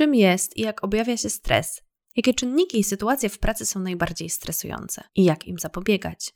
Czym 0.00 0.14
jest 0.14 0.56
i 0.56 0.62
jak 0.62 0.84
objawia 0.84 1.16
się 1.16 1.30
stres? 1.30 1.82
Jakie 2.16 2.34
czynniki 2.34 2.80
i 2.80 2.84
sytuacje 2.84 3.28
w 3.28 3.38
pracy 3.38 3.66
są 3.66 3.80
najbardziej 3.80 4.30
stresujące 4.30 5.04
i 5.14 5.24
jak 5.24 5.46
im 5.46 5.58
zapobiegać? 5.58 6.32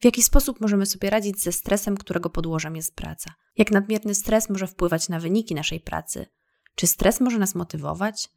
W 0.00 0.04
jaki 0.04 0.22
sposób 0.22 0.60
możemy 0.60 0.86
sobie 0.86 1.10
radzić 1.10 1.42
ze 1.42 1.52
stresem, 1.52 1.96
którego 1.96 2.30
podłożem 2.30 2.76
jest 2.76 2.94
praca? 2.94 3.34
Jak 3.56 3.70
nadmierny 3.70 4.14
stres 4.14 4.50
może 4.50 4.66
wpływać 4.66 5.08
na 5.08 5.20
wyniki 5.20 5.54
naszej 5.54 5.80
pracy? 5.80 6.26
Czy 6.74 6.86
stres 6.86 7.20
może 7.20 7.38
nas 7.38 7.54
motywować? 7.54 8.28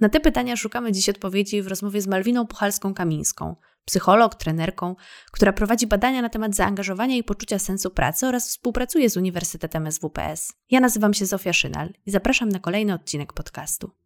Na 0.00 0.08
te 0.08 0.20
pytania 0.20 0.56
szukamy 0.56 0.92
dziś 0.92 1.08
odpowiedzi 1.08 1.62
w 1.62 1.66
rozmowie 1.66 2.00
z 2.00 2.06
Malwiną 2.06 2.44
Puchalską-Kamińską, 2.44 3.54
psycholog, 3.84 4.34
trenerką, 4.34 4.96
która 5.32 5.52
prowadzi 5.52 5.86
badania 5.86 6.22
na 6.22 6.28
temat 6.28 6.54
zaangażowania 6.54 7.16
i 7.16 7.24
poczucia 7.24 7.58
sensu 7.58 7.90
pracy 7.90 8.26
oraz 8.26 8.48
współpracuje 8.48 9.10
z 9.10 9.16
Uniwersytetem 9.16 9.92
SWPS. 9.92 10.52
Ja 10.70 10.80
nazywam 10.80 11.14
się 11.14 11.26
Zofia 11.26 11.52
Szynal 11.52 11.92
i 12.06 12.10
zapraszam 12.10 12.48
na 12.48 12.58
kolejny 12.58 12.94
odcinek 12.94 13.32
podcastu. 13.32 14.03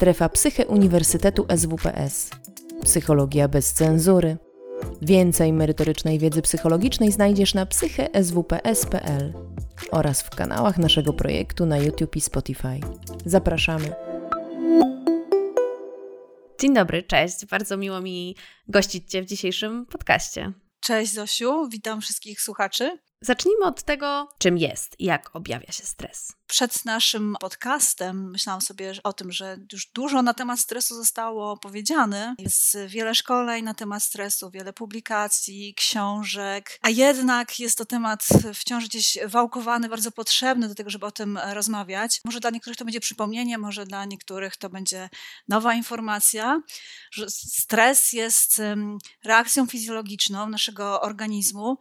Strefa 0.00 0.28
Psyche 0.28 0.66
Uniwersytetu 0.66 1.46
SWPS. 1.56 2.30
Psychologia 2.82 3.48
bez 3.48 3.72
cenzury. 3.72 4.36
Więcej 5.02 5.52
merytorycznej 5.52 6.18
wiedzy 6.18 6.42
psychologicznej 6.42 7.12
znajdziesz 7.12 7.54
na 7.54 7.66
psycheswps.pl 7.66 9.34
oraz 9.90 10.22
w 10.22 10.30
kanałach 10.30 10.78
naszego 10.78 11.12
projektu 11.12 11.66
na 11.66 11.78
YouTube 11.78 12.16
i 12.16 12.20
Spotify. 12.20 12.80
Zapraszamy. 13.26 13.92
Dzień 16.60 16.74
dobry, 16.74 17.02
cześć. 17.02 17.46
Bardzo 17.46 17.76
miło 17.76 18.00
mi 18.00 18.36
gościć 18.68 19.10
Cię 19.10 19.22
w 19.22 19.26
dzisiejszym 19.26 19.86
podcaście. 19.86 20.52
Cześć 20.80 21.12
Zosiu, 21.12 21.68
witam 21.68 22.00
wszystkich 22.00 22.40
słuchaczy. 22.40 22.98
Zacznijmy 23.22 23.64
od 23.64 23.82
tego, 23.82 24.28
czym 24.38 24.58
jest 24.58 25.00
i 25.00 25.04
jak 25.04 25.30
objawia 25.36 25.72
się 25.72 25.86
stres. 25.86 26.32
Przed 26.46 26.84
naszym 26.84 27.36
podcastem 27.40 28.30
myślałam 28.30 28.60
sobie 28.60 28.92
o 29.04 29.12
tym, 29.12 29.32
że 29.32 29.58
już 29.72 29.86
dużo 29.86 30.22
na 30.22 30.34
temat 30.34 30.60
stresu 30.60 30.94
zostało 30.94 31.56
powiedziane. 31.56 32.34
Jest 32.38 32.76
wiele 32.86 33.14
szkoleń 33.14 33.64
na 33.64 33.74
temat 33.74 34.02
stresu, 34.02 34.50
wiele 34.50 34.72
publikacji, 34.72 35.74
książek, 35.74 36.78
a 36.82 36.90
jednak 36.90 37.60
jest 37.60 37.78
to 37.78 37.84
temat 37.84 38.28
wciąż 38.54 38.84
gdzieś 38.84 39.18
wałkowany, 39.26 39.88
bardzo 39.88 40.10
potrzebny 40.10 40.68
do 40.68 40.74
tego, 40.74 40.90
żeby 40.90 41.06
o 41.06 41.10
tym 41.10 41.38
rozmawiać. 41.52 42.20
Może 42.24 42.40
dla 42.40 42.50
niektórych 42.50 42.76
to 42.76 42.84
będzie 42.84 43.00
przypomnienie, 43.00 43.58
może 43.58 43.86
dla 43.86 44.04
niektórych 44.04 44.56
to 44.56 44.70
będzie 44.70 45.08
nowa 45.48 45.74
informacja, 45.74 46.62
że 47.12 47.30
stres 47.30 48.12
jest 48.12 48.62
reakcją 49.24 49.66
fizjologiczną 49.66 50.48
naszego 50.48 51.00
organizmu, 51.00 51.78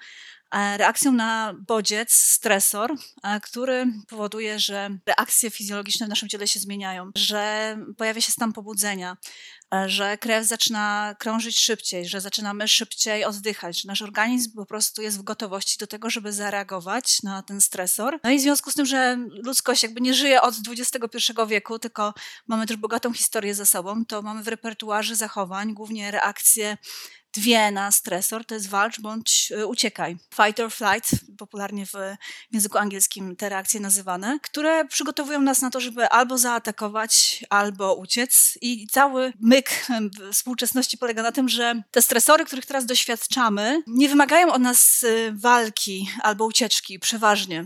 reakcją 0.54 1.12
na 1.12 1.54
bodziec, 1.68 2.14
stresor, 2.14 2.96
e, 3.24 3.40
który 3.40 3.86
powoduje, 4.08 4.60
że 4.60 4.90
reakcje 5.06 5.52
fizjologiczne 5.52 6.06
w 6.06 6.10
naszym 6.10 6.30
ciele 6.30 6.48
się 6.48 6.60
zmieniają, 6.60 7.12
że 7.16 7.78
pojawia 7.98 8.22
się 8.22 8.32
stan 8.32 8.54
pobudzenia, 8.54 9.18
e, 9.74 9.90
że 9.90 10.18
krew 10.18 10.48
zaczyna 10.48 11.16
krążyć 11.20 11.60
szybciej, 11.60 12.08
że 12.08 12.22
zaczynamy 12.22 12.68
szybciej 12.68 13.26
oddychać, 13.26 13.82
że 13.82 13.88
nasz 13.88 14.02
organizm 14.02 14.56
po 14.56 14.66
prostu 14.66 15.02
jest 15.02 15.20
w 15.20 15.24
gotowości 15.24 15.78
do 15.80 15.88
tego, 15.88 16.10
żeby 16.10 16.34
zareagować 16.34 17.24
na 17.24 17.44
ten 17.44 17.62
stresor. 17.62 18.20
No 18.24 18.30
i 18.30 18.38
w 18.38 18.42
związku 18.42 18.72
z 18.72 18.74
tym, 18.74 18.86
że 18.86 19.18
ludzkość 19.44 19.84
jakby 19.84 20.02
nie 20.02 20.14
żyje 20.14 20.42
od 20.42 20.56
XXI 20.70 21.34
wieku, 21.48 21.80
tylko 21.80 22.14
mamy 22.48 22.68
też 22.68 22.78
bogatą 22.78 23.14
historię 23.14 23.56
ze 23.56 23.66
sobą, 23.66 24.06
to 24.06 24.22
mamy 24.22 24.44
w 24.44 24.48
repertuarze 24.48 25.16
zachowań 25.16 25.74
głównie 25.74 26.12
reakcje 26.12 26.78
dwie 27.34 27.72
na 27.72 27.92
stresor, 27.92 28.46
to 28.46 28.56
jest 28.56 28.70
walcz 28.70 29.02
bądź 29.02 29.52
y, 29.52 29.68
uciekaj. 29.68 30.18
Fight 30.36 30.60
or 30.60 30.72
flight, 30.72 31.12
popularnie 31.38 31.86
w 31.86 31.94
języku 32.52 32.78
angielskim 32.78 33.36
te 33.36 33.50
reakcje 33.50 33.80
nazywane, 33.80 34.40
które 34.44 34.86
przygotowują 34.86 35.42
nas 35.42 35.62
na 35.62 35.70
to, 35.70 35.80
żeby 35.80 36.10
albo 36.10 36.38
zaatakować, 36.38 37.44
albo 37.50 37.96
uciec. 37.96 38.58
I 38.62 38.88
cały 38.88 39.34
myk 39.40 39.88
współczesności 40.34 40.98
polega 40.98 41.24
na 41.24 41.32
tym, 41.32 41.50
że 41.50 41.82
te 41.92 42.02
stresory, 42.02 42.46
których 42.46 42.66
teraz 42.66 42.86
doświadczamy, 42.86 43.84
nie 43.88 44.10
wymagają 44.10 44.54
od 44.54 44.62
nas 44.62 45.04
y, 45.04 45.34
walki 45.36 46.10
albo 46.22 46.46
ucieczki 46.46 47.00
przeważnie. 47.00 47.66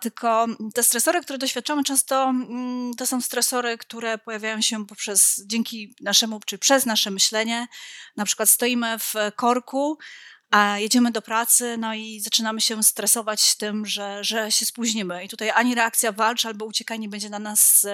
Tylko 0.00 0.46
te 0.74 0.82
stresory, 0.82 1.20
które 1.20 1.38
doświadczamy, 1.38 1.84
często 1.84 2.24
mm, 2.24 2.94
to 2.94 3.06
są 3.06 3.20
stresory, 3.20 3.78
które 3.78 4.18
pojawiają 4.18 4.60
się 4.60 4.86
poprzez, 4.86 5.42
dzięki 5.46 5.94
naszemu, 6.00 6.40
czy 6.46 6.58
przez 6.58 6.86
nasze 6.86 7.10
myślenie. 7.10 7.66
Na 8.16 8.24
przykład 8.24 8.50
stoimy 8.50 8.98
w 8.98 9.14
korku, 9.36 9.98
a 10.50 10.78
jedziemy 10.78 11.10
do 11.10 11.22
pracy, 11.22 11.76
no 11.78 11.94
i 11.94 12.20
zaczynamy 12.20 12.60
się 12.60 12.82
stresować 12.82 13.56
tym, 13.56 13.86
że, 13.86 14.24
że 14.24 14.52
się 14.52 14.66
spóźnimy. 14.66 15.24
I 15.24 15.28
tutaj 15.28 15.50
ani 15.50 15.74
reakcja 15.74 16.12
walcz, 16.12 16.46
albo 16.46 16.64
uciekanie 16.64 17.08
będzie 17.08 17.28
dla 17.28 17.38
nas 17.38 17.86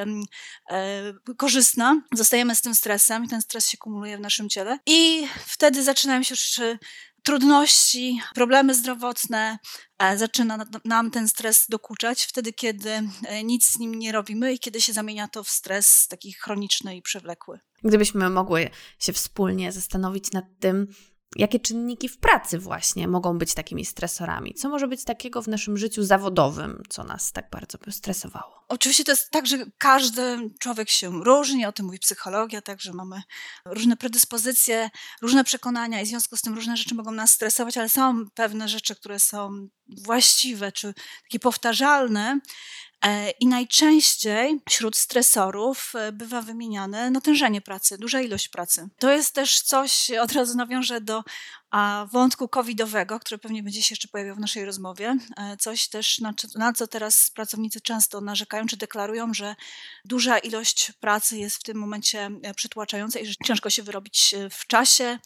e, 0.71 1.35
korzystna. 1.37 2.03
Zostajemy 2.15 2.55
z 2.55 2.61
tym 2.61 2.75
stresem 2.75 3.25
i 3.25 3.29
ten 3.29 3.43
stres 3.43 3.69
się 3.69 3.79
kumuluje 3.79 4.17
w 4.17 4.21
naszym 4.21 4.49
ciele. 4.49 4.79
I 4.87 5.27
wtedy 5.47 5.83
zaczynają 5.83 6.23
się 6.23 6.33
już 6.33 6.61
trudności, 7.23 8.21
problemy 8.35 8.75
zdrowotne, 8.75 9.59
e, 9.99 10.19
zaczyna 10.19 10.67
nam 10.85 11.11
ten 11.11 11.29
stres 11.29 11.67
dokuczać 11.69 12.23
wtedy, 12.23 12.53
kiedy 12.53 12.91
e, 12.91 13.45
nic 13.45 13.67
z 13.67 13.79
nim 13.79 13.95
nie 13.95 14.13
robimy 14.13 14.53
i 14.53 14.59
kiedy 14.59 14.81
się 14.81 14.93
zamienia 14.93 15.29
to 15.29 15.45
w 15.45 15.49
stres 15.49 16.09
taki 16.09 16.33
chroniczny 16.33 16.97
i 16.97 17.03
przewlekły. 17.03 17.61
Gdybyśmy 17.85 18.31
mogły 18.31 18.71
się 18.99 19.13
wspólnie 19.13 19.73
zastanowić 19.73 20.33
nad 20.33 20.45
tym, 20.61 20.87
Jakie 21.37 21.61
czynniki 21.61 22.09
w 22.09 22.19
pracy 22.19 22.59
właśnie 22.59 23.09
mogą 23.09 23.39
być 23.39 23.55
takimi 23.55 23.85
stresorami? 23.85 24.55
Co 24.55 24.69
może 24.69 24.89
być 24.89 25.05
takiego 25.05 25.43
w 25.43 25.49
naszym 25.49 25.79
życiu 25.79 26.05
zawodowym, 26.05 26.83
co 26.89 27.05
nas 27.05 27.33
tak 27.33 27.51
bardzo 27.51 27.79
stresowało? 27.91 28.65
Oczywiście 28.69 29.05
to 29.05 29.13
jest 29.13 29.31
tak, 29.31 29.47
że 29.47 29.67
każdy 29.79 30.51
człowiek 30.61 30.91
się 30.91 31.25
różni, 31.25 31.67
o 31.67 31.73
tym 31.73 31.87
mówi 31.87 31.99
psychologia, 31.99 32.63
także 32.63 32.93
mamy 32.93 33.23
różne 33.65 33.97
predyspozycje, 33.97 34.91
różne 35.23 35.45
przekonania 35.45 36.01
i 36.01 36.05
w 36.05 36.09
związku 36.09 36.37
z 36.37 36.43
tym 36.43 36.55
różne 36.55 36.77
rzeczy 36.77 36.95
mogą 36.95 37.11
nas 37.11 37.33
stresować, 37.33 37.79
ale 37.79 37.89
są 37.89 38.25
pewne 38.35 38.69
rzeczy, 38.69 38.97
które 38.97 39.19
są 39.19 39.69
właściwe 39.89 40.73
czy 40.73 40.95
takie 41.23 41.39
powtarzalne 41.39 42.41
I 43.41 43.47
najczęściej 43.47 44.61
wśród 44.69 44.97
stresorów 44.97 45.93
e, 45.95 46.13
bywa 46.13 46.43
wymieniane 46.43 47.11
natężenie 47.11 47.61
pracy, 47.61 47.99
duża 47.99 48.21
ilość 48.21 48.49
pracy. 48.49 48.89
To 48.99 49.13
jest 49.13 49.35
też 49.35 49.61
coś, 49.61 50.11
od 50.11 50.33
razu 50.33 50.57
nawiążę 50.57 51.01
do 51.01 51.25
wątku 52.13 52.49
covidowego, 52.49 53.21
który 53.21 53.39
pewnie 53.39 53.63
będzie 53.63 53.83
się 53.83 53.93
jeszcze 53.93 54.09
pojawiał 54.09 54.37
w 54.37 54.41
naszej 54.41 54.65
rozmowie. 54.65 55.17
E, 55.37 55.57
coś 55.57 55.89
też, 55.89 56.19
na, 56.19 56.35
na 56.55 56.73
co 56.73 56.87
teraz 56.87 57.31
pracownicy 57.31 57.81
często 57.81 58.21
narzekają, 58.21 58.67
czy 58.67 58.77
deklarują, 58.77 59.35
że 59.35 59.57
duża 60.05 60.39
ilość 60.39 60.93
pracy 61.01 61.39
jest 61.39 61.57
w 61.57 61.63
tym 61.63 61.79
momencie 61.79 62.31
przytłaczająca 62.57 63.21
i 63.21 63.27
że 63.27 63.35
ciężko 63.45 63.71
się 63.71 63.83
wyrobić 63.83 64.35
w 64.51 64.67
czasie 64.67 65.19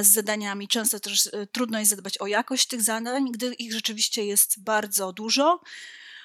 z 0.00 0.06
zadaniami. 0.06 0.68
Często 0.68 1.00
też 1.00 1.30
trudno 1.52 1.78
jest 1.78 1.90
zadbać 1.90 2.18
o 2.18 2.26
jakość 2.26 2.66
tych 2.66 2.82
zadań, 2.82 3.32
gdy 3.32 3.54
ich 3.54 3.72
rzeczywiście 3.72 4.24
jest 4.24 4.62
bardzo 4.62 5.12
dużo. 5.12 5.60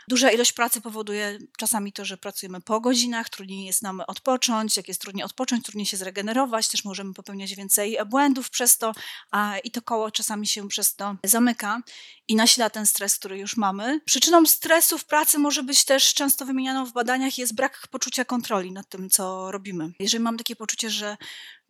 Duża 0.08 0.32
ilość 0.32 0.54
pracy 0.54 0.82
powoduje 0.82 1.40
czasami 1.58 1.94
to, 1.94 2.06
że 2.06 2.18
pracujemy 2.18 2.62
po 2.62 2.82
godzinach, 2.82 3.30
trudniej 3.30 3.66
jest 3.66 3.82
nam 3.82 4.02
odpocząć. 4.08 4.78
Jak 4.78 4.88
jest 4.88 5.02
trudniej 5.02 5.26
odpocząć, 5.26 5.66
trudniej 5.66 5.86
się 5.86 5.98
zregenerować, 5.98 6.68
też 6.68 6.86
możemy 6.86 7.14
popełniać 7.14 7.56
więcej 7.56 7.98
błędów 8.06 8.50
przez 8.50 8.78
to 8.78 8.94
a, 9.32 9.58
i 9.64 9.72
to 9.72 9.82
koło 9.82 10.12
czasami 10.12 10.48
się 10.48 10.68
przez 10.68 10.96
to 10.96 11.16
zamyka 11.24 11.82
i 12.28 12.36
nasila 12.36 12.70
ten 12.70 12.86
stres, 12.86 13.16
który 13.16 13.38
już 13.38 13.58
mamy. 13.58 14.02
Przyczyną 14.06 14.46
stresu 14.46 14.98
w 14.98 15.06
pracy 15.06 15.40
może 15.40 15.64
być 15.64 15.86
też 15.86 16.14
często 16.14 16.46
wymienianą 16.46 16.86
w 16.86 16.94
badaniach 16.94 17.38
jest 17.38 17.56
brak 17.56 17.88
poczucia 17.92 18.26
kontroli 18.26 18.72
nad 18.72 18.90
tym, 18.90 19.10
co 19.10 19.52
robimy. 19.52 19.92
Jeżeli 20.00 20.24
mam 20.24 20.38
takie 20.38 20.56
poczucie, 20.56 20.90
że 20.90 21.18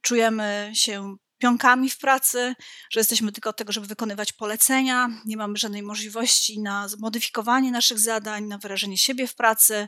czujemy 0.01 0.71
się 0.73 1.15
pionkami 1.43 1.89
w 1.89 1.97
pracy, 1.97 2.55
że 2.89 2.99
jesteśmy 2.99 3.31
tylko 3.31 3.49
od 3.49 3.57
tego, 3.57 3.71
żeby 3.71 3.87
wykonywać 3.87 4.31
polecenia, 4.31 5.09
nie 5.25 5.37
mamy 5.37 5.57
żadnej 5.57 5.83
możliwości 5.83 6.59
na 6.59 6.87
zmodyfikowanie 6.87 7.71
naszych 7.71 7.99
zadań, 7.99 8.45
na 8.45 8.57
wyrażenie 8.57 8.97
siebie 8.97 9.27
w 9.27 9.35
pracy. 9.35 9.87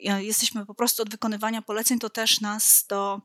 Jesteśmy 0.00 0.66
po 0.66 0.74
prostu 0.74 1.02
od 1.02 1.10
wykonywania 1.10 1.62
poleceń, 1.62 1.98
to 1.98 2.10
też 2.10 2.40
nas 2.40 2.84
to 2.86 3.20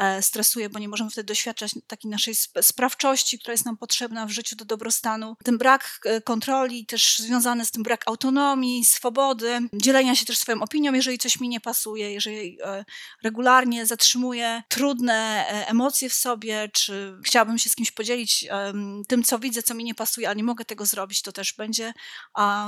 E, 0.00 0.22
stresuje, 0.22 0.68
bo 0.68 0.78
nie 0.78 0.88
możemy 0.88 1.10
wtedy 1.10 1.26
doświadczać 1.26 1.74
takiej 1.86 2.10
naszej 2.10 2.34
sprawczości, 2.60 3.38
która 3.38 3.52
jest 3.52 3.64
nam 3.64 3.76
potrzebna 3.76 4.26
w 4.26 4.30
życiu 4.30 4.56
do 4.56 4.64
dobrostanu. 4.64 5.36
Ten 5.44 5.58
brak 5.58 6.00
e, 6.04 6.20
kontroli, 6.20 6.86
też 6.86 7.18
związany 7.18 7.64
z 7.64 7.70
tym 7.70 7.82
brak 7.82 8.08
autonomii, 8.08 8.84
swobody, 8.84 9.58
dzielenia 9.72 10.16
się 10.16 10.26
też 10.26 10.38
swoją 10.38 10.62
opinią, 10.62 10.92
jeżeli 10.92 11.18
coś 11.18 11.40
mi 11.40 11.48
nie 11.48 11.60
pasuje, 11.60 12.12
jeżeli 12.12 12.58
e, 12.62 12.84
regularnie 13.22 13.86
zatrzymuję 13.86 14.62
trudne 14.68 15.46
emocje 15.66 16.08
w 16.08 16.14
sobie, 16.14 16.68
czy 16.72 17.18
chciałabym 17.24 17.58
się 17.58 17.70
z 17.70 17.74
kimś 17.74 17.90
podzielić 17.90 18.48
tym, 19.08 19.24
co 19.24 19.38
widzę, 19.38 19.62
co 19.62 19.74
mi 19.74 19.84
nie 19.84 19.94
pasuje, 19.94 20.28
ale 20.28 20.36
nie 20.36 20.44
mogę 20.44 20.64
tego 20.64 20.86
zrobić, 20.86 21.22
to 21.22 21.32
też 21.32 21.52
będzie 21.52 21.92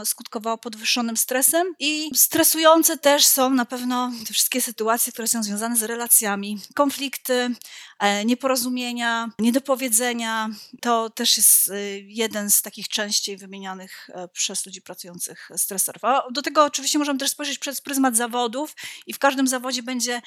skutkowało 0.04 0.58
podwyższonym 0.58 1.16
stresem. 1.16 1.74
I 1.78 2.10
stresujące 2.14 2.98
też 2.98 3.26
są 3.26 3.41
są 3.42 3.50
na 3.50 3.64
pewno 3.64 4.12
te 4.26 4.32
wszystkie 4.34 4.60
sytuacje, 4.60 5.12
które 5.12 5.28
są 5.28 5.42
związane 5.42 5.76
z 5.76 5.82
relacjami, 5.82 6.60
konflikty, 6.74 7.50
e, 7.98 8.24
nieporozumienia, 8.24 9.30
niedopowiedzenia. 9.38 10.48
To 10.80 11.10
też 11.10 11.36
jest 11.36 11.70
e, 11.70 11.98
jeden 12.00 12.50
z 12.50 12.62
takich 12.62 12.88
częściej 12.88 13.36
wymienianych 13.36 14.10
e, 14.14 14.28
przez 14.28 14.66
ludzi 14.66 14.82
pracujących 14.82 15.48
stresorów. 15.56 16.04
A 16.04 16.22
do 16.30 16.42
tego 16.42 16.64
oczywiście 16.64 16.98
możemy 16.98 17.18
też 17.18 17.30
spojrzeć 17.30 17.58
przez 17.58 17.80
pryzmat 17.80 18.16
zawodów 18.16 18.74
i 19.06 19.12
w 19.12 19.18
każdym 19.18 19.48
zawodzie 19.48 19.82
będzie 19.82 20.22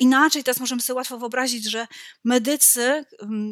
inaczej. 0.00 0.44
Teraz 0.44 0.60
możemy 0.60 0.82
sobie 0.82 0.96
łatwo 0.96 1.18
wyobrazić, 1.18 1.70
że 1.70 1.86
medycy 2.24 3.04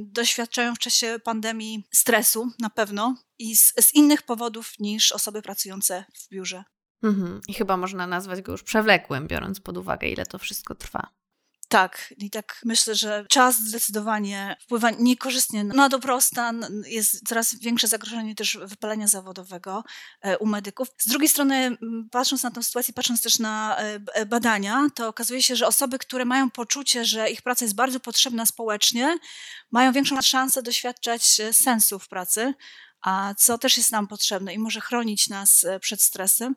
doświadczają 0.04 0.74
w 0.74 0.78
czasie 0.78 1.18
pandemii 1.24 1.84
stresu 1.92 2.50
na 2.58 2.70
pewno 2.70 3.16
i 3.38 3.56
z, 3.56 3.72
z 3.80 3.94
innych 3.94 4.22
powodów 4.22 4.72
niż 4.78 5.12
osoby 5.12 5.42
pracujące 5.42 6.04
w 6.14 6.28
biurze. 6.28 6.64
Mhm. 7.02 7.40
I 7.48 7.54
chyba 7.54 7.76
można 7.76 8.06
nazwać 8.06 8.42
go 8.42 8.52
już 8.52 8.62
przewlekłym, 8.62 9.26
biorąc 9.26 9.60
pod 9.60 9.76
uwagę, 9.76 10.08
ile 10.08 10.26
to 10.26 10.38
wszystko 10.38 10.74
trwa. 10.74 11.10
Tak, 11.70 12.14
i 12.18 12.30
tak 12.30 12.60
myślę, 12.64 12.94
że 12.94 13.24
czas 13.28 13.58
zdecydowanie 13.58 14.56
wpływa 14.60 14.90
niekorzystnie 14.90 15.64
na 15.64 15.88
dobrostan. 15.88 16.66
Jest 16.86 17.28
coraz 17.28 17.54
większe 17.54 17.88
zagrożenie 17.88 18.34
też 18.34 18.58
wypalenia 18.64 19.06
zawodowego 19.06 19.84
e, 20.20 20.38
u 20.38 20.46
medyków. 20.46 20.88
Z 20.98 21.08
drugiej 21.08 21.28
strony, 21.28 21.76
patrząc 22.10 22.42
na 22.42 22.50
tę 22.50 22.62
sytuację, 22.62 22.94
patrząc 22.94 23.22
też 23.22 23.38
na 23.38 23.76
e, 23.76 24.26
badania, 24.26 24.88
to 24.94 25.08
okazuje 25.08 25.42
się, 25.42 25.56
że 25.56 25.66
osoby, 25.66 25.98
które 25.98 26.24
mają 26.24 26.50
poczucie, 26.50 27.04
że 27.04 27.30
ich 27.30 27.42
praca 27.42 27.64
jest 27.64 27.74
bardzo 27.74 28.00
potrzebna 28.00 28.46
społecznie, 28.46 29.18
mają 29.70 29.92
większą 29.92 30.22
szansę 30.22 30.62
doświadczać 30.62 31.40
e, 31.40 31.52
sensu 31.52 31.98
w 31.98 32.08
pracy, 32.08 32.54
a 33.02 33.34
co 33.38 33.58
też 33.58 33.76
jest 33.76 33.92
nam 33.92 34.08
potrzebne 34.08 34.54
i 34.54 34.58
może 34.58 34.80
chronić 34.80 35.28
nas 35.28 35.66
przed 35.80 36.02
stresem, 36.02 36.54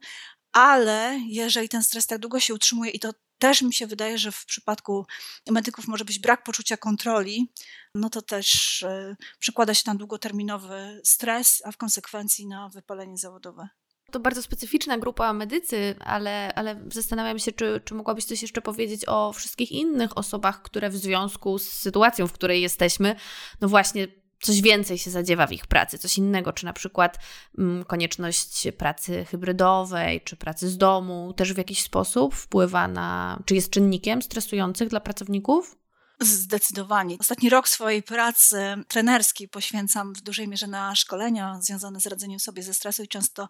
ale 0.51 1.19
jeżeli 1.27 1.69
ten 1.69 1.83
stres 1.83 2.07
tak 2.07 2.19
długo 2.19 2.39
się 2.39 2.53
utrzymuje 2.53 2.91
i 2.91 2.99
to 2.99 3.13
też 3.39 3.61
mi 3.61 3.73
się 3.73 3.87
wydaje, 3.87 4.17
że 4.17 4.31
w 4.31 4.45
przypadku 4.45 5.05
medyków 5.51 5.87
może 5.87 6.05
być 6.05 6.19
brak 6.19 6.43
poczucia 6.43 6.77
kontroli, 6.77 7.51
no 7.95 8.09
to 8.09 8.21
też 8.21 8.81
y, 8.81 9.15
przekłada 9.39 9.73
się 9.73 9.83
na 9.85 9.95
długoterminowy 9.95 11.01
stres, 11.03 11.61
a 11.65 11.71
w 11.71 11.77
konsekwencji 11.77 12.47
na 12.47 12.69
wypalenie 12.69 13.17
zawodowe. 13.17 13.69
To 14.11 14.19
bardzo 14.19 14.41
specyficzna 14.41 14.97
grupa 14.97 15.33
medycy, 15.33 15.95
ale, 15.99 16.53
ale 16.55 16.83
zastanawiam 16.91 17.39
się, 17.39 17.51
czy, 17.51 17.81
czy 17.85 17.93
mogłabyś 17.93 18.25
coś 18.25 18.41
jeszcze 18.41 18.61
powiedzieć 18.61 19.01
o 19.07 19.33
wszystkich 19.33 19.71
innych 19.71 20.17
osobach, 20.17 20.61
które 20.61 20.89
w 20.89 20.95
związku 20.95 21.59
z 21.59 21.69
sytuacją, 21.69 22.27
w 22.27 22.33
której 22.33 22.61
jesteśmy, 22.61 23.15
no 23.61 23.67
właśnie 23.67 24.07
coś 24.43 24.61
więcej 24.61 24.97
się 24.97 25.11
zadziewa 25.11 25.47
w 25.47 25.51
ich 25.51 25.67
pracy, 25.67 25.97
coś 25.97 26.17
innego, 26.17 26.53
czy 26.53 26.65
na 26.65 26.73
przykład 26.73 27.19
mm, 27.57 27.83
konieczność 27.83 28.67
pracy 28.77 29.25
hybrydowej, 29.25 30.21
czy 30.21 30.35
pracy 30.35 30.69
z 30.69 30.77
domu 30.77 31.33
też 31.33 31.53
w 31.53 31.57
jakiś 31.57 31.81
sposób 31.81 32.35
wpływa 32.35 32.87
na, 32.87 33.39
czy 33.45 33.55
jest 33.55 33.69
czynnikiem 33.69 34.21
stresujących 34.21 34.89
dla 34.89 34.99
pracowników? 34.99 35.82
Zdecydowanie. 36.23 37.17
Ostatni 37.19 37.49
rok 37.49 37.67
swojej 37.67 38.03
pracy 38.03 38.57
trenerskiej 38.87 39.47
poświęcam 39.47 40.13
w 40.13 40.21
dużej 40.21 40.47
mierze 40.47 40.67
na 40.67 40.95
szkolenia 40.95 41.59
związane 41.61 41.99
z 41.99 42.07
radzeniem 42.07 42.39
sobie 42.39 42.63
ze 42.63 42.73
stresu 42.73 43.03
i 43.03 43.07
często 43.07 43.49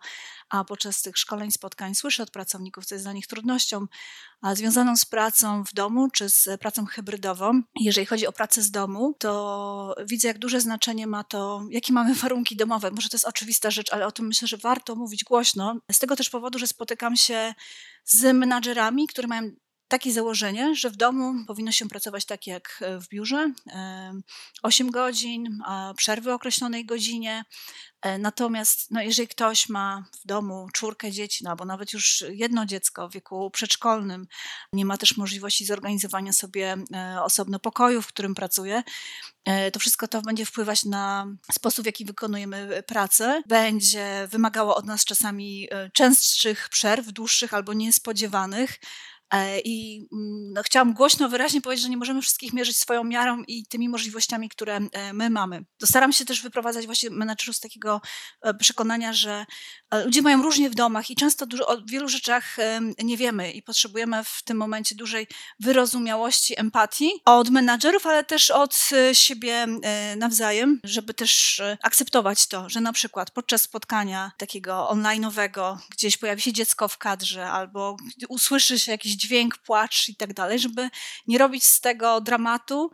a 0.49 0.63
podczas 0.63 1.01
tych 1.01 1.17
szkoleń, 1.17 1.51
spotkań 1.51 1.95
słyszę 1.95 2.23
od 2.23 2.31
pracowników, 2.31 2.85
co 2.85 2.95
jest 2.95 3.05
dla 3.05 3.13
nich 3.13 3.27
trudnością 3.27 3.87
a 4.43 4.55
związaną 4.55 4.95
z 4.95 5.05
pracą 5.05 5.63
w 5.63 5.73
domu 5.73 6.09
czy 6.09 6.29
z 6.29 6.59
pracą 6.59 6.85
hybrydową. 6.85 7.61
Jeżeli 7.79 8.07
chodzi 8.07 8.27
o 8.27 8.31
pracę 8.31 8.61
z 8.61 8.71
domu, 8.71 9.15
to 9.19 9.95
widzę, 10.05 10.27
jak 10.27 10.39
duże 10.39 10.61
znaczenie 10.61 11.07
ma 11.07 11.23
to, 11.23 11.61
jakie 11.69 11.93
mamy 11.93 12.15
warunki 12.23 12.55
domowe. 12.55 12.91
Może 12.91 13.09
to 13.09 13.15
jest 13.15 13.27
oczywista 13.27 13.71
rzecz, 13.71 13.93
ale 13.93 14.07
o 14.07 14.11
tym 14.11 14.27
myślę, 14.27 14.47
że 14.47 14.57
warto 14.57 14.95
mówić 14.95 15.23
głośno. 15.23 15.75
Z 15.91 15.99
tego 15.99 16.15
też 16.15 16.29
powodu, 16.29 16.59
że 16.59 16.67
spotykam 16.67 17.15
się 17.15 17.53
z 18.05 18.33
menadżerami, 18.33 19.07
które 19.07 19.27
mają 19.27 19.51
takie 19.93 20.13
założenie, 20.13 20.75
że 20.75 20.89
w 20.89 20.95
domu 20.95 21.45
powinno 21.47 21.71
się 21.71 21.87
pracować 21.87 22.25
tak 22.25 22.47
jak 22.47 22.79
e, 22.81 22.99
w 22.99 23.07
biurze, 23.07 23.53
8 24.63 24.91
godzin, 24.91 25.59
przerwy 25.97 26.31
o 26.31 26.35
określonej 26.35 26.85
godzinie. 26.85 27.45
E, 28.01 28.17
natomiast 28.17 28.91
no, 28.91 29.01
jeżeli 29.01 29.27
ktoś 29.27 29.69
ma 29.69 30.05
w 30.23 30.27
domu 30.27 30.67
czwórkę 30.73 31.11
dzieci, 31.11 31.43
no, 31.43 31.49
albo 31.49 31.65
nawet 31.65 31.93
już 31.93 32.23
jedno 32.29 32.65
dziecko 32.65 33.09
w 33.09 33.13
wieku 33.13 33.51
przedszkolnym, 33.51 34.27
nie 34.73 34.85
ma 34.85 34.97
też 34.97 35.17
możliwości 35.17 35.65
zorganizowania 35.65 36.33
sobie 36.33 36.77
e, 36.93 37.23
osobno 37.23 37.59
pokoju, 37.59 38.01
w 38.01 38.07
którym 38.07 38.35
pracuje, 38.35 38.83
to 39.73 39.79
wszystko 39.79 40.07
to 40.07 40.21
będzie 40.21 40.45
wpływać 40.45 40.85
na 40.85 41.27
sposób, 41.51 41.83
w 41.83 41.85
jaki 41.85 42.05
wykonujemy 42.05 42.83
pracę. 42.87 43.41
Będzie 43.47 44.27
wymagało 44.31 44.75
od 44.75 44.85
nas 44.85 45.05
czasami 45.05 45.69
częstszych 45.93 46.69
przerw, 46.69 47.07
dłuższych 47.07 47.53
albo 47.53 47.73
niespodziewanych. 47.73 48.79
E, 49.33 49.59
I 49.59 50.07
mm, 50.11 50.53
no, 50.53 50.63
chciałam 50.63 50.93
głośno, 50.93 51.29
wyraźnie 51.29 51.61
powiedzieć, 51.61 51.83
że 51.83 51.89
nie 51.89 51.97
możemy 51.97 52.21
wszystkich 52.21 52.53
mierzyć 52.53 52.77
swoją 52.77 53.03
miarą 53.03 53.43
i 53.47 53.65
tymi 53.65 53.89
możliwościami, 53.89 54.49
które 54.49 54.79
e, 54.91 55.13
my 55.13 55.29
mamy. 55.29 55.65
Staram 55.85 56.13
się 56.13 56.25
też 56.25 56.41
wyprowadzać 56.41 56.85
właśnie 56.85 57.09
menadżerów 57.09 57.55
z 57.55 57.59
takiego 57.59 58.01
e, 58.41 58.53
przekonania, 58.53 59.13
że 59.13 59.45
ludzie 60.05 60.21
mają 60.21 60.43
różnie 60.43 60.69
w 60.69 60.75
domach 60.75 61.09
i 61.09 61.15
często 61.15 61.45
dużo, 61.45 61.67
o 61.67 61.77
wielu 61.85 62.09
rzeczach 62.09 62.57
nie 63.03 63.17
wiemy 63.17 63.51
i 63.51 63.61
potrzebujemy 63.61 64.23
w 64.23 64.43
tym 64.43 64.57
momencie 64.57 64.95
dużej 64.95 65.27
wyrozumiałości, 65.59 66.59
empatii 66.59 67.11
od 67.25 67.49
menadżerów, 67.49 68.07
ale 68.07 68.23
też 68.23 68.51
od 68.51 68.89
siebie 69.13 69.67
nawzajem, 70.17 70.79
żeby 70.83 71.13
też 71.13 71.61
akceptować 71.83 72.47
to, 72.47 72.69
że 72.69 72.81
na 72.81 72.93
przykład 72.93 73.31
podczas 73.31 73.61
spotkania 73.61 74.31
takiego 74.37 74.89
online'owego 74.91 75.77
gdzieś 75.89 76.17
pojawi 76.17 76.41
się 76.41 76.53
dziecko 76.53 76.87
w 76.87 76.97
kadrze 76.97 77.51
albo 77.51 77.97
usłyszy 78.29 78.79
się 78.79 78.91
jakiś 78.91 79.15
dźwięk, 79.23 79.57
płacz 79.57 80.09
i 80.09 80.15
tak 80.15 80.33
dalej, 80.33 80.59
żeby 80.59 80.89
nie 81.27 81.37
robić 81.37 81.63
z 81.63 81.81
tego 81.81 82.21
dramatu, 82.21 82.91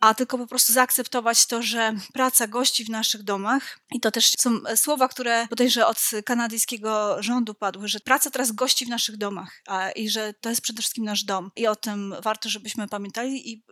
a 0.00 0.14
tylko 0.14 0.38
po 0.38 0.46
prostu 0.46 0.72
zaakceptować 0.72 1.46
to, 1.46 1.62
że 1.62 1.94
praca 2.12 2.46
gości 2.46 2.84
w 2.84 2.90
naszych 2.90 3.22
domach, 3.22 3.78
i 3.92 4.00
to 4.00 4.10
też 4.10 4.32
są 4.38 4.50
słowa, 4.76 5.08
które 5.08 5.46
bodajże 5.50 5.86
od 5.86 6.10
kanadyjskiego 6.24 7.22
rządu 7.22 7.54
padły, 7.54 7.88
że 7.88 8.00
praca 8.00 8.30
teraz 8.30 8.52
gości 8.52 8.86
w 8.86 8.88
naszych 8.88 9.16
domach 9.16 9.62
a, 9.66 9.90
i 9.90 10.08
że 10.08 10.34
to 10.40 10.48
jest 10.48 10.60
przede 10.60 10.82
wszystkim 10.82 11.04
nasz 11.04 11.24
dom. 11.24 11.50
I 11.56 11.66
o 11.66 11.76
tym 11.76 12.14
warto, 12.22 12.48
żebyśmy 12.48 12.88
pamiętali 12.88 13.52
i 13.52 13.64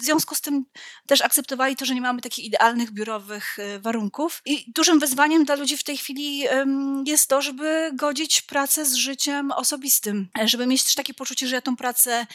w 0.00 0.04
związku 0.04 0.34
z 0.34 0.40
tym 0.40 0.64
też 1.06 1.20
akceptowali 1.20 1.76
to, 1.76 1.84
że 1.84 1.94
nie 1.94 2.00
mamy 2.00 2.20
takich 2.22 2.44
idealnych 2.44 2.90
biurowych 2.90 3.58
e, 3.58 3.78
warunków. 3.78 4.42
I 4.44 4.72
dużym 4.72 4.98
wyzwaniem 4.98 5.44
dla 5.44 5.54
ludzi 5.54 5.76
w 5.76 5.84
tej 5.84 5.96
chwili 5.96 6.42
jest 7.06 7.28
to, 7.28 7.42
żeby 7.42 7.90
godzić 7.94 8.42
pracę 8.42 8.86
z 8.86 8.94
życiem 8.94 9.52
osobistym, 9.52 10.28
żeby 10.44 10.66
mieć 10.66 10.84
też 10.84 10.94
takie 10.94 11.14
poczucie, 11.14 11.46
że 11.46 11.54
ja 11.54 11.62
tą 11.62 11.76
pracę 11.76 12.26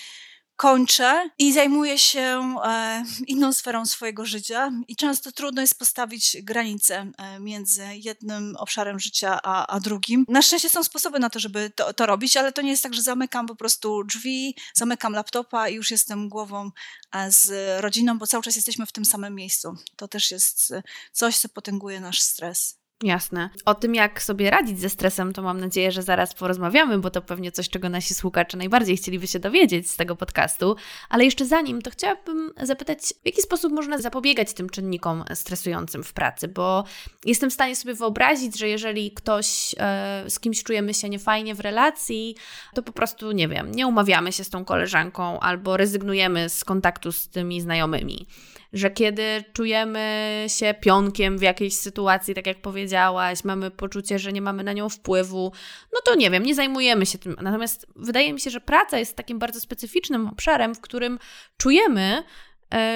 kończę 0.55 1.29
i 1.37 1.53
zajmuję 1.53 1.99
się 1.99 2.55
e, 2.65 3.03
inną 3.27 3.53
sferą 3.53 3.85
swojego 3.85 4.25
życia 4.25 4.71
i 4.87 4.95
często 4.95 5.31
trudno 5.31 5.61
jest 5.61 5.79
postawić 5.79 6.37
granicę 6.43 7.11
e, 7.17 7.39
między 7.39 7.85
jednym 7.93 8.55
obszarem 8.55 8.99
życia 8.99 9.39
a, 9.43 9.67
a 9.67 9.79
drugim. 9.79 10.25
Na 10.27 10.41
szczęście 10.41 10.69
są 10.69 10.83
sposoby 10.83 11.19
na 11.19 11.29
to, 11.29 11.39
żeby 11.39 11.71
to, 11.75 11.93
to, 11.93 12.05
robić, 12.05 12.37
ale 12.37 12.51
to 12.51 12.61
nie 12.61 12.69
jest 12.69 12.83
tak, 12.83 12.93
że 12.93 13.01
zamykam 13.01 13.47
po 13.47 13.55
prostu 13.55 14.03
drzwi, 14.03 14.55
zamykam 14.73 15.13
laptopa 15.13 15.69
i 15.69 15.75
już 15.75 15.91
jestem 15.91 16.29
głową 16.29 16.71
e, 17.11 17.31
z 17.31 17.51
rodziną, 17.81 18.17
bo 18.17 18.27
cały 18.27 18.43
czas 18.43 18.55
jesteśmy 18.55 18.85
w 18.85 18.91
tym 18.91 19.05
samym 19.05 19.35
miejscu. 19.35 19.75
To 19.95 20.07
też 20.07 20.31
jest 20.31 20.73
coś, 21.11 21.37
co 21.37 21.49
potęguje 21.49 21.99
nasz 21.99 22.21
stres. 22.21 22.84
Jasne. 23.03 23.49
O 23.65 23.75
tym, 23.75 23.95
jak 23.95 24.21
sobie 24.21 24.49
radzić 24.49 24.79
ze 24.79 24.89
stresem, 24.89 25.33
to 25.33 25.41
mam 25.41 25.59
nadzieję, 25.59 25.91
że 25.91 26.03
zaraz 26.03 26.33
porozmawiamy, 26.33 26.97
bo 26.97 27.09
to 27.09 27.21
pewnie 27.21 27.51
coś, 27.51 27.69
czego 27.69 27.89
nasi 27.89 28.13
słuchacze 28.13 28.57
najbardziej 28.57 28.97
chcieliby 28.97 29.27
się 29.27 29.39
dowiedzieć 29.39 29.91
z 29.91 29.95
tego 29.95 30.15
podcastu. 30.15 30.75
Ale 31.09 31.25
jeszcze 31.25 31.45
zanim, 31.45 31.81
to 31.81 31.91
chciałabym 31.91 32.51
zapytać, 32.61 32.99
w 33.23 33.25
jaki 33.25 33.41
sposób 33.41 33.73
można 33.73 33.97
zapobiegać 33.97 34.53
tym 34.53 34.69
czynnikom 34.69 35.23
stresującym 35.33 36.03
w 36.03 36.13
pracy, 36.13 36.47
bo 36.47 36.83
jestem 37.25 37.49
w 37.49 37.53
stanie 37.53 37.75
sobie 37.75 37.93
wyobrazić, 37.93 38.59
że 38.59 38.69
jeżeli 38.69 39.11
ktoś 39.11 39.75
e, 39.77 40.25
z 40.27 40.39
kimś 40.39 40.63
czujemy 40.63 40.93
się 40.93 41.09
niefajnie 41.09 41.55
w 41.55 41.59
relacji, 41.59 42.35
to 42.73 42.83
po 42.83 42.91
prostu, 42.91 43.31
nie 43.31 43.47
wiem, 43.47 43.71
nie 43.71 43.87
umawiamy 43.87 44.31
się 44.31 44.43
z 44.43 44.49
tą 44.49 44.65
koleżanką 44.65 45.39
albo 45.39 45.77
rezygnujemy 45.77 46.49
z 46.49 46.65
kontaktu 46.65 47.11
z 47.11 47.29
tymi 47.29 47.61
znajomymi 47.61 48.27
że 48.75 48.89
kiedy 48.89 49.43
czujemy 49.53 50.45
się 50.47 50.75
pionkiem 50.81 51.37
w 51.37 51.41
jakiejś 51.41 51.75
sytuacji, 51.75 52.35
tak 52.35 52.47
jak 52.47 52.61
powiedziałaś, 52.61 53.43
mamy 53.43 53.71
poczucie, 53.71 54.19
że 54.19 54.33
nie 54.33 54.41
mamy 54.41 54.63
na 54.63 54.73
nią 54.73 54.89
wpływu, 54.89 55.51
no 55.93 55.99
to 56.05 56.15
nie 56.15 56.29
wiem, 56.31 56.43
nie 56.43 56.55
zajmujemy 56.55 57.05
się 57.05 57.17
tym. 57.17 57.35
Natomiast 57.41 57.87
wydaje 57.95 58.33
mi 58.33 58.39
się, 58.39 58.49
że 58.49 58.61
praca 58.61 58.99
jest 58.99 59.15
takim 59.15 59.39
bardzo 59.39 59.59
specyficznym 59.59 60.27
obszarem, 60.27 60.75
w 60.75 60.81
którym 60.81 61.19
czujemy, 61.57 62.23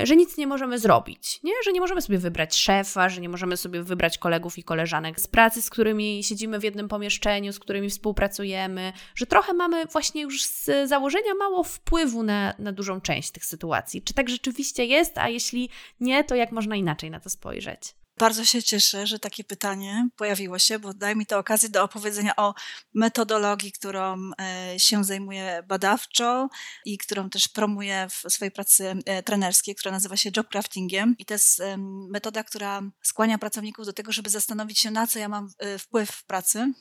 że 0.03 0.15
nic 0.15 0.37
nie 0.37 0.47
możemy 0.47 0.79
zrobić, 0.79 1.39
nie? 1.43 1.53
że 1.65 1.71
nie 1.71 1.79
możemy 1.79 2.01
sobie 2.01 2.17
wybrać 2.17 2.55
szefa, 2.55 3.09
że 3.09 3.21
nie 3.21 3.29
możemy 3.29 3.57
sobie 3.57 3.83
wybrać 3.83 4.17
kolegów 4.17 4.57
i 4.57 4.63
koleżanek 4.63 5.19
z 5.19 5.27
pracy, 5.27 5.61
z 5.61 5.69
którymi 5.69 6.23
siedzimy 6.23 6.59
w 6.59 6.63
jednym 6.63 6.87
pomieszczeniu, 6.87 7.53
z 7.53 7.59
którymi 7.59 7.89
współpracujemy, 7.89 8.93
że 9.15 9.25
trochę 9.25 9.53
mamy 9.53 9.85
właśnie 9.85 10.21
już 10.21 10.43
z 10.43 10.89
założenia 10.89 11.33
mało 11.39 11.63
wpływu 11.63 12.23
na, 12.23 12.53
na 12.59 12.71
dużą 12.71 13.01
część 13.01 13.31
tych 13.31 13.45
sytuacji. 13.45 14.01
Czy 14.01 14.13
tak 14.13 14.29
rzeczywiście 14.29 14.85
jest, 14.85 15.17
a 15.17 15.29
jeśli 15.29 15.69
nie, 15.99 16.23
to 16.23 16.35
jak 16.35 16.51
można 16.51 16.75
inaczej 16.75 17.11
na 17.11 17.19
to 17.19 17.29
spojrzeć? 17.29 17.95
Bardzo 18.19 18.45
się 18.45 18.63
cieszę, 18.63 19.07
że 19.07 19.19
takie 19.19 19.43
pytanie 19.43 20.09
pojawiło 20.15 20.59
się, 20.59 20.79
bo 20.79 20.93
daje 20.93 21.15
mi 21.15 21.25
to 21.25 21.37
okazję 21.39 21.69
do 21.69 21.83
opowiedzenia 21.83 22.35
o 22.35 22.53
metodologii, 22.93 23.71
którą 23.71 24.31
e, 24.41 24.79
się 24.79 25.03
zajmuję 25.03 25.63
badawczo 25.67 26.49
i 26.85 26.97
którą 26.97 27.29
też 27.29 27.47
promuję 27.47 28.07
w 28.09 28.33
swojej 28.33 28.51
pracy 28.51 28.95
e, 29.05 29.23
trenerskiej, 29.23 29.75
która 29.75 29.91
nazywa 29.91 30.17
się 30.17 30.31
job 30.37 30.49
craftingiem. 30.49 31.15
I 31.17 31.25
to 31.25 31.33
jest 31.33 31.61
metoda, 32.09 32.43
która 32.43 32.81
skłania 33.01 33.37
pracowników 33.37 33.85
do 33.85 33.93
tego, 33.93 34.11
żeby 34.11 34.29
zastanowić 34.29 34.79
się, 34.79 34.91
na 34.91 35.07
co 35.07 35.19
ja 35.19 35.29
mam 35.29 35.49
e, 35.57 35.79
wpływ 35.79 36.09
w 36.09 36.25
pracy. 36.25 36.73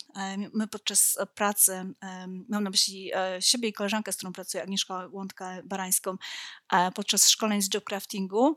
My 0.55 0.67
podczas 0.67 1.19
pracy, 1.35 1.95
mam 2.49 2.65
na 2.65 2.71
myśli 2.71 3.11
siebie 3.41 3.69
i 3.69 3.73
koleżankę, 3.73 4.13
z 4.13 4.17
którą 4.17 4.33
pracuję, 4.33 4.63
Agnieszkę 4.63 4.95
Łądkę-Barańską, 4.95 6.17
podczas 6.95 7.29
szkoleń 7.29 7.63
z 7.63 7.75
job 7.75 7.85
craftingu 7.85 8.57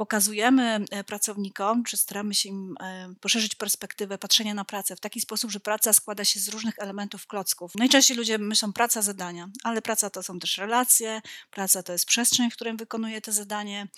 pokazujemy 0.00 0.84
pracownikom, 1.06 1.84
czy 1.84 1.96
staramy 1.96 2.34
się 2.34 2.48
im 2.48 2.74
poszerzyć 3.20 3.54
perspektywę 3.54 4.18
patrzenia 4.18 4.54
na 4.54 4.64
pracę 4.64 4.96
w 4.96 5.00
taki 5.00 5.20
sposób, 5.20 5.50
że 5.50 5.60
praca 5.60 5.92
składa 5.92 6.24
się 6.24 6.40
z 6.40 6.48
różnych 6.48 6.78
elementów 6.78 7.26
klocków. 7.26 7.74
Najczęściej 7.74 8.16
ludzie 8.16 8.38
myślą 8.38 8.72
praca, 8.72 9.02
zadania, 9.02 9.48
ale 9.64 9.82
praca 9.82 10.10
to 10.10 10.22
są 10.22 10.38
też 10.38 10.58
relacje, 10.58 11.22
praca 11.50 11.82
to 11.82 11.92
jest 11.92 12.06
przestrzeń, 12.06 12.50
w 12.50 12.54
której 12.54 12.76
wykonuje 12.76 13.20
te 13.20 13.32
zadanie, 13.32 13.88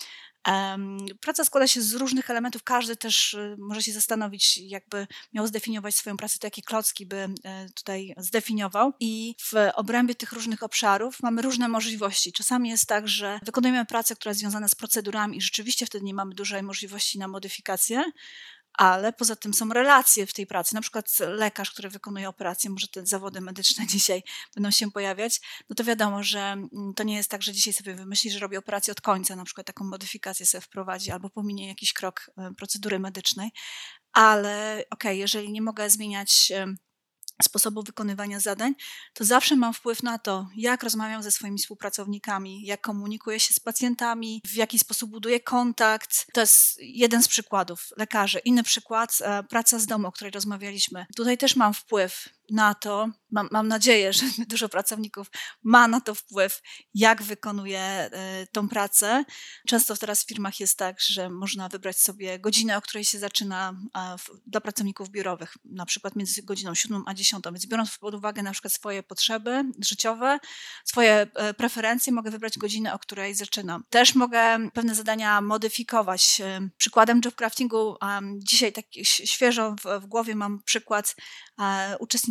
Praca 1.21 1.45
składa 1.45 1.67
się 1.67 1.81
z 1.81 1.93
różnych 1.93 2.29
elementów, 2.29 2.63
każdy 2.63 2.95
też 2.95 3.33
y, 3.33 3.55
może 3.59 3.83
się 3.83 3.91
zastanowić, 3.91 4.57
jakby 4.57 5.07
miał 5.33 5.47
zdefiniować 5.47 5.95
swoją 5.95 6.17
pracę, 6.17 6.39
to 6.39 6.47
jakie 6.47 6.61
klocki 6.61 7.05
by 7.05 7.27
e, 7.43 7.69
tutaj 7.75 8.13
zdefiniował. 8.17 8.93
I 8.99 9.35
w 9.39 9.53
obrębie 9.75 10.15
tych 10.15 10.31
różnych 10.31 10.63
obszarów 10.63 11.23
mamy 11.23 11.41
różne 11.41 11.67
możliwości. 11.67 12.33
Czasami 12.33 12.69
jest 12.69 12.87
tak, 12.87 13.07
że 13.07 13.39
wykonujemy 13.43 13.85
pracę, 13.85 14.15
która 14.15 14.29
jest 14.29 14.39
związana 14.39 14.67
z 14.67 14.75
procedurami 14.75 15.37
i 15.37 15.41
rzeczywiście 15.41 15.85
wtedy 15.85 16.05
nie 16.05 16.13
mamy 16.13 16.35
dużej 16.35 16.63
możliwości 16.63 17.19
na 17.19 17.27
modyfikację, 17.27 18.03
ale 18.73 19.13
poza 19.13 19.35
tym 19.35 19.53
są 19.53 19.69
relacje 19.69 20.25
w 20.25 20.33
tej 20.33 20.47
pracy. 20.47 20.75
Na 20.75 20.81
przykład 20.81 21.19
lekarz, 21.19 21.71
który 21.71 21.89
wykonuje 21.89 22.29
operację, 22.29 22.69
może 22.69 22.87
te 22.87 23.05
zawody 23.05 23.41
medyczne 23.41 23.87
dzisiaj 23.93 24.23
będą 24.55 24.71
się 24.71 24.91
pojawiać, 24.91 25.41
no 25.69 25.75
to 25.75 25.83
wiadomo, 25.83 26.23
że 26.23 26.39
mm, 26.39 26.93
to 26.95 27.03
nie 27.03 27.15
jest 27.15 27.29
tak, 27.29 27.43
że 27.43 27.53
dzisiaj 27.53 27.73
sobie 27.73 27.95
wymyśli, 27.95 28.31
że 28.31 28.39
robi 28.39 28.57
operację 28.57 28.91
od 28.91 29.01
końca, 29.01 29.35
na 29.35 29.45
przykład 29.45 29.67
taką 29.67 29.85
modyfikację 29.85 30.45
sobie 30.45 30.61
wprowadzi 30.61 31.11
albo 31.11 31.29
pominie 31.29 31.67
jakiś 31.67 31.93
krok 31.93 32.31
e, 32.37 32.53
procedury 32.57 32.99
medycznej, 32.99 33.51
ale 34.13 34.73
okej, 34.73 34.85
okay, 34.89 35.15
jeżeli 35.15 35.51
nie 35.51 35.61
mogę 35.61 35.89
zmieniać 35.89 36.51
sposobu 37.43 37.83
wykonywania 37.83 38.39
zadań, 38.39 38.73
to 39.13 39.25
zawsze 39.25 39.55
mam 39.55 39.73
wpływ 39.73 40.03
na 40.03 40.19
to, 40.19 40.47
jak 40.55 40.83
rozmawiam 40.83 41.23
ze 41.23 41.31
swoimi 41.31 41.57
współpracownikami, 41.57 42.65
jak 42.65 42.81
komunikuję 42.81 43.39
się 43.39 43.53
z 43.53 43.59
pacjentami, 43.59 44.41
w 44.45 44.55
jaki 44.55 44.79
sposób 44.79 45.11
buduję 45.11 45.39
kontakt. 45.39 46.25
To 46.33 46.41
jest 46.41 46.77
jeden 46.79 47.23
z 47.23 47.27
przykładów 47.27 47.89
lekarzy. 47.97 48.39
Inny 48.39 48.63
przykład, 48.63 49.17
e, 49.21 49.43
praca 49.43 49.79
z 49.79 49.85
domu, 49.85 50.07
o 50.07 50.11
której 50.11 50.31
rozmawialiśmy. 50.31 51.05
Tutaj 51.15 51.37
też 51.37 51.55
mam 51.55 51.73
wpływ 51.73 52.29
na 52.51 52.73
to, 52.73 53.09
mam, 53.31 53.47
mam 53.51 53.67
nadzieję, 53.67 54.13
że 54.13 54.25
dużo 54.47 54.69
pracowników 54.69 55.27
ma 55.63 55.87
na 55.87 56.01
to 56.01 56.15
wpływ, 56.15 56.61
jak 56.93 57.23
wykonuje 57.23 58.09
y, 58.43 58.47
tą 58.47 58.69
pracę. 58.69 59.25
Często 59.67 59.97
teraz 59.97 60.23
w 60.23 60.27
firmach 60.27 60.59
jest 60.59 60.77
tak, 60.77 61.01
że 61.01 61.29
można 61.29 61.69
wybrać 61.69 61.97
sobie 61.97 62.39
godzinę, 62.39 62.77
o 62.77 62.81
której 62.81 63.05
się 63.05 63.19
zaczyna 63.19 63.73
dla 64.47 64.61
pracowników 64.61 65.09
biurowych, 65.09 65.57
na 65.65 65.85
przykład 65.85 66.15
między 66.15 66.43
godziną 66.43 66.75
7 66.75 67.03
a 67.07 67.13
10, 67.13 67.43
więc 67.45 67.65
biorąc 67.65 67.97
pod 67.97 68.15
uwagę 68.15 68.43
na 68.43 68.51
przykład 68.51 68.73
swoje 68.73 69.03
potrzeby 69.03 69.63
życiowe, 69.85 70.39
swoje 70.85 71.27
e, 71.35 71.53
preferencje, 71.53 72.13
mogę 72.13 72.31
wybrać 72.31 72.57
godzinę, 72.57 72.93
o 72.93 72.99
której 72.99 73.35
zaczynam. 73.35 73.83
Też 73.89 74.15
mogę 74.15 74.69
pewne 74.73 74.95
zadania 74.95 75.41
modyfikować. 75.41 76.41
Przykładem 76.77 77.21
job 77.25 77.35
craftingu, 77.35 77.95
dzisiaj 78.37 78.73
tak 78.73 78.85
świeżo 79.03 79.75
w, 79.83 80.01
w 80.01 80.05
głowie 80.05 80.35
mam 80.35 80.63
przykład 80.63 81.15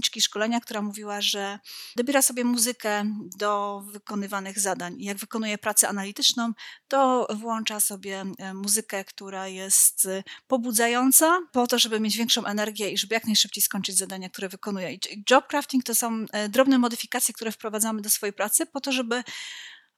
uczestniczki 0.03 0.21
szkolenia, 0.21 0.61
która 0.61 0.83
mówiła, 0.83 1.21
że 1.21 1.59
dobiera 1.97 2.23
sobie 2.23 2.45
muzykę 2.45 3.05
do 3.39 3.83
wykonywanych 3.93 4.59
zadań. 4.59 4.97
Jak 4.99 5.17
wykonuje 5.17 5.59
pracę 5.59 5.89
analityczną, 5.89 6.53
to 6.89 7.27
włącza 7.31 7.81
sobie 7.81 8.25
e, 8.39 8.55
muzykę, 8.55 9.05
która 9.05 9.49
jest 9.49 10.07
e, 10.07 10.23
pobudzająca, 10.47 11.39
po 11.53 11.67
to, 11.67 11.79
żeby 11.79 12.01
mieć 12.01 12.17
większą 12.17 12.45
energię 12.45 12.91
i 12.91 12.99
żeby 12.99 13.15
jak 13.15 13.25
najszybciej 13.25 13.63
skończyć 13.63 13.99
zadania, 13.99 14.29
które 14.29 14.49
wykonuje. 14.49 14.93
I 14.93 15.01
job 15.31 15.47
crafting 15.49 15.85
to 15.85 15.95
są 15.95 16.27
e, 16.33 16.49
drobne 16.49 16.79
modyfikacje, 16.79 17.35
które 17.35 17.53
wprowadzamy 17.53 18.03
do 18.03 18.11
swojej 18.11 18.33
pracy, 18.33 18.67
po 18.67 18.81
to, 18.81 18.93
żeby 18.93 19.23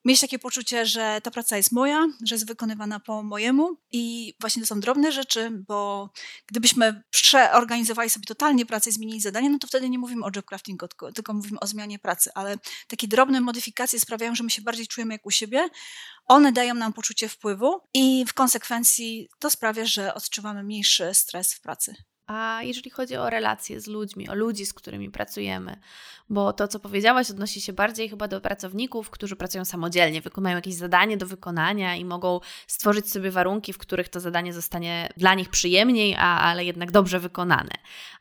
mieć 0.04 0.20
takie 0.20 0.38
poczucie, 0.38 0.86
że 0.86 1.20
ta 1.22 1.30
praca 1.30 1.56
jest 1.56 1.72
moja, 1.72 2.06
że 2.24 2.34
jest 2.34 2.46
wykonywana 2.46 3.00
po 3.00 3.22
mojemu 3.22 3.76
i 3.92 4.34
właśnie 4.40 4.62
to 4.62 4.66
są 4.66 4.80
drobne 4.80 5.12
rzeczy, 5.12 5.50
bo 5.68 6.10
gdybyśmy 6.46 7.02
przeorganizowali 7.10 8.10
sobie 8.10 8.26
totalnie 8.26 8.66
pracę 8.66 8.90
i 8.90 8.92
zmienili 8.92 9.20
zadanie, 9.20 9.50
no 9.50 9.58
to 9.58 9.66
wtedy 9.66 9.88
nie 9.88 9.98
mówimy 9.98 10.24
o 10.24 10.30
job 10.36 10.44
craftingu, 10.44 10.86
tylko, 11.14 11.34
mówimy 11.34 11.60
o 11.60 11.66
zmianie 11.66 11.98
pracy, 11.98 12.30
ale 12.34 12.58
takie 12.88 13.08
drobne 13.08 13.40
modyfikacje 13.40 14.00
sprawiają, 14.00 14.34
że 14.34 14.44
my 14.44 14.50
się 14.50 14.62
bardziej 14.62 14.86
czujemy 14.86 15.14
jak 15.14 15.26
u 15.26 15.30
siebie, 15.30 15.68
one 16.26 16.52
dają 16.52 16.74
nam 16.74 16.92
poczucie 16.92 17.28
wpływu 17.28 17.80
i 17.94 18.24
w 18.28 18.34
konsekwencji 18.34 19.28
to 19.38 19.50
sprawia, 19.50 19.84
że 19.84 20.14
odczuwamy 20.14 20.62
mniejszy 20.62 21.14
stres 21.14 21.54
w 21.54 21.60
pracy. 21.60 21.94
A 22.26 22.60
jeżeli 22.62 22.90
chodzi 22.90 23.16
o 23.16 23.30
relacje 23.30 23.80
z 23.80 23.86
ludźmi, 23.86 24.28
o 24.28 24.34
ludzi, 24.34 24.66
z 24.66 24.72
którymi 24.72 25.10
pracujemy, 25.10 25.80
bo 26.28 26.52
to, 26.52 26.68
co 26.68 26.80
powiedziałaś, 26.80 27.30
odnosi 27.30 27.60
się 27.60 27.72
bardziej 27.72 28.08
chyba 28.08 28.28
do 28.28 28.40
pracowników, 28.40 29.10
którzy 29.10 29.36
pracują 29.36 29.64
samodzielnie, 29.64 30.20
wykonają 30.20 30.56
jakieś 30.56 30.74
zadanie 30.74 31.16
do 31.16 31.26
wykonania 31.26 31.96
i 31.96 32.04
mogą 32.04 32.40
stworzyć 32.66 33.10
sobie 33.10 33.30
warunki, 33.30 33.72
w 33.72 33.78
których 33.78 34.08
to 34.08 34.20
zadanie 34.20 34.52
zostanie 34.52 35.08
dla 35.16 35.34
nich 35.34 35.48
przyjemniej, 35.48 36.14
a, 36.14 36.40
ale 36.40 36.64
jednak 36.64 36.92
dobrze 36.92 37.20
wykonane. 37.20 37.70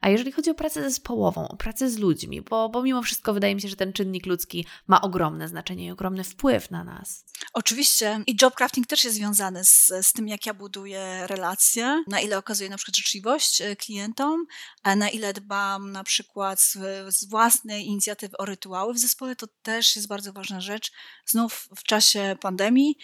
A 0.01 0.09
jeżeli 0.09 0.31
chodzi 0.31 0.51
o 0.51 0.55
pracę 0.55 0.81
zespołową, 0.81 1.47
o 1.47 1.57
pracę 1.57 1.89
z 1.89 1.97
ludźmi, 1.97 2.41
bo, 2.41 2.69
bo 2.69 2.83
mimo 2.83 3.01
wszystko 3.01 3.33
wydaje 3.33 3.55
mi 3.55 3.61
się, 3.61 3.67
że 3.67 3.75
ten 3.75 3.93
czynnik 3.93 4.25
ludzki 4.25 4.65
ma 4.87 5.01
ogromne 5.01 5.47
znaczenie 5.47 5.85
i 5.85 5.91
ogromny 5.91 6.23
wpływ 6.23 6.71
na 6.71 6.83
nas. 6.83 7.25
Oczywiście 7.53 8.23
i 8.27 8.35
job 8.41 8.55
crafting 8.55 8.87
też 8.87 9.03
jest 9.03 9.15
związany 9.15 9.65
z, 9.65 9.91
z 10.01 10.13
tym, 10.13 10.27
jak 10.27 10.45
ja 10.45 10.53
buduję 10.53 11.27
relacje, 11.27 12.03
na 12.07 12.19
ile 12.19 12.37
okazuję 12.37 12.69
na 12.69 12.77
przykład 12.77 12.97
życzliwość 12.97 13.61
klientom, 13.77 13.92
klientom, 13.93 14.45
a 14.83 14.95
na 14.95 15.09
ile 15.09 15.33
dbam 15.33 15.91
na 15.91 16.03
przykład 16.03 16.61
z, 16.61 16.77
z 17.17 17.29
własnej 17.29 17.85
inicjatywy 17.85 18.37
o 18.37 18.45
rytuały 18.45 18.93
w 18.93 18.99
zespole, 18.99 19.35
to 19.35 19.47
też 19.61 19.95
jest 19.95 20.07
bardzo 20.07 20.33
ważna 20.33 20.61
rzecz. 20.61 20.91
Znów 21.25 21.67
w 21.77 21.83
czasie 21.83 22.35
pandemii 22.41 22.97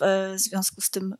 w 0.00 0.34
związku 0.36 0.80
z 0.80 0.90
tym 0.90 1.14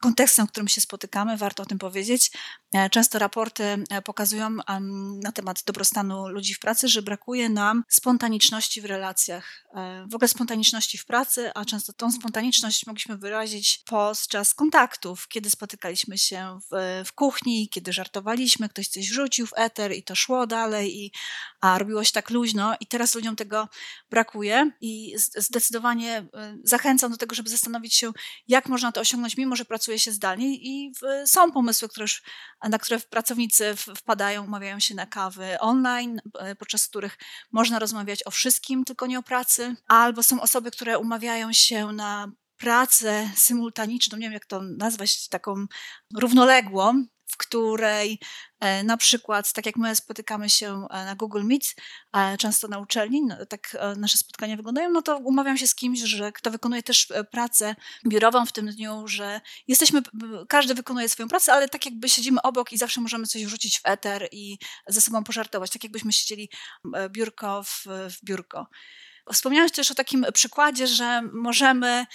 kontekstem, 0.00 0.46
w 0.46 0.50
którym 0.50 0.68
się 0.68 0.80
spotykamy, 0.80 1.36
warto 1.36 1.62
o 1.62 1.66
tym 1.66 1.78
powiedzieć. 1.78 2.30
E, 2.74 2.90
często 2.90 3.18
raporty 3.18 3.64
e, 3.64 4.02
pokazują 4.02 4.56
na 5.22 5.32
temat 5.32 5.62
dobrostanu 5.66 6.28
ludzi 6.28 6.54
w 6.54 6.58
pracy, 6.58 6.88
że 6.88 7.02
brakuje 7.02 7.48
nam 7.48 7.84
spontaniczności 7.88 8.80
w 8.80 8.84
relacjach, 8.84 9.66
e, 9.74 10.06
w 10.10 10.14
ogóle 10.14 10.28
spontaniczności 10.28 10.98
w 10.98 11.06
pracy, 11.06 11.50
a 11.54 11.64
często 11.64 11.92
tą 11.92 12.12
spontaniczność 12.12 12.86
mogliśmy 12.86 13.18
wyrazić 13.18 13.82
podczas 13.86 14.54
kontaktów, 14.54 15.28
kiedy 15.28 15.50
spotykaliśmy 15.50 16.18
się 16.18 16.58
w, 16.72 17.02
w 17.06 17.12
kuchni, 17.12 17.68
kiedy 17.68 17.92
żartowaliśmy, 17.92 18.68
ktoś 18.68 18.88
coś 18.88 19.06
rzucił 19.06 19.46
w 19.46 19.52
eter 19.56 19.92
i 19.92 20.02
to 20.02 20.14
szło 20.14 20.46
dalej 20.46 21.04
i 21.04 21.12
a 21.60 21.78
robiło 21.78 22.04
się 22.04 22.12
tak 22.12 22.30
luźno 22.30 22.74
i 22.80 22.86
teraz 22.86 23.14
ludziom 23.14 23.36
tego 23.36 23.68
brakuje 24.10 24.70
i 24.80 25.14
zdecydowanie 25.18 26.26
zachęcam 26.64 27.10
do 27.10 27.16
tego, 27.16 27.34
żeby 27.34 27.50
zastanowić 27.50 27.94
się 27.94 28.03
się, 28.04 28.12
jak 28.48 28.68
można 28.68 28.92
to 28.92 29.00
osiągnąć, 29.00 29.36
mimo 29.36 29.56
że 29.56 29.64
pracuje 29.64 29.98
się 29.98 30.12
zdalnie 30.12 30.54
i 30.54 30.92
w, 30.94 31.28
są 31.28 31.52
pomysły, 31.52 31.88
które 31.88 32.04
już, 32.04 32.22
na 32.68 32.78
które 32.78 33.00
pracownicy 33.00 33.74
wpadają, 33.76 34.44
umawiają 34.44 34.80
się 34.80 34.94
na 34.94 35.06
kawy 35.06 35.60
online, 35.60 36.20
podczas 36.58 36.88
których 36.88 37.18
można 37.52 37.78
rozmawiać 37.78 38.26
o 38.26 38.30
wszystkim, 38.30 38.84
tylko 38.84 39.06
nie 39.06 39.18
o 39.18 39.22
pracy, 39.22 39.76
albo 39.88 40.22
są 40.22 40.40
osoby, 40.40 40.70
które 40.70 40.98
umawiają 40.98 41.52
się 41.52 41.92
na 41.92 42.32
pracę 42.56 43.30
symultaniczną, 43.36 44.18
nie 44.18 44.26
wiem 44.26 44.32
jak 44.32 44.46
to 44.46 44.62
nazwać, 44.62 45.28
taką 45.28 45.66
równoległą, 46.18 47.04
w 47.34 47.36
której 47.36 48.18
e, 48.60 48.82
na 48.82 48.96
przykład, 48.96 49.52
tak 49.52 49.66
jak 49.66 49.76
my 49.76 49.96
spotykamy 49.96 50.50
się 50.50 50.86
e, 50.90 51.04
na 51.04 51.14
Google 51.14 51.42
Meet, 51.44 51.74
e, 52.16 52.36
często 52.36 52.68
na 52.68 52.78
uczelni, 52.78 53.22
no, 53.22 53.46
tak 53.46 53.76
nasze 53.96 54.18
spotkania 54.18 54.56
wyglądają, 54.56 54.90
no 54.90 55.02
to 55.02 55.18
umawiam 55.18 55.58
się 55.58 55.66
z 55.66 55.74
kimś, 55.74 56.00
że 56.00 56.32
kto 56.32 56.50
wykonuje 56.50 56.82
też 56.82 57.12
pracę 57.30 57.74
biurową 58.06 58.46
w 58.46 58.52
tym 58.52 58.66
dniu, 58.66 59.08
że 59.08 59.40
jesteśmy, 59.68 60.02
każdy 60.48 60.74
wykonuje 60.74 61.08
swoją 61.08 61.28
pracę, 61.28 61.52
ale 61.52 61.68
tak 61.68 61.84
jakby 61.84 62.08
siedzimy 62.08 62.42
obok 62.42 62.72
i 62.72 62.78
zawsze 62.78 63.00
możemy 63.00 63.26
coś 63.26 63.44
wrzucić 63.44 63.78
w 63.78 63.82
eter 63.84 64.28
i 64.32 64.58
ze 64.86 65.00
sobą 65.00 65.24
pożartować, 65.24 65.70
tak 65.70 65.84
jakbyśmy 65.84 66.12
siedzieli 66.12 66.50
biurko 67.10 67.62
w, 67.62 67.84
w 67.86 68.24
biurko. 68.24 68.66
Wspomniałeś 69.32 69.72
też 69.72 69.90
o 69.90 69.94
takim 69.94 70.26
przykładzie, 70.32 70.86
że 70.86 71.22
możemy 71.32 72.06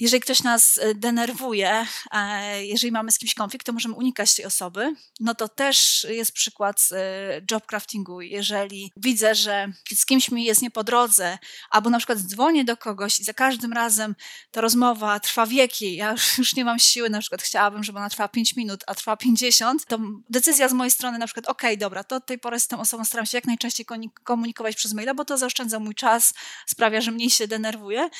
jeżeli 0.00 0.20
ktoś 0.20 0.42
nas 0.42 0.78
e, 0.78 0.94
denerwuje, 0.94 1.86
e, 2.12 2.64
jeżeli 2.64 2.92
mamy 2.92 3.12
z 3.12 3.18
kimś 3.18 3.34
konflikt, 3.34 3.66
to 3.66 3.72
możemy 3.72 3.94
unikać 3.94 4.34
tej 4.34 4.44
osoby. 4.44 4.94
No 5.20 5.34
to 5.34 5.48
też 5.48 6.06
jest 6.10 6.32
przykład 6.32 6.88
e, 6.92 7.40
job 7.50 7.66
craftingu. 7.66 8.20
Jeżeli 8.20 8.92
widzę, 8.96 9.34
że 9.34 9.72
z 9.94 10.06
kimś 10.06 10.30
mi 10.30 10.44
jest 10.44 10.62
nie 10.62 10.70
po 10.70 10.84
drodze, 10.84 11.38
albo 11.70 11.90
na 11.90 11.98
przykład 11.98 12.18
dzwonię 12.18 12.64
do 12.64 12.76
kogoś 12.76 13.20
i 13.20 13.24
za 13.24 13.34
każdym 13.34 13.72
razem 13.72 14.14
ta 14.50 14.60
rozmowa 14.60 15.20
trwa 15.20 15.46
wieki, 15.46 15.96
ja 15.96 16.14
już 16.38 16.54
nie 16.56 16.64
mam 16.64 16.78
siły, 16.78 17.10
na 17.10 17.20
przykład 17.20 17.42
chciałabym, 17.42 17.84
żeby 17.84 17.98
ona 17.98 18.10
trwała 18.10 18.28
5 18.28 18.56
minut, 18.56 18.84
a 18.86 18.94
trwa 18.94 19.16
50, 19.16 19.84
to 19.84 19.98
decyzja 20.30 20.68
z 20.68 20.72
mojej 20.72 20.90
strony 20.90 21.18
na 21.18 21.26
przykład, 21.26 21.46
okay, 21.46 21.76
dobra, 21.76 22.04
to 22.04 22.16
od 22.16 22.26
tej 22.26 22.38
pory 22.38 22.60
z 22.60 22.66
tą 22.66 22.80
osobą 22.80 23.04
staram 23.04 23.26
się 23.26 23.38
jak 23.38 23.46
najczęściej 23.46 23.86
komunikować 24.24 24.76
przez 24.76 24.92
maila, 24.92 25.14
bo 25.14 25.24
to 25.24 25.38
zaoszczędza 25.38 25.78
mój 25.78 25.94
czas, 25.94 26.34
sprawia, 26.66 27.00
że 27.00 27.10
mniej 27.10 27.30
się 27.30 27.48
denerwuję. 27.48 28.10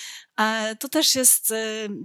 To 0.78 0.88
też 0.88 1.14
jest 1.14 1.52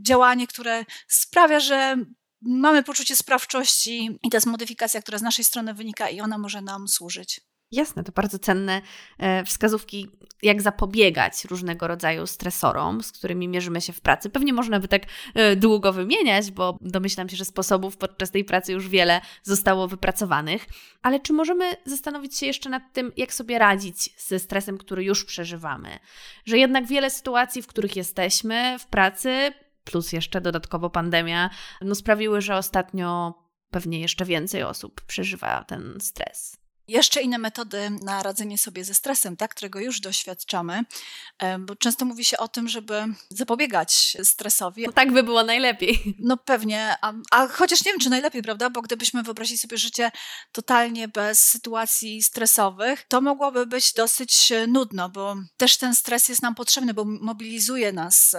działanie, 0.01 0.48
które 0.48 0.86
sprawia, 1.08 1.60
że 1.60 1.98
mamy 2.41 2.84
poczucie 2.84 3.15
sprawczości 3.15 4.20
i 4.24 4.29
to 4.29 4.38
jest 4.38 4.48
modyfikacja, 4.48 5.01
która 5.01 5.17
z 5.17 5.22
naszej 5.22 5.46
strony 5.46 5.74
wynika 5.74 6.10
i 6.10 6.22
ona 6.22 6.38
może 6.38 6.62
nam 6.62 6.88
służyć. 6.88 7.41
Jasne, 7.74 8.03
to 8.03 8.12
bardzo 8.12 8.39
cenne 8.39 8.82
e, 9.18 9.46
wskazówki, 9.46 10.10
jak 10.42 10.62
zapobiegać 10.62 11.46
różnego 11.46 11.88
rodzaju 11.88 12.27
stresorom, 12.27 13.03
z 13.03 13.12
którymi 13.12 13.48
mierzymy 13.48 13.82
się 13.82 13.94
w 13.94 14.01
pracy. 14.01 14.30
Pewnie 14.30 14.53
można 14.53 14.80
by 14.80 14.88
tak 14.88 15.03
e, 15.36 15.56
długo 15.56 15.94
wymieniać, 15.94 16.51
bo 16.51 16.77
domyślam 16.82 17.30
się, 17.30 17.38
że 17.38 17.46
sposobów 17.46 17.98
podczas 17.98 18.32
tej 18.32 18.46
pracy 18.46 18.72
już 18.74 18.89
wiele 18.89 19.22
zostało 19.44 19.88
wypracowanych. 19.88 20.65
Ale 21.01 21.20
czy 21.20 21.34
możemy 21.34 21.75
zastanowić 21.86 22.38
się 22.38 22.46
jeszcze 22.46 22.70
nad 22.70 22.84
tym, 22.94 23.12
jak 23.18 23.34
sobie 23.34 23.60
radzić 23.60 24.10
ze 24.27 24.39
stresem, 24.39 24.77
który 24.77 25.03
już 25.03 25.25
przeżywamy? 25.25 26.00
Że 26.46 26.58
jednak 26.58 26.88
wiele 26.88 27.10
sytuacji, 27.10 27.62
w 27.62 27.68
których 27.68 27.96
jesteśmy 27.96 28.80
w 28.80 28.86
pracy, 28.86 29.53
plus 29.84 30.12
jeszcze 30.12 30.42
dodatkowo 30.42 30.89
pandemia, 30.89 31.50
no 31.82 31.96
sprawiły, 31.96 32.42
że 32.42 32.56
ostatnio 32.56 33.34
pewnie 33.72 34.00
jeszcze 34.00 34.25
więcej 34.25 34.63
osób 34.63 35.01
przeżywa 35.01 35.63
ten 35.63 35.98
stres. 36.00 36.62
Jeszcze 36.88 37.22
inne 37.22 37.38
metody 37.38 37.90
na 38.02 38.24
radzenie 38.24 38.58
sobie 38.58 38.86
ze 38.86 38.94
stresem, 38.94 39.38
tak, 39.38 39.52
którego 39.52 39.80
już 39.80 40.00
doświadczamy, 40.00 40.84
bo 41.60 41.75
często 41.75 42.06
mówi 42.06 42.25
się 42.25 42.38
o 42.38 42.48
tym, 42.48 42.70
żeby 42.70 43.06
zapobiegać 43.30 44.18
stresowi. 44.24 44.84
No 44.86 44.92
tak 44.92 45.12
by 45.12 45.24
było 45.24 45.44
najlepiej. 45.44 46.16
No 46.20 46.38
pewnie, 46.38 46.96
a, 47.02 47.13
a, 47.32 47.48
chociaż 47.48 47.86
nie 47.86 47.92
wiem, 47.92 48.00
czy 48.00 48.10
najlepiej, 48.10 48.42
prawda, 48.42 48.70
bo 48.70 48.82
gdybyśmy 48.82 49.24
wyobrazili 49.24 49.58
sobie 49.58 49.78
życie 49.78 50.12
totalnie 50.52 51.08
bez 51.08 51.40
sytuacji 51.40 52.24
stresowych, 52.24 53.04
to 53.08 53.22
mogłoby 53.22 53.66
być 53.66 53.94
dosyć 53.94 54.54
nudno, 54.68 55.10
bo 55.10 55.36
też 55.58 55.78
ten 55.78 55.96
stres 55.96 56.30
jest 56.30 56.42
nam 56.42 56.56
potrzebny, 56.56 56.94
bo 56.94 57.06
mobilizuje 57.06 57.94
nas 57.94 58.36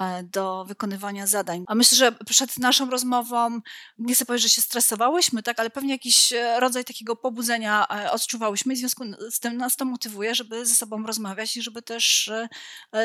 E, 0.00 0.22
do 0.22 0.64
wykonywania 0.64 1.26
zadań. 1.26 1.64
A 1.66 1.74
myślę, 1.74 1.98
że 1.98 2.12
przed 2.12 2.58
naszą 2.58 2.90
rozmową, 2.90 3.60
nie 3.98 4.14
chcę 4.14 4.24
powiedzieć, 4.24 4.50
że 4.50 4.54
się 4.54 4.62
stresowałyśmy, 4.62 5.42
tak, 5.42 5.60
ale 5.60 5.70
pewnie 5.70 5.92
jakiś 5.92 6.32
e, 6.32 6.60
rodzaj 6.60 6.84
takiego 6.84 7.16
pobudzenia 7.16 7.83
e, 7.90 8.12
odczuwałyśmy 8.12 8.72
i 8.72 8.76
w 8.76 8.78
związku 8.78 9.04
z 9.30 9.40
tym 9.40 9.56
nas 9.56 9.76
to 9.76 9.84
motywuje, 9.84 10.34
żeby 10.34 10.66
ze 10.66 10.74
sobą 10.74 11.06
rozmawiać 11.06 11.56
i 11.56 11.62
żeby 11.62 11.82
też 11.82 12.30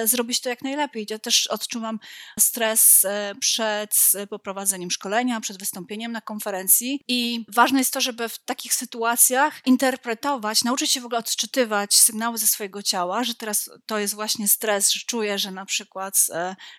zrobić 0.06 0.42
to 0.42 0.50
jak 0.50 0.62
najlepiej. 0.62 1.08
Ja 1.10 1.20
też 1.20 1.48
odczuwam 1.48 2.00
stres 2.40 3.06
przed 3.40 3.96
poprowadzeniem 4.30 4.92
szkolenia, 4.92 5.42
przed 5.42 5.60
wystąpieniem 5.60 6.12
na 6.12 6.22
konferencji 6.22 7.04
i 7.08 7.46
ważne 7.48 7.80
jest 7.80 7.94
to, 7.94 8.02
żeby 8.02 8.30
w 8.30 8.40
takich 8.40 8.74
sytuacjach 8.74 9.62
interpretować, 9.66 10.64
nauczyć 10.64 10.92
się 10.92 11.02
w 11.02 11.06
ogóle 11.06 11.20
odczytywać 11.20 11.96
sygnały 11.96 12.38
ze 12.38 12.48
swojego 12.48 12.84
ciała, 12.84 13.24
że 13.24 13.36
teraz 13.36 13.70
to 13.86 14.00
jest 14.00 14.16
właśnie 14.16 14.48
stres, 14.48 14.92
że 14.92 15.00
czuję, 15.06 15.40
że 15.40 15.52
na 15.52 15.66
przykład 15.66 16.28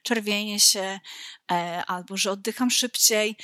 czerwienie 0.03 0.61
się 0.61 1.01
e, 1.53 1.85
albo 1.87 2.17
że 2.17 2.31
oddycham 2.31 2.71
szybciej. 2.71 3.37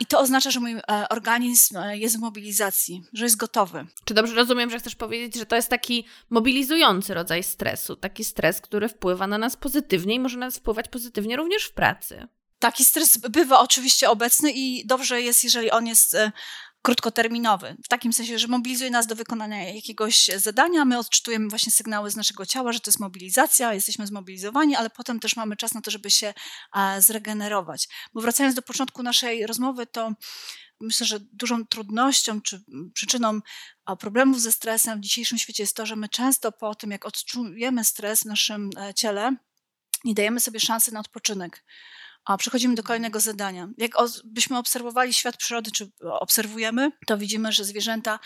I 0.00 0.06
to 0.06 0.20
oznacza, 0.20 0.50
że 0.50 0.60
mój 0.60 0.72
e, 0.72 0.82
organizm 1.10 1.76
e, 1.76 1.98
jest 1.98 2.16
w 2.16 2.20
mobilizacji, 2.20 3.04
że 3.12 3.24
jest 3.24 3.36
gotowy. 3.36 3.86
Czy 4.04 4.14
dobrze 4.14 4.34
rozumiem, 4.34 4.70
że 4.70 4.78
chcesz 4.78 4.94
powiedzieć, 4.94 5.36
że 5.36 5.46
to 5.46 5.56
jest 5.56 5.68
taki 5.68 6.04
mobilizujący 6.30 7.14
rodzaj 7.14 7.42
stresu, 7.42 7.96
taki 7.96 8.24
stres, 8.24 8.60
który 8.60 8.88
wpływa 8.88 9.26
na 9.26 9.38
nas 9.38 9.56
pozytywnie 9.56 10.14
i 10.14 10.20
może 10.20 10.38
nas 10.38 10.58
wpływać 10.58 10.88
pozytywnie 10.88 11.36
również 11.36 11.64
w 11.64 11.72
pracy? 11.72 12.28
Taki 12.58 12.84
stres 12.84 13.18
bywa 13.18 13.60
oczywiście 13.60 14.10
obecny 14.10 14.52
i 14.54 14.86
dobrze 14.86 15.22
jest, 15.22 15.44
jeżeli 15.44 15.70
on 15.70 15.86
jest 15.86 16.16
krótkoterminowy, 16.82 17.76
w 17.84 17.88
takim 17.88 18.12
sensie, 18.12 18.38
że 18.38 18.48
mobilizuje 18.48 18.90
nas 18.90 19.06
do 19.06 19.16
wykonania 19.16 19.74
jakiegoś 19.74 20.30
zadania, 20.36 20.84
my 20.84 20.98
odczytujemy 20.98 21.48
właśnie 21.48 21.72
sygnały 21.72 22.10
z 22.10 22.16
naszego 22.16 22.46
ciała, 22.46 22.72
że 22.72 22.80
to 22.80 22.90
jest 22.90 23.00
mobilizacja, 23.00 23.74
jesteśmy 23.74 24.06
zmobilizowani, 24.06 24.76
ale 24.76 24.90
potem 24.90 25.20
też 25.20 25.36
mamy 25.36 25.56
czas 25.56 25.74
na 25.74 25.80
to, 25.80 25.90
żeby 25.90 26.10
się 26.10 26.34
zregenerować. 26.98 27.88
Bo 28.14 28.20
wracając 28.20 28.54
do 28.54 28.62
początku 28.62 29.02
naszej 29.02 29.46
rozmowy, 29.46 29.86
to 29.86 30.12
myślę, 30.80 31.06
że 31.06 31.20
dużą 31.20 31.66
trudnością 31.66 32.40
czy 32.40 32.62
przyczyną 32.94 33.40
problemów 33.98 34.40
ze 34.40 34.52
stresem 34.52 34.98
w 34.98 35.02
dzisiejszym 35.02 35.38
świecie 35.38 35.62
jest 35.62 35.76
to, 35.76 35.86
że 35.86 35.96
my 35.96 36.08
często 36.08 36.52
po 36.52 36.74
tym, 36.74 36.90
jak 36.90 37.06
odczujemy 37.06 37.84
stres 37.84 38.22
w 38.22 38.26
naszym 38.26 38.70
e, 38.76 38.94
ciele, 38.94 39.36
nie 40.04 40.14
dajemy 40.14 40.40
sobie 40.40 40.60
szansy 40.60 40.92
na 40.92 41.00
odpoczynek. 41.00 41.64
Przechodzimy 42.36 42.74
do 42.74 42.82
kolejnego 42.82 43.20
zadania. 43.20 43.68
Jak 43.78 43.92
byśmy 44.24 44.58
obserwowali 44.58 45.12
świat 45.12 45.36
przyrody, 45.36 45.70
czy 45.70 45.90
obserwujemy, 46.00 46.90
to 47.06 47.18
widzimy, 47.18 47.52
że 47.52 47.64
zwierzęta 47.64 48.18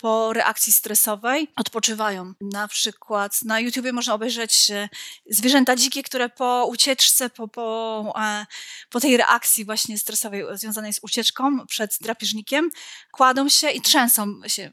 po 0.00 0.32
reakcji 0.32 0.72
stresowej 0.72 1.48
odpoczywają. 1.56 2.32
Na 2.40 2.68
przykład 2.68 3.42
na 3.42 3.60
YouTubie 3.60 3.92
można 3.92 4.14
obejrzeć 4.14 4.70
e, 4.70 4.88
zwierzęta 5.30 5.76
dzikie, 5.76 6.02
które 6.02 6.28
po 6.28 6.66
ucieczce, 6.66 7.30
po, 7.30 7.48
po, 7.48 8.14
e, 8.18 8.46
po 8.90 9.00
tej 9.00 9.16
reakcji 9.16 9.64
właśnie 9.64 9.98
stresowej 9.98 10.44
związanej 10.52 10.92
z 10.92 10.98
ucieczką 11.02 11.66
przed 11.66 11.98
drapieżnikiem, 12.00 12.70
kładą 13.12 13.48
się 13.48 13.70
i 13.70 13.80
trzęsą 13.80 14.40
się, 14.46 14.70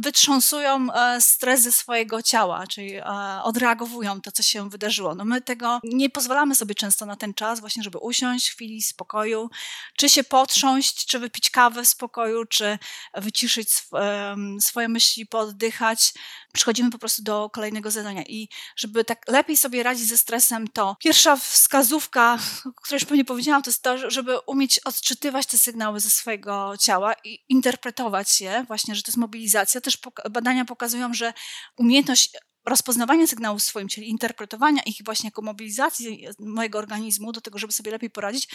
wytrząsują 0.00 0.92
e, 0.92 1.20
stres 1.20 1.60
ze 1.60 1.72
swojego 1.72 2.22
ciała, 2.22 2.66
czyli 2.66 3.00
odreagowują 3.42 4.20
to, 4.20 4.32
co 4.32 4.42
się 4.42 4.70
wydarzyło. 4.70 5.14
No 5.14 5.24
my 5.24 5.40
tego 5.40 5.80
nie 5.84 6.10
pozwalamy 6.10 6.54
sobie 6.54 6.74
często 6.74 7.06
na 7.06 7.16
ten 7.16 7.34
czas, 7.34 7.60
właśnie, 7.60 7.82
żeby 7.82 7.98
usiąść 7.98 8.48
w 8.48 8.54
chwili 8.54 8.82
spokoju, 8.82 9.50
czy 9.96 10.08
się 10.08 10.24
potrząść, 10.24 11.06
czy 11.06 11.18
wypić 11.18 11.50
kawę 11.50 11.82
w 11.84 11.88
spokoju, 11.88 12.44
czy 12.44 12.78
wyciszyć 13.14 13.70
swoje 13.70 14.21
swoje 14.60 14.88
myśli, 14.88 15.26
poddychać. 15.26 16.12
Przechodzimy 16.52 16.90
po 16.90 16.98
prostu 16.98 17.22
do 17.22 17.50
kolejnego 17.50 17.90
zadania. 17.90 18.22
I 18.22 18.48
żeby 18.76 19.04
tak 19.04 19.28
lepiej 19.28 19.56
sobie 19.56 19.82
radzić 19.82 20.08
ze 20.08 20.18
stresem, 20.18 20.68
to 20.68 20.96
pierwsza 21.00 21.36
wskazówka, 21.36 22.38
o 22.66 22.82
której 22.82 22.96
już 22.96 23.04
pewnie 23.04 23.24
powiedziałam, 23.24 23.62
to 23.62 23.70
jest 23.70 23.82
to, 23.82 24.10
żeby 24.10 24.38
umieć 24.38 24.78
odczytywać 24.78 25.46
te 25.46 25.58
sygnały 25.58 26.00
ze 26.00 26.10
swojego 26.10 26.74
ciała 26.80 27.14
i 27.24 27.38
interpretować 27.48 28.40
je, 28.40 28.64
właśnie, 28.68 28.94
że 28.94 29.02
to 29.02 29.10
jest 29.10 29.18
mobilizacja. 29.18 29.80
Też 29.80 29.98
badania 30.30 30.64
pokazują, 30.64 31.14
że 31.14 31.32
umiejętność 31.76 32.30
rozpoznawania 32.64 33.26
sygnałów 33.26 33.60
w 33.60 33.64
swoim 33.64 33.88
ciele, 33.88 34.06
interpretowania 34.06 34.82
ich 34.82 34.96
właśnie 35.04 35.26
jako 35.26 35.42
mobilizacji 35.42 36.26
mojego 36.38 36.78
organizmu 36.78 37.32
do 37.32 37.40
tego, 37.40 37.58
żeby 37.58 37.72
sobie 37.72 37.90
lepiej 37.90 38.10
poradzić, 38.10 38.48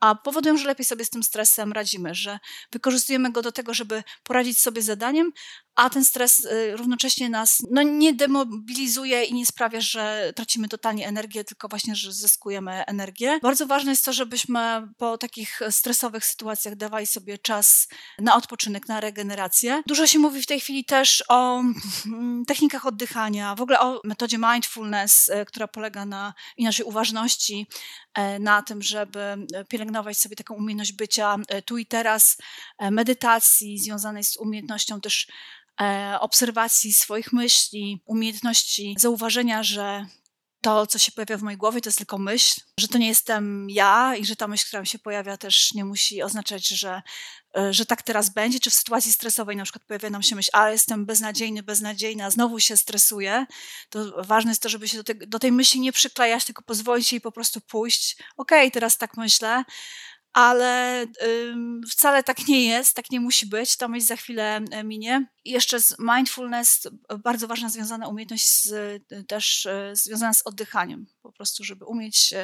a 0.00 0.14
powodują, 0.14 0.56
że 0.56 0.66
lepiej 0.66 0.84
sobie 0.84 1.04
z 1.04 1.10
tym 1.10 1.22
stresem 1.22 1.72
radzimy, 1.72 2.14
że 2.14 2.38
wykorzystujemy 2.72 3.32
go 3.32 3.42
do 3.42 3.52
tego, 3.52 3.74
żeby 3.74 4.02
poradzić 4.22 4.60
sobie 4.60 4.82
z 4.82 4.86
zadaniem, 4.86 5.32
a 5.74 5.90
ten 5.90 6.04
stres 6.04 6.44
y, 6.44 6.76
równocześnie 6.76 7.30
nas 7.30 7.62
no, 7.70 7.82
nie 7.82 8.14
demobilizuje 8.14 9.24
i 9.24 9.34
nie 9.34 9.46
sprawia, 9.46 9.80
że 9.80 10.32
tracimy 10.36 10.68
totalnie 10.68 11.06
energię, 11.08 11.44
tylko 11.44 11.68
właśnie, 11.68 11.96
że 11.96 12.12
zyskujemy 12.12 12.84
energię. 12.86 13.38
Bardzo 13.42 13.66
ważne 13.66 13.90
jest 13.90 14.04
to, 14.04 14.12
żebyśmy 14.12 14.88
po 14.98 15.18
takich 15.18 15.60
stresowych 15.70 16.24
sytuacjach 16.24 16.76
dawali 16.76 17.06
sobie 17.06 17.38
czas 17.38 17.88
na 18.18 18.36
odpoczynek, 18.36 18.88
na 18.88 19.00
regenerację. 19.00 19.82
Dużo 19.86 20.06
się 20.06 20.18
mówi 20.18 20.42
w 20.42 20.46
tej 20.46 20.60
chwili 20.60 20.84
też 20.84 21.24
o 21.28 21.62
mm, 22.06 22.44
technikach 22.46 22.86
oddychania, 22.86 23.51
w 23.56 23.60
ogóle 23.60 23.80
o 23.80 24.00
metodzie 24.04 24.38
mindfulness, 24.38 25.28
y, 25.28 25.44
która 25.46 25.68
polega 25.68 26.06
na 26.06 26.34
naszej 26.58 26.86
uważności, 26.86 27.66
y, 28.18 28.38
na 28.38 28.62
tym, 28.62 28.82
żeby 28.82 29.36
pielęgnować 29.68 30.18
sobie 30.18 30.36
taką 30.36 30.54
umiejętność 30.54 30.92
bycia 30.92 31.36
tu 31.64 31.78
i 31.78 31.86
teraz, 31.86 32.36
medytacji 32.90 33.78
związanej 33.78 34.24
z 34.24 34.36
umiejętnością 34.36 35.00
też 35.00 35.26
E, 35.80 36.20
obserwacji 36.20 36.92
swoich 36.92 37.32
myśli, 37.32 38.02
umiejętności 38.06 38.94
zauważenia, 38.98 39.62
że 39.62 40.06
to, 40.62 40.86
co 40.86 40.98
się 40.98 41.12
pojawia 41.12 41.38
w 41.38 41.42
mojej 41.42 41.58
głowie, 41.58 41.80
to 41.80 41.88
jest 41.88 41.98
tylko 41.98 42.18
myśl, 42.18 42.60
że 42.80 42.88
to 42.88 42.98
nie 42.98 43.08
jestem 43.08 43.70
ja 43.70 44.16
i 44.16 44.26
że 44.26 44.36
ta 44.36 44.48
myśl, 44.48 44.66
która 44.66 44.80
mi 44.80 44.86
się 44.86 44.98
pojawia, 44.98 45.36
też 45.36 45.74
nie 45.74 45.84
musi 45.84 46.22
oznaczać, 46.22 46.68
że, 46.68 47.02
e, 47.56 47.72
że 47.72 47.86
tak 47.86 48.02
teraz 48.02 48.28
będzie, 48.28 48.60
czy 48.60 48.70
w 48.70 48.74
sytuacji 48.74 49.12
stresowej 49.12 49.56
na 49.56 49.64
przykład 49.64 49.84
pojawia 49.84 50.10
nam 50.10 50.22
się 50.22 50.36
myśl, 50.36 50.50
a 50.52 50.70
jestem 50.70 51.06
beznadziejny, 51.06 51.62
beznadziejna, 51.62 52.30
znowu 52.30 52.60
się 52.60 52.76
stresuję, 52.76 53.46
to 53.90 54.24
ważne 54.24 54.50
jest 54.50 54.62
to, 54.62 54.68
żeby 54.68 54.88
się 54.88 54.96
do, 54.96 55.04
te, 55.04 55.14
do 55.14 55.38
tej 55.38 55.52
myśli 55.52 55.80
nie 55.80 55.92
przyklejać, 55.92 56.44
tylko 56.44 56.62
pozwolić 56.62 57.12
jej 57.12 57.20
po 57.20 57.32
prostu 57.32 57.60
pójść. 57.60 58.16
Okej, 58.36 58.66
okay, 58.66 58.70
teraz 58.70 58.98
tak 58.98 59.16
myślę, 59.16 59.64
ale 60.32 61.06
wcale 61.90 62.22
tak 62.22 62.48
nie 62.48 62.66
jest, 62.66 62.96
tak 62.96 63.10
nie 63.10 63.20
musi 63.20 63.46
być. 63.46 63.76
Ta 63.76 63.88
myśl 63.88 64.06
za 64.06 64.16
chwilę 64.16 64.60
e, 64.70 64.84
minie. 64.84 65.26
I 65.44 65.50
jeszcze 65.50 65.80
z 65.80 65.96
mindfulness, 65.98 66.88
bardzo 67.18 67.48
ważna 67.48 67.68
związana 67.68 68.08
umiejętność 68.08 68.62
z, 68.62 69.02
też 69.28 69.66
e, 69.66 69.92
związana 69.96 70.34
z 70.34 70.42
oddychaniem. 70.46 71.06
Po 71.22 71.32
prostu, 71.32 71.64
żeby 71.64 71.84
umieć 71.84 72.34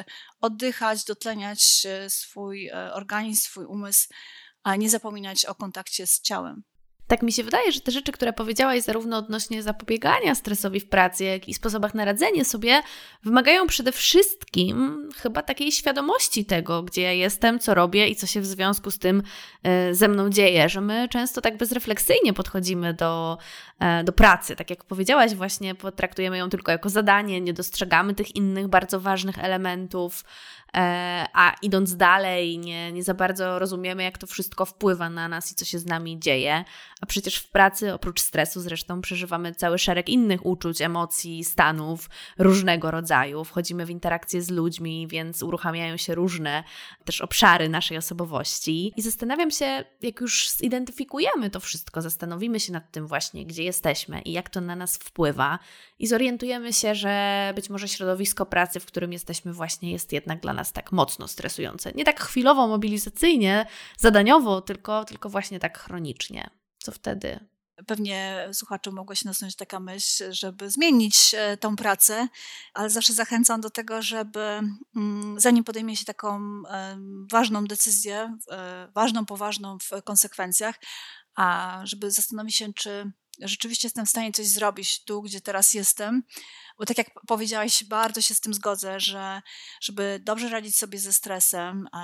oddychać, 0.41 1.03
dotleniać 1.03 1.87
swój 2.07 2.71
organizm, 2.71 3.41
swój 3.41 3.65
umysł, 3.65 4.07
a 4.63 4.75
nie 4.75 4.89
zapominać 4.89 5.45
o 5.45 5.55
kontakcie 5.55 6.07
z 6.07 6.21
ciałem. 6.21 6.63
Tak 7.09 7.21
mi 7.21 7.31
się 7.31 7.43
wydaje, 7.43 7.71
że 7.71 7.79
te 7.79 7.91
rzeczy, 7.91 8.11
które 8.11 8.33
powiedziałaś 8.33 8.81
zarówno 8.81 9.17
odnośnie 9.17 9.63
zapobiegania 9.63 10.35
stresowi 10.35 10.79
w 10.79 10.89
pracy, 10.89 11.23
jak 11.23 11.49
i 11.49 11.53
sposobach 11.53 11.93
na 11.93 12.05
radzenie 12.05 12.45
sobie, 12.45 12.81
wymagają 13.23 13.67
przede 13.67 13.91
wszystkim 13.91 15.09
chyba 15.17 15.41
takiej 15.41 15.71
świadomości 15.71 16.45
tego, 16.45 16.83
gdzie 16.83 17.01
ja 17.01 17.11
jestem, 17.11 17.59
co 17.59 17.73
robię 17.73 18.07
i 18.07 18.15
co 18.15 18.27
się 18.27 18.41
w 18.41 18.45
związku 18.45 18.91
z 18.91 18.99
tym 18.99 19.23
e, 19.63 19.93
ze 19.93 20.07
mną 20.07 20.29
dzieje, 20.29 20.69
że 20.69 20.81
my 20.81 21.07
często 21.09 21.41
tak 21.41 21.57
bezrefleksyjnie 21.57 22.33
podchodzimy 22.33 22.93
do, 22.93 23.37
e, 23.79 24.03
do 24.03 24.11
pracy. 24.11 24.55
Tak 24.55 24.69
jak 24.69 24.83
powiedziałaś, 24.83 25.33
właśnie 25.35 25.75
potraktujemy 25.75 26.37
ją 26.37 26.49
tylko 26.49 26.71
jako 26.71 26.89
zadanie, 26.89 27.41
nie 27.41 27.53
dostrzegamy 27.53 28.15
tych 28.15 28.35
innych 28.35 28.67
bardzo 28.67 28.99
ważnych 28.99 29.39
elementów. 29.39 30.23
E, 30.75 31.25
a 31.33 31.55
idąc 31.61 31.95
dalej, 31.95 32.59
nie, 32.59 32.91
nie 32.91 33.03
za 33.03 33.13
bardzo 33.13 33.59
rozumiemy, 33.59 34.03
jak 34.03 34.17
to 34.17 34.27
wszystko 34.27 34.65
wpływa 34.65 35.09
na 35.09 35.27
nas 35.27 35.51
i 35.51 35.55
co 35.55 35.65
się 35.65 35.79
z 35.79 35.85
nami 35.85 36.19
dzieje. 36.19 36.63
A 37.01 37.05
przecież 37.05 37.35
w 37.35 37.49
pracy, 37.49 37.93
oprócz 37.93 38.21
stresu, 38.21 38.61
zresztą 38.61 39.01
przeżywamy 39.01 39.55
cały 39.55 39.79
szereg 39.79 40.09
innych 40.09 40.45
uczuć, 40.45 40.81
emocji, 40.81 41.43
stanów 41.43 42.09
różnego 42.37 42.91
rodzaju. 42.91 43.43
Wchodzimy 43.43 43.85
w 43.85 43.89
interakcje 43.89 44.41
z 44.41 44.49
ludźmi, 44.49 45.07
więc 45.07 45.43
uruchamiają 45.43 45.97
się 45.97 46.15
różne 46.15 46.63
też 47.05 47.21
obszary 47.21 47.69
naszej 47.69 47.97
osobowości. 47.97 48.93
I 48.97 49.01
zastanawiam 49.01 49.51
się, 49.51 49.83
jak 50.01 50.21
już 50.21 50.49
zidentyfikujemy 50.49 51.49
to 51.49 51.59
wszystko, 51.59 52.01
zastanowimy 52.01 52.59
się 52.59 52.73
nad 52.73 52.91
tym 52.91 53.07
właśnie, 53.07 53.45
gdzie 53.45 53.63
jesteśmy 53.63 54.21
i 54.21 54.31
jak 54.31 54.49
to 54.49 54.61
na 54.61 54.75
nas 54.75 54.97
wpływa, 54.97 55.59
i 55.99 56.07
zorientujemy 56.07 56.73
się, 56.73 56.95
że 56.95 57.53
być 57.55 57.69
może 57.69 57.87
środowisko 57.87 58.45
pracy, 58.45 58.79
w 58.79 58.85
którym 58.85 59.13
jesteśmy, 59.13 59.53
właśnie 59.53 59.91
jest 59.91 60.13
jednak 60.13 60.39
dla 60.39 60.53
nas 60.53 60.58
tak 60.65 60.91
mocno 60.91 61.27
stresujące. 61.27 61.91
Nie 61.91 62.05
tak 62.05 62.23
chwilowo, 62.23 62.67
mobilizacyjnie, 62.67 63.65
zadaniowo, 63.97 64.61
tylko, 64.61 65.05
tylko 65.05 65.29
właśnie 65.29 65.59
tak 65.59 65.79
chronicznie. 65.79 66.49
Co 66.77 66.91
wtedy? 66.91 67.39
Pewnie 67.87 68.49
słuchaczom 68.53 68.95
mogła 68.95 69.15
się 69.15 69.27
nasunąć 69.27 69.55
taka 69.55 69.79
myśl, 69.79 70.31
żeby 70.31 70.69
zmienić 70.69 71.35
e, 71.37 71.57
tą 71.57 71.75
pracę, 71.75 72.27
ale 72.73 72.89
zawsze 72.89 73.13
zachęcam 73.13 73.61
do 73.61 73.69
tego, 73.69 74.01
żeby 74.01 74.61
mm, 74.95 75.39
zanim 75.39 75.63
podejmie 75.63 75.95
się 75.95 76.05
taką 76.05 76.61
ważną 77.31 77.65
decyzję, 77.65 78.37
e, 78.51 78.91
ważną, 78.95 79.25
poważną 79.25 79.77
w 79.79 80.03
konsekwencjach, 80.03 80.75
a 81.35 81.79
żeby 81.83 82.11
zastanowić 82.11 82.55
się, 82.55 82.73
czy 82.73 83.11
rzeczywiście 83.41 83.85
jestem 83.87 84.05
w 84.05 84.09
stanie 84.09 84.31
coś 84.31 84.47
zrobić 84.47 85.03
tu, 85.03 85.21
gdzie 85.21 85.41
teraz 85.41 85.73
jestem. 85.73 86.23
Bo 86.79 86.85
tak 86.85 86.97
jak 86.97 87.07
powiedziałaś, 87.27 87.83
bardzo 87.83 88.21
się 88.21 88.35
z 88.35 88.39
tym 88.39 88.53
zgodzę, 88.53 88.99
że 88.99 89.41
żeby 89.81 90.19
dobrze 90.23 90.49
radzić 90.49 90.77
sobie 90.77 90.99
ze 90.99 91.13
stresem, 91.13 91.87
e, 91.93 91.97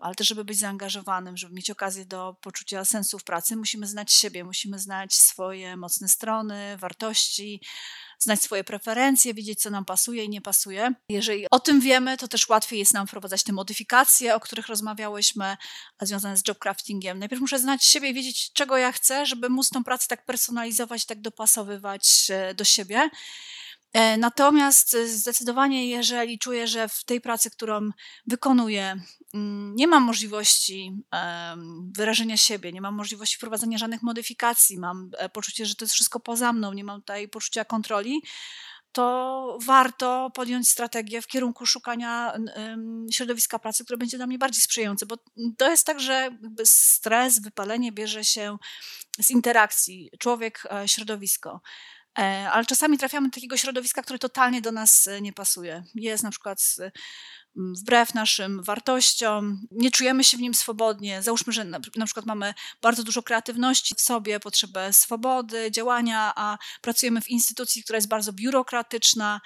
ale 0.00 0.14
też 0.14 0.28
żeby 0.28 0.44
być 0.44 0.58
zaangażowanym, 0.58 1.36
żeby 1.36 1.54
mieć 1.54 1.70
okazję 1.70 2.04
do 2.04 2.36
poczucia 2.40 2.84
sensu 2.84 3.18
w 3.18 3.24
pracy, 3.24 3.56
musimy 3.56 3.86
znać 3.86 4.12
siebie, 4.12 4.44
musimy 4.44 4.78
znać 4.78 5.14
swoje 5.14 5.76
mocne 5.76 6.08
strony, 6.08 6.76
wartości, 6.76 7.60
znać 8.20 8.42
swoje 8.42 8.64
preferencje, 8.64 9.34
wiedzieć, 9.34 9.60
co 9.60 9.70
nam 9.70 9.84
pasuje 9.84 10.24
i 10.24 10.28
nie 10.28 10.40
pasuje. 10.40 10.94
Jeżeli 11.08 11.46
o 11.50 11.60
tym 11.60 11.80
wiemy, 11.80 12.16
to 12.16 12.28
też 12.28 12.48
łatwiej 12.48 12.78
jest 12.78 12.94
nam 12.94 13.06
wprowadzać 13.06 13.42
te 13.42 13.52
modyfikacje, 13.52 14.34
o 14.34 14.40
których 14.40 14.68
rozmawiałyśmy, 14.68 15.56
związane 16.02 16.36
z 16.36 16.48
jobcraftingiem. 16.48 17.18
Najpierw 17.18 17.40
muszę 17.40 17.58
znać 17.58 17.84
siebie 17.84 18.08
i 18.08 18.14
wiedzieć, 18.14 18.52
czego 18.52 18.76
ja 18.76 18.92
chcę, 18.92 19.26
żeby 19.26 19.48
móc 19.48 19.68
tą 19.68 19.84
pracę 19.84 20.06
tak 20.08 20.24
personalizować, 20.24 21.06
tak 21.06 21.20
dopasowywać 21.20 22.30
e, 22.30 22.54
do 22.54 22.64
siebie. 22.64 23.10
E, 23.92 24.16
natomiast 24.16 24.96
zdecydowanie, 25.06 25.88
jeżeli 25.88 26.38
czuję, 26.38 26.66
że 26.66 26.88
w 26.88 27.04
tej 27.04 27.20
pracy, 27.20 27.50
którą 27.50 27.90
wykonuję, 28.26 29.00
mm, 29.34 29.76
nie 29.76 29.86
mam 29.86 30.02
możliwości 30.02 30.92
wyrażenia 31.96 32.36
siebie, 32.36 32.72
nie 32.72 32.80
mam 32.80 32.94
możliwości 32.94 33.36
wprowadzenia 33.36 33.78
żadnych 33.78 34.02
modyfikacji, 34.02 34.78
mam 34.78 35.10
e, 35.18 35.28
poczucie, 35.28 35.66
że 35.66 35.74
to 35.74 35.84
jest 35.84 35.94
wszystko 35.94 36.20
poza 36.20 36.52
mną, 36.52 36.72
nie 36.72 36.84
mam 36.84 37.00
tutaj 37.00 37.28
poczucia 37.28 37.64
kontroli, 37.64 38.22
to 38.92 39.58
warto 39.66 40.30
podjąć 40.34 40.68
strategię 40.68 41.22
w 41.22 41.26
kierunku 41.26 41.66
szukania 41.66 42.32
środowiska 43.12 43.58
pracy, 43.58 43.84
które 43.84 43.96
będzie 43.96 44.16
dla 44.16 44.26
mnie 44.26 44.38
bardziej 44.38 44.62
sprzyjające, 44.62 45.06
bo 45.06 45.16
to 45.56 45.70
jest 45.70 45.86
tak, 45.86 46.00
że 46.00 46.38
stres, 46.64 47.40
wypalenie 47.40 47.92
bierze 47.92 48.24
się 48.24 48.56
z 49.20 49.30
interakcji 49.30 50.10
człowiek-środowisko. 50.18 51.60
E, 52.18 52.50
ale 52.50 52.64
czasami 52.64 52.98
trafiamy 52.98 53.28
do 53.28 53.34
takiego 53.34 53.56
środowiska, 53.56 54.02
które 54.02 54.18
totalnie 54.18 54.60
do 54.60 54.72
nas 54.72 55.06
e, 55.06 55.20
nie 55.20 55.32
pasuje. 55.32 55.84
Jest 55.94 56.22
na 56.22 56.30
przykład 56.30 56.58
e, 56.80 56.90
wbrew 57.56 58.14
naszym 58.14 58.62
wartościom, 58.62 59.60
nie 59.70 59.90
czujemy 59.90 60.24
się 60.24 60.36
w 60.36 60.40
nim 60.40 60.54
swobodnie. 60.54 61.22
Załóżmy, 61.22 61.52
że 61.52 61.64
na, 61.64 61.80
przykład 61.80 62.26
mamy 62.26 62.54
bardzo 62.82 63.02
dużo 63.02 63.22
kreatywności 63.22 63.94
w 63.94 64.00
sobie, 64.00 64.40
potrzebę 64.40 64.92
swobody, 64.92 65.70
działania, 65.70 66.32
a 66.36 66.58
pracujemy 66.80 67.20
w 67.20 67.28
instytucji, 67.28 67.82
która 67.82 67.96
jest 67.96 68.08
bardzo 68.08 68.32
biurokratyczna, 68.32 69.40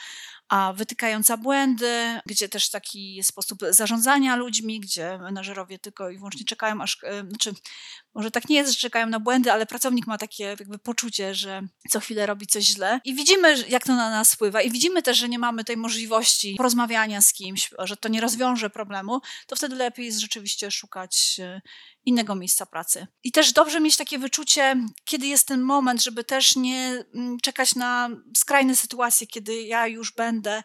a 0.54 0.72
wytykająca 0.72 1.36
błędy, 1.36 2.20
gdzie 2.26 2.48
też 2.48 2.70
taki 2.70 3.22
sposób 3.22 3.58
zarządzania 3.70 4.36
ludźmi, 4.36 4.80
gdzie 4.80 5.18
menadżerowie 5.18 5.78
tylko 5.78 6.10
i 6.10 6.16
wyłącznie 6.16 6.44
czekają, 6.44 6.82
aż, 6.82 6.98
znaczy 7.28 7.52
może 8.14 8.30
tak 8.30 8.48
nie 8.48 8.56
jest, 8.56 8.72
że 8.72 8.78
czekają 8.78 9.06
na 9.06 9.20
błędy, 9.20 9.52
ale 9.52 9.66
pracownik 9.66 10.06
ma 10.06 10.18
takie 10.18 10.44
jakby 10.44 10.78
poczucie, 10.78 11.34
że 11.34 11.62
co 11.90 12.00
chwilę 12.00 12.26
robi 12.26 12.46
coś 12.46 12.64
źle. 12.64 13.00
I 13.04 13.14
widzimy, 13.14 13.54
jak 13.68 13.84
to 13.84 13.94
na 13.94 14.10
nas 14.10 14.34
wpływa, 14.34 14.62
i 14.62 14.70
widzimy 14.70 15.02
też, 15.02 15.18
że 15.18 15.28
nie 15.28 15.38
mamy 15.38 15.64
tej 15.64 15.76
możliwości 15.76 16.54
porozmawiania 16.56 17.20
z 17.20 17.32
kimś, 17.32 17.70
że 17.78 17.96
to 17.96 18.08
nie 18.08 18.20
rozwiąże 18.20 18.70
problemu, 18.70 19.20
to 19.46 19.56
wtedy 19.56 19.76
lepiej 19.76 20.06
jest 20.06 20.18
rzeczywiście 20.18 20.70
szukać 20.70 21.36
e, 21.38 21.60
innego 22.04 22.34
miejsca 22.34 22.66
pracy. 22.66 23.06
I 23.24 23.32
też 23.32 23.52
dobrze 23.52 23.80
mieć 23.80 23.96
takie 23.96 24.18
wyczucie, 24.18 24.76
kiedy 25.04 25.26
jest 25.26 25.48
ten 25.48 25.62
moment, 25.62 26.02
żeby 26.02 26.24
też 26.24 26.56
nie 26.56 27.04
mm, 27.14 27.40
czekać 27.40 27.74
na 27.74 28.10
skrajne 28.36 28.76
sytuacje, 28.76 29.26
kiedy 29.26 29.62
ja 29.62 29.86
już 29.86 30.12
będę 30.12 30.62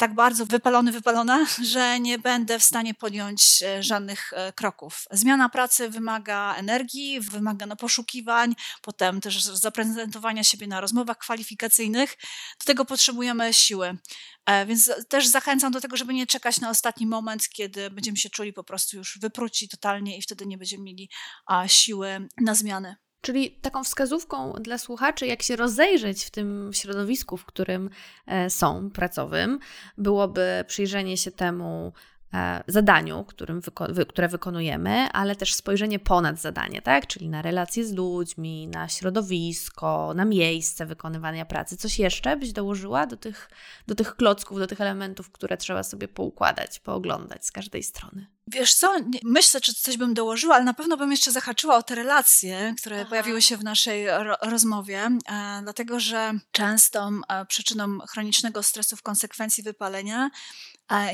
tak 0.00 0.14
bardzo 0.14 0.46
wypalony, 0.46 0.92
wypalona, 0.92 1.46
że 1.72 2.00
nie 2.00 2.18
będę 2.18 2.58
w 2.58 2.64
stanie 2.64 2.94
podjąć 2.94 3.62
e, 3.62 3.82
żadnych 3.82 4.32
e, 4.32 4.52
kroków. 4.52 5.04
Zmiana 5.10 5.48
pracy 5.48 5.88
wymaga 5.88 6.54
energii, 6.54 7.20
wymaga 7.20 7.66
no, 7.66 7.76
poszukiwań, 7.76 8.54
potem 8.82 9.20
też 9.20 9.42
zaprezentowania 9.42 10.44
siebie 10.44 10.66
na 10.66 10.80
rozmowach 10.80 11.18
kwalifikacyjnych. 11.18 12.16
Do 12.60 12.64
tego 12.64 12.84
potrzebujemy 12.84 13.54
siły. 13.54 13.98
E, 14.46 14.66
więc 14.66 14.90
też 15.08 15.26
zachęcam 15.26 15.72
do 15.72 15.80
tego, 15.80 15.96
żeby 15.96 16.14
nie 16.14 16.26
czekać 16.26 16.60
na 16.60 16.70
ostatni 16.70 17.06
moment, 17.06 17.48
kiedy 17.48 17.90
będziemy 17.90 18.16
się 18.16 18.30
czuli 18.30 18.52
po 18.52 18.64
prostu 18.64 18.96
już 18.96 19.18
wypruci 19.18 19.68
totalnie 19.68 20.18
i 20.18 20.22
wtedy 20.22 20.46
nie 20.46 20.58
będziemy 20.58 20.82
mieli 20.82 21.10
siły 21.66 22.28
na 22.40 22.54
zmiany. 22.54 22.96
Czyli 23.20 23.50
taką 23.50 23.84
wskazówką 23.84 24.52
dla 24.52 24.78
słuchaczy, 24.78 25.26
jak 25.26 25.42
się 25.42 25.56
rozejrzeć 25.56 26.24
w 26.24 26.30
tym 26.30 26.70
środowisku, 26.72 27.36
w 27.36 27.44
którym 27.44 27.90
e, 28.26 28.50
są 28.50 28.90
pracowym, 28.90 29.58
byłoby 29.98 30.64
przyjrzenie 30.66 31.16
się 31.16 31.30
temu, 31.30 31.92
zadaniu, 32.66 33.24
którym 33.24 33.60
wyko- 33.60 34.06
które 34.06 34.28
wykonujemy, 34.28 35.08
ale 35.12 35.36
też 35.36 35.54
spojrzenie 35.54 35.98
ponad 35.98 36.40
zadanie, 36.40 36.82
tak? 36.82 37.06
czyli 37.06 37.28
na 37.28 37.42
relacje 37.42 37.84
z 37.84 37.92
ludźmi, 37.92 38.68
na 38.68 38.88
środowisko, 38.88 40.12
na 40.14 40.24
miejsce 40.24 40.86
wykonywania 40.86 41.44
pracy. 41.44 41.76
Coś 41.76 41.98
jeszcze 41.98 42.36
byś 42.36 42.52
dołożyła 42.52 43.06
do 43.06 43.16
tych, 43.16 43.50
do 43.86 43.94
tych 43.94 44.16
klocków, 44.16 44.58
do 44.58 44.66
tych 44.66 44.80
elementów, 44.80 45.30
które 45.30 45.56
trzeba 45.56 45.82
sobie 45.82 46.08
poukładać, 46.08 46.78
pooglądać 46.78 47.46
z 47.46 47.52
każdej 47.52 47.82
strony? 47.82 48.26
Wiesz 48.46 48.74
co, 48.74 48.94
myślę, 49.24 49.60
czy 49.60 49.74
coś 49.74 49.96
bym 49.96 50.14
dołożyła, 50.14 50.54
ale 50.54 50.64
na 50.64 50.74
pewno 50.74 50.96
bym 50.96 51.10
jeszcze 51.10 51.32
zahaczyła 51.32 51.76
o 51.76 51.82
te 51.82 51.94
relacje, 51.94 52.74
które 52.78 53.00
Aha. 53.00 53.08
pojawiły 53.08 53.42
się 53.42 53.56
w 53.56 53.64
naszej 53.64 54.06
ro 54.06 54.36
rozmowie, 54.42 54.98
e, 55.28 55.60
dlatego 55.62 56.00
że 56.00 56.32
częstą 56.52 57.20
e, 57.28 57.46
przyczyną 57.46 57.98
chronicznego 57.98 58.62
stresu 58.62 58.96
w 58.96 59.02
konsekwencji 59.02 59.62
wypalenia 59.62 60.30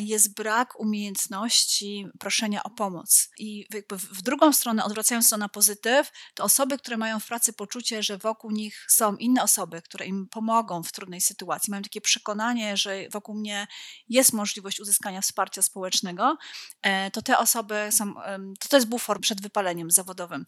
jest 0.00 0.34
brak 0.34 0.80
umiejętności 0.80 2.06
proszenia 2.18 2.62
o 2.62 2.70
pomoc. 2.70 3.28
I 3.38 3.66
w 3.90 4.22
drugą 4.22 4.52
stronę, 4.52 4.84
odwracając 4.84 5.30
to 5.30 5.36
na 5.36 5.48
pozytyw, 5.48 6.12
to 6.34 6.44
osoby, 6.44 6.78
które 6.78 6.96
mają 6.96 7.20
w 7.20 7.26
pracy 7.26 7.52
poczucie, 7.52 8.02
że 8.02 8.18
wokół 8.18 8.50
nich 8.50 8.86
są 8.88 9.16
inne 9.16 9.42
osoby, 9.42 9.82
które 9.82 10.06
im 10.06 10.28
pomogą 10.28 10.82
w 10.82 10.92
trudnej 10.92 11.20
sytuacji, 11.20 11.70
mają 11.70 11.82
takie 11.82 12.00
przekonanie, 12.00 12.76
że 12.76 13.08
wokół 13.12 13.34
mnie 13.34 13.66
jest 14.08 14.32
możliwość 14.32 14.80
uzyskania 14.80 15.20
wsparcia 15.20 15.62
społecznego, 15.62 16.36
e, 16.82 17.10
to 17.10 17.22
te 17.22 17.38
osoby 17.38 17.88
są, 17.90 18.14
to, 18.60 18.68
to 18.68 18.76
jest 18.76 18.88
bufor 18.88 19.20
przed 19.20 19.42
wypaleniem 19.42 19.90
zawodowym. 19.90 20.44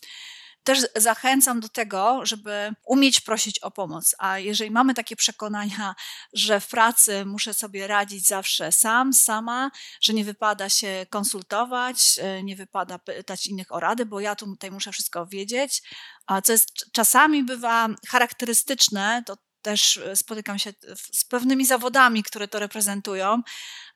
Też 0.64 0.78
zachęcam 0.96 1.60
do 1.60 1.68
tego, 1.68 2.26
żeby 2.26 2.74
umieć 2.86 3.20
prosić 3.20 3.58
o 3.58 3.70
pomoc. 3.70 4.14
A 4.18 4.38
jeżeli 4.38 4.70
mamy 4.70 4.94
takie 4.94 5.16
przekonania, 5.16 5.94
że 6.32 6.60
w 6.60 6.68
pracy 6.68 7.24
muszę 7.26 7.54
sobie 7.54 7.86
radzić 7.86 8.26
zawsze 8.26 8.72
sam, 8.72 9.12
sama, 9.12 9.70
że 10.00 10.14
nie 10.14 10.24
wypada 10.24 10.68
się 10.68 11.06
konsultować, 11.10 12.18
e, 12.18 12.42
nie 12.42 12.56
wypada 12.56 12.98
pytać 12.98 13.46
innych 13.46 13.72
o 13.72 13.80
rady, 13.80 14.06
bo 14.06 14.20
ja 14.20 14.36
tutaj 14.36 14.70
muszę 14.70 14.92
wszystko 14.92 15.26
wiedzieć, 15.26 15.82
a 16.26 16.42
co 16.42 16.52
jest 16.52 16.92
czasami 16.92 17.44
bywa 17.44 17.88
charakterystyczne, 18.08 19.22
to 19.26 19.36
też 19.68 19.96
e, 19.96 20.16
spotykam 20.16 20.58
się 20.58 20.72
z 21.12 21.24
pewnymi 21.24 21.66
zawodami, 21.66 22.22
które 22.22 22.48
to 22.48 22.58
reprezentują, 22.58 23.42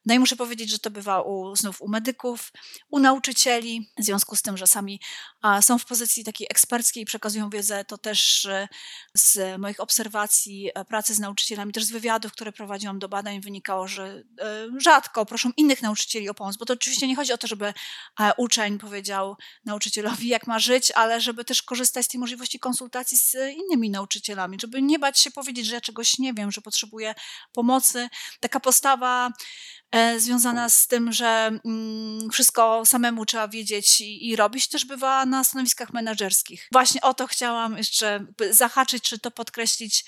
no 0.07 0.15
i 0.15 0.19
muszę 0.19 0.37
powiedzieć, 0.37 0.71
że 0.71 0.79
to 0.79 0.91
bywa 0.91 1.23
u, 1.23 1.57
znów 1.57 1.83
u 1.83 1.89
medyków, 1.89 2.53
u 2.91 2.99
nauczycieli, 2.99 3.91
w 3.99 4.05
związku 4.05 4.37
z 4.37 4.43
tym, 4.43 4.57
że 4.57 4.67
sami 4.67 5.01
są 5.61 5.79
w 5.79 5.85
pozycji 5.85 6.25
takiej 6.25 6.47
eksperckiej 6.51 7.03
i 7.03 7.07
przekazują 7.07 7.51
wiedzę, 7.51 7.85
to 7.85 7.99
też 7.99 8.45
e, 8.45 8.69
z 9.15 9.61
moich 9.61 9.81
obserwacji 9.81 10.71
e, 10.75 10.85
pracy 10.85 11.15
z 11.15 11.19
nauczycielami, 11.19 11.73
też 11.73 11.85
z 11.85 11.91
wywiadów, 11.91 12.33
które 12.33 12.53
prowadziłam 12.53 12.99
do 12.99 13.09
badań, 13.09 13.41
wynikało, 13.41 13.89
że 13.89 14.23
rzadko 14.79 15.27
proszą 15.27 15.51
innych 15.57 15.83
nauczycieli 15.83 16.29
o 16.29 16.35
pomoc, 16.35 16.57
bo 16.57 16.65
to 16.65 16.73
oczywiście 16.73 17.07
nie 17.07 17.17
chodzi 17.17 17.33
o 17.33 17.39
to, 17.39 17.47
żeby 17.47 17.75
uczeń 18.37 18.79
powiedział 18.79 19.37
nauczycielowi, 19.65 20.29
jak 20.29 20.47
ma 20.47 20.59
żyć, 20.59 20.91
ale 20.91 21.21
żeby 21.21 21.45
też 21.45 21.63
korzystać 21.63 22.07
z 22.07 22.09
tej 22.09 22.21
możliwości 22.21 22.59
konsultacji 22.59 23.19
z 23.19 23.37
innymi 23.57 23.91
nauczycielami, 23.91 24.59
żeby 24.61 24.83
nie 24.83 24.99
bać 24.99 25.19
się 25.19 25.31
powiedzieć, 25.31 25.62
że 25.67 25.75
ja 25.75 25.81
czegoś 25.81 26.19
nie 26.19 26.35
wiem, 26.35 26.53
że 26.53 26.61
potrzebuję 26.61 27.15
pomocy. 27.53 28.09
Taka 28.41 28.61
postawa 28.61 29.33
E, 29.93 30.21
związana 30.21 30.69
z 30.69 30.87
tym, 30.87 31.13
że 31.13 31.51
mm, 31.65 32.31
wszystko 32.31 32.87
samemu 32.87 33.27
trzeba 33.27 33.49
wiedzieć 33.49 34.01
i, 34.01 34.29
i, 34.29 34.37
robić, 34.37 34.69
też 34.69 34.85
bywa 34.85 35.27
na 35.27 35.45
stanowiskach 35.45 35.93
menedżerskich. 35.93 36.69
Właśnie 36.73 37.01
o 37.01 37.15
to 37.15 37.27
chciałam 37.27 37.77
jeszcze 37.77 38.27
zahaczyć, 38.51 39.03
czy 39.03 39.19
to 39.19 39.31
podkreślić. 39.31 40.05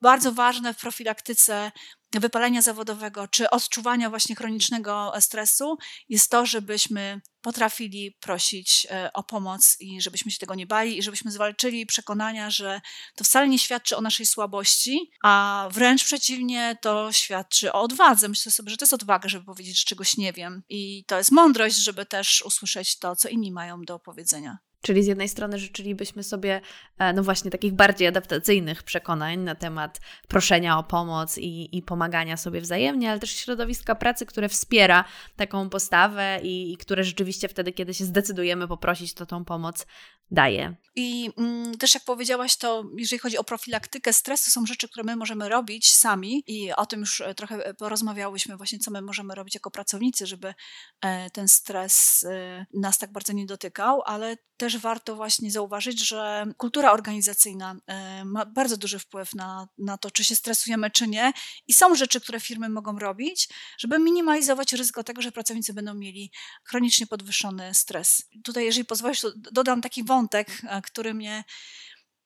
Bardzo 0.00 0.32
ważne 0.32 0.74
w 0.74 0.78
profilaktyce 0.78 1.72
wypalenia 2.12 2.62
zawodowego 2.62 3.28
czy 3.28 3.50
odczuwania 3.50 4.10
właśnie 4.10 4.36
chronicznego 4.36 5.12
stresu 5.20 5.76
jest 6.08 6.30
to, 6.30 6.46
żebyśmy 6.46 7.20
potrafili 7.40 8.16
prosić 8.20 8.86
e, 8.90 9.12
o 9.12 9.22
pomoc 9.22 9.76
i 9.80 10.00
żebyśmy 10.00 10.30
się 10.30 10.38
tego 10.38 10.54
nie 10.54 10.66
bali 10.66 10.98
i 10.98 11.02
żebyśmy 11.02 11.30
zwalczyli 11.30 11.86
przekonania, 11.86 12.50
że 12.50 12.80
to 13.16 13.24
wcale 13.24 13.48
nie 13.48 13.58
świadczy 13.58 13.96
o 13.96 14.00
naszej 14.00 14.26
słabości, 14.26 15.10
a 15.22 15.68
wręcz 15.72 16.04
przeciwnie, 16.04 16.76
to 16.82 17.12
świadczy 17.12 17.72
o 17.72 17.80
odwadze. 17.80 18.28
Myślę 18.28 18.52
sobie, 18.52 18.70
że 18.70 18.76
to 18.76 18.84
jest 18.84 18.94
odwaga, 18.94 19.28
żeby 19.28 19.44
powiedzieć, 19.44 19.78
że 19.78 19.84
czegoś 19.84 20.16
nie 20.16 20.32
wiem 20.32 20.62
i 20.68 21.04
to 21.04 21.18
jest 21.18 21.32
mądrość, 21.32 21.76
żeby 21.76 22.06
też 22.06 22.42
usłyszeć 22.42 22.98
to, 22.98 23.16
co 23.16 23.28
inni 23.28 23.52
mają 23.52 23.82
do 23.82 23.98
powiedzenia. 23.98 24.58
Czyli 24.82 25.02
z 25.02 25.06
jednej 25.06 25.28
strony 25.28 25.58
życzylibyśmy 25.58 26.22
sobie, 26.22 26.60
e, 26.98 27.12
no 27.12 27.22
właśnie, 27.22 27.50
takich 27.50 27.72
bardziej 27.72 28.08
adaptacyjnych 28.08 28.82
przekonań 28.82 29.38
na 29.38 29.54
temat 29.54 30.00
proszenia 30.28 30.78
o 30.78 30.82
pomoc 30.82 31.38
i, 31.38 31.76
i 31.76 31.82
pomagania 31.82 32.36
sobie 32.36 32.60
wzajemnie, 32.60 33.10
ale 33.10 33.20
też 33.20 33.30
środowiska 33.30 33.94
pracy, 33.94 34.26
które 34.26 34.48
wspiera 34.48 35.04
taką 35.36 35.70
postawę 35.70 36.40
i, 36.42 36.72
i 36.72 36.76
które 36.76 37.04
rzeczywiście 37.04 37.48
wtedy, 37.48 37.72
kiedy 37.72 37.94
się 37.94 38.04
zdecydujemy 38.04 38.68
poprosić, 38.68 39.14
to 39.14 39.26
tą 39.26 39.44
pomoc 39.44 39.86
daje. 40.30 40.74
I 40.96 41.30
mm, 41.38 41.78
też 41.78 41.94
jak 41.94 42.04
powiedziałaś, 42.04 42.56
to 42.56 42.84
jeżeli 42.96 43.18
chodzi 43.18 43.38
o 43.38 43.44
profilaktykę 43.44 44.12
stresu, 44.12 44.50
są 44.50 44.66
rzeczy, 44.66 44.88
które 44.88 45.04
my 45.04 45.16
możemy 45.16 45.48
robić 45.48 45.92
sami 45.92 46.42
i 46.46 46.72
o 46.72 46.86
tym 46.86 47.00
już 47.00 47.20
e, 47.20 47.34
trochę 47.34 47.66
e, 47.66 47.74
porozmawiałyśmy 47.74 48.56
właśnie, 48.56 48.78
co 48.78 48.90
my 48.90 49.02
możemy 49.02 49.34
robić 49.34 49.54
jako 49.54 49.70
pracownicy, 49.70 50.26
żeby 50.26 50.54
e, 51.00 51.30
ten 51.30 51.48
stres 51.48 52.24
e, 52.24 52.66
nas 52.74 52.98
tak 52.98 53.12
bardzo 53.12 53.32
nie 53.32 53.46
dotykał, 53.46 54.02
ale 54.06 54.36
też 54.56 54.67
warto 54.76 55.16
właśnie 55.16 55.50
zauważyć, 55.50 56.08
że 56.08 56.46
kultura 56.56 56.92
organizacyjna 56.92 57.76
e, 57.86 58.24
ma 58.24 58.46
bardzo 58.46 58.76
duży 58.76 58.98
wpływ 58.98 59.34
na, 59.34 59.68
na 59.78 59.98
to, 59.98 60.10
czy 60.10 60.24
się 60.24 60.36
stresujemy, 60.36 60.90
czy 60.90 61.08
nie 61.08 61.32
i 61.66 61.72
są 61.72 61.94
rzeczy, 61.94 62.20
które 62.20 62.40
firmy 62.40 62.68
mogą 62.68 62.98
robić, 62.98 63.48
żeby 63.78 63.98
minimalizować 63.98 64.72
ryzyko 64.72 65.04
tego, 65.04 65.22
że 65.22 65.32
pracownicy 65.32 65.74
będą 65.74 65.94
mieli 65.94 66.32
chronicznie 66.64 67.06
podwyższony 67.06 67.74
stres. 67.74 68.22
Tutaj, 68.44 68.64
jeżeli 68.64 68.84
pozwolisz, 68.84 69.26
dodam 69.36 69.80
taki 69.80 70.04
wątek, 70.04 70.28
wątek, 70.28 70.86
który 70.86 71.14
mnie 71.14 71.44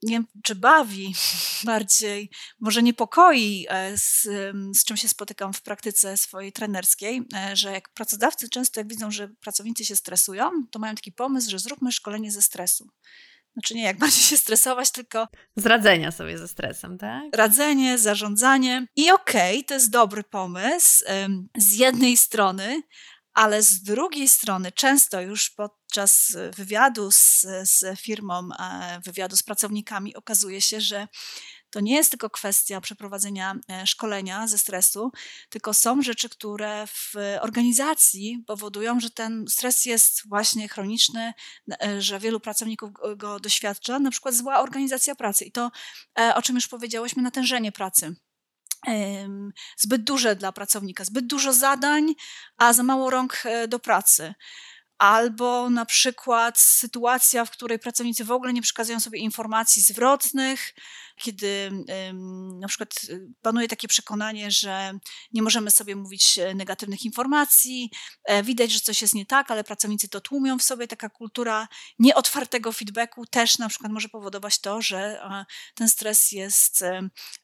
nie 0.03 0.15
wiem, 0.15 0.27
czy 0.43 0.55
bawi 0.55 1.15
bardziej, 1.65 2.31
może 2.61 2.83
niepokoi, 2.83 3.67
e, 3.69 3.99
z, 3.99 4.23
z 4.75 4.85
czym 4.85 4.97
się 4.97 5.09
spotykam 5.09 5.53
w 5.53 5.63
praktyce 5.63 6.17
swojej 6.17 6.53
trenerskiej, 6.53 7.23
e, 7.35 7.57
że 7.57 7.73
jak 7.73 7.89
pracodawcy 7.89 8.49
często 8.49 8.81
jak 8.81 8.89
widzą, 8.89 9.11
że 9.11 9.29
pracownicy 9.29 9.85
się 9.85 9.97
stresują, 9.97 10.51
to 10.71 10.79
mają 10.79 10.95
taki 10.95 11.13
pomysł, 11.13 11.51
że 11.51 11.59
zróbmy 11.59 11.93
szkolenie 11.93 12.33
ze 12.33 12.43
stresu. 12.43 12.89
Znaczy 13.53 13.75
nie 13.75 13.83
jak 13.83 13.99
bardziej 14.03 14.23
się 14.23 14.37
stresować, 14.37 14.91
tylko... 14.91 15.29
Z 15.57 15.67
radzenia 15.67 16.11
sobie 16.11 16.39
ze 16.39 16.49
stresem, 16.49 16.99
tak? 16.99 17.23
Radzenie, 17.37 17.99
zarządzanie. 17.99 18.87
I 18.97 19.11
okej, 19.11 19.57
okay, 19.57 19.65
to 19.65 19.75
jest 19.75 19.91
dobry 19.91 20.23
pomysł 20.23 21.05
z 21.57 21.75
jednej 21.75 22.17
strony, 22.17 22.83
ale 23.35 23.63
z 23.63 23.83
drugiej 23.83 24.29
strony 24.29 24.73
często 24.73 25.21
już 25.21 25.51
podczas 25.51 26.37
wywiadu 26.57 27.11
z, 27.11 27.47
z 27.63 28.01
firmą, 28.01 28.49
e, 28.59 29.01
wywiadu 29.05 29.37
z 29.37 29.43
pracownikami 29.43 30.17
okazuje 30.17 30.61
się, 30.61 30.81
że 30.81 31.09
to 31.71 31.81
nie 31.81 31.95
jest 31.95 32.11
tylko 32.11 32.31
kwestia 32.31 32.81
przeprowadzenia 32.81 33.55
e, 33.71 33.87
szkolenia 33.87 34.47
ze 34.47 34.59
stresu, 34.59 35.13
tylko 35.49 35.75
są 35.75 36.03
rzeczy, 36.03 36.29
które 36.29 36.87
w 36.87 37.15
organizacji 37.41 38.45
powodują, 38.47 39.01
że 39.01 39.11
ten 39.11 39.45
stres 39.49 39.85
jest 39.85 40.29
właśnie 40.29 40.69
chroniczny, 40.69 41.33
e, 41.83 42.03
że 42.03 42.19
wielu 42.21 42.41
pracowników 42.41 42.91
go 43.17 43.41
doświadcza, 43.41 43.99
na 43.99 44.11
przykład 44.11 44.35
zła 44.35 44.61
organizacja 44.61 45.15
pracy. 45.15 45.45
I 45.45 45.53
to, 45.53 45.71
o 46.35 46.43
czym 46.43 46.57
już 46.57 46.69
powiedziałyśmy, 46.69 47.23
natężenie 47.23 47.73
pracy 47.73 48.17
zbyt 49.77 50.05
duże 50.05 50.37
dla 50.37 50.53
pracownika, 50.53 51.05
zbyt 51.05 51.27
dużo 51.27 51.53
zadań, 51.53 52.15
a 52.57 52.73
za 52.73 52.83
mało 52.83 53.11
rąk 53.11 53.43
e, 53.45 53.69
do 53.69 53.79
pracy. 53.79 54.35
Albo 54.99 55.71
na 55.71 55.87
przykład 55.87 56.59
sytuacja, 56.59 57.45
w 57.45 57.51
której 57.51 57.79
pracownicy 57.79 58.25
w 58.25 58.31
ogóle 58.31 58.53
nie 58.53 58.63
przekazują 58.63 59.01
sobie 59.01 59.19
informacji 59.19 59.83
zwrotnych, 59.83 60.75
kiedy 61.23 61.71
na 62.61 62.69
przykład 62.69 62.95
y, 63.09 63.29
panuje 63.43 63.69
takie 63.69 63.89
przekonanie, 63.89 64.51
że 64.51 64.93
nie 65.33 65.43
możemy 65.43 65.71
sobie 65.71 65.97
mówić 65.97 66.39
e, 66.39 66.55
negatywnych 66.55 67.05
informacji, 67.05 67.91
e, 68.25 68.43
widać, 68.43 68.73
że 68.73 68.81
coś 68.81 69.03
jest 69.03 69.15
nie 69.15 69.27
tak, 69.27 69.51
ale 69.51 69.65
pracownicy 69.65 70.09
to 70.09 70.21
tłumią 70.21 70.59
w 70.59 70.63
sobie. 70.63 70.89
Taka 70.89 71.09
kultura 71.09 71.69
nieotwartego 71.99 72.73
feedbacku 72.73 73.27
też 73.27 73.59
na 73.59 73.69
przykład 73.69 73.93
może 73.93 74.09
powodować 74.09 74.61
to, 74.61 74.83
że 74.83 75.21
ten 75.75 75.89
stres 75.89 76.33
jest 76.33 76.83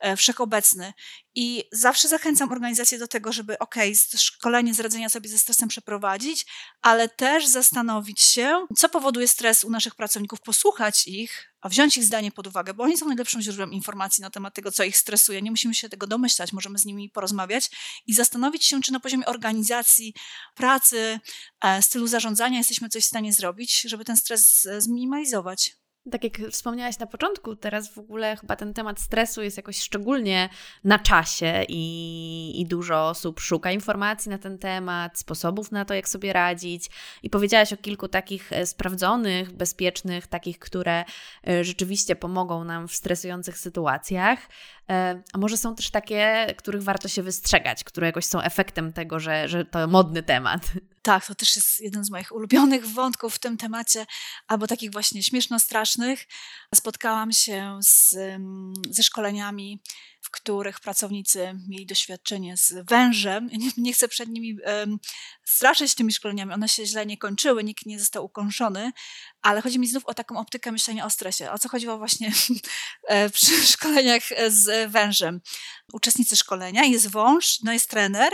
e, 0.00 0.16
wszechobecny. 0.16 0.92
I 1.40 1.64
zawsze 1.72 2.08
zachęcam 2.08 2.52
organizację 2.52 2.98
do 2.98 3.08
tego, 3.08 3.32
żeby 3.32 3.58
ok, 3.58 3.74
szkolenie 4.16 4.74
z 4.74 4.80
radzenia 4.80 5.08
sobie 5.08 5.28
ze 5.28 5.38
stresem 5.38 5.68
przeprowadzić, 5.68 6.46
ale 6.82 7.08
też 7.08 7.46
zastanowić 7.46 8.20
się, 8.20 8.66
co 8.76 8.88
powoduje 8.88 9.28
stres 9.28 9.64
u 9.64 9.70
naszych 9.70 9.94
pracowników, 9.94 10.40
posłuchać 10.40 11.08
ich, 11.08 11.54
a 11.60 11.68
wziąć 11.68 11.96
ich 11.96 12.04
zdanie 12.04 12.32
pod 12.32 12.46
uwagę, 12.46 12.74
bo 12.74 12.84
oni 12.84 12.96
są 12.96 13.06
najlepszym 13.06 13.40
źródłem 13.42 13.72
informacji 13.72 14.22
na 14.22 14.30
temat 14.30 14.54
tego, 14.54 14.72
co 14.72 14.84
ich 14.84 14.96
stresuje. 14.96 15.42
Nie 15.42 15.50
musimy 15.50 15.74
się 15.74 15.88
tego 15.88 16.06
domyślać, 16.06 16.52
możemy 16.52 16.78
z 16.78 16.84
nimi 16.84 17.10
porozmawiać 17.10 17.70
i 18.06 18.14
zastanowić 18.14 18.64
się, 18.64 18.80
czy 18.80 18.92
na 18.92 19.00
poziomie 19.00 19.26
organizacji, 19.26 20.14
pracy, 20.54 21.20
e, 21.64 21.82
stylu 21.82 22.06
zarządzania 22.06 22.58
jesteśmy 22.58 22.88
coś 22.88 23.04
w 23.04 23.08
stanie 23.08 23.32
zrobić, 23.32 23.80
żeby 23.80 24.04
ten 24.04 24.16
stres 24.16 24.66
e, 24.66 24.80
zminimalizować. 24.80 25.76
Tak 26.10 26.24
jak 26.24 26.50
wspomniałaś 26.50 26.98
na 26.98 27.06
początku, 27.06 27.56
teraz 27.56 27.94
w 27.94 27.98
ogóle 27.98 28.36
chyba 28.36 28.56
ten 28.56 28.74
temat 28.74 29.00
stresu 29.00 29.42
jest 29.42 29.56
jakoś 29.56 29.80
szczególnie 29.80 30.48
na 30.84 30.98
czasie 30.98 31.64
i, 31.68 32.60
i, 32.60 32.66
dużo 32.66 33.08
osób 33.08 33.40
szuka 33.40 33.72
informacji 33.72 34.30
na 34.30 34.38
ten 34.38 34.58
temat, 34.58 35.18
sposobów 35.18 35.72
na 35.72 35.84
to, 35.84 35.94
jak 35.94 36.08
sobie 36.08 36.32
radzić. 36.32 36.90
I 37.22 37.30
powiedziałaś 37.30 37.72
o 37.72 37.76
kilku 37.76 38.08
takich 38.08 38.52
e, 38.52 38.66
sprawdzonych, 38.66 39.52
bezpiecznych, 39.52 40.26
takich, 40.26 40.58
które 40.58 41.04
e, 41.48 41.64
rzeczywiście 41.64 42.16
pomogą 42.16 42.64
nam 42.64 42.88
w 42.88 42.94
stresujących 42.94 43.58
sytuacjach. 43.58 44.38
E, 44.90 45.22
a 45.32 45.38
może 45.38 45.56
są 45.56 45.74
też 45.74 45.90
takie, 45.90 46.54
których 46.58 46.82
warto 46.82 47.08
się 47.08 47.22
wystrzegać, 47.22 47.84
które 47.84 48.06
jakoś 48.06 48.24
są 48.24 48.40
efektem 48.40 48.92
tego, 48.92 49.20
że, 49.20 49.48
że 49.48 49.64
to 49.64 49.86
modny 49.86 50.22
temat. 50.22 50.62
Tak, 51.02 51.26
to 51.26 51.34
też 51.34 51.56
jest 51.56 51.80
jeden 51.80 52.04
z 52.04 52.10
moich 52.10 52.32
ulubionych 52.32 52.86
wątków 52.86 53.34
w 53.34 53.38
tym 53.38 53.56
temacie, 53.56 54.06
albo 54.46 54.66
takich 54.66 54.92
właśnie 54.92 55.22
śmieszno-strasznych. 55.22 56.26
Spotkałam 56.74 57.32
się 57.32 57.78
z, 57.82 58.16
ze 58.90 59.02
szkoleniami 59.02 59.80
w 60.20 60.30
których 60.30 60.80
pracownicy 60.80 61.54
mieli 61.68 61.86
doświadczenie 61.86 62.56
z 62.56 62.72
wężem. 62.88 63.48
Nie, 63.58 63.70
nie 63.76 63.92
chcę 63.92 64.08
przed 64.08 64.28
nimi 64.28 64.56
straszyć 65.48 65.94
tymi 65.94 66.12
szkoleniami, 66.12 66.52
one 66.52 66.68
się 66.68 66.86
źle 66.86 67.06
nie 67.06 67.18
kończyły, 67.18 67.64
nikt 67.64 67.86
nie 67.86 67.98
został 67.98 68.24
ukończony, 68.24 68.92
ale 69.42 69.62
chodzi 69.62 69.78
mi 69.78 69.86
znów 69.86 70.06
o 70.06 70.14
taką 70.14 70.38
optykę 70.38 70.72
myślenia 70.72 71.04
o 71.04 71.10
stresie. 71.10 71.50
O 71.50 71.58
co 71.58 71.68
chodziło 71.68 71.98
właśnie 71.98 72.32
e, 73.08 73.30
przy 73.30 73.66
szkoleniach 73.72 74.22
z 74.48 74.90
wężem. 74.90 75.40
Uczestnicy 75.92 76.36
szkolenia, 76.36 76.84
jest 76.84 77.10
wąż, 77.10 77.60
no 77.62 77.72
jest 77.72 77.90
trener 77.90 78.32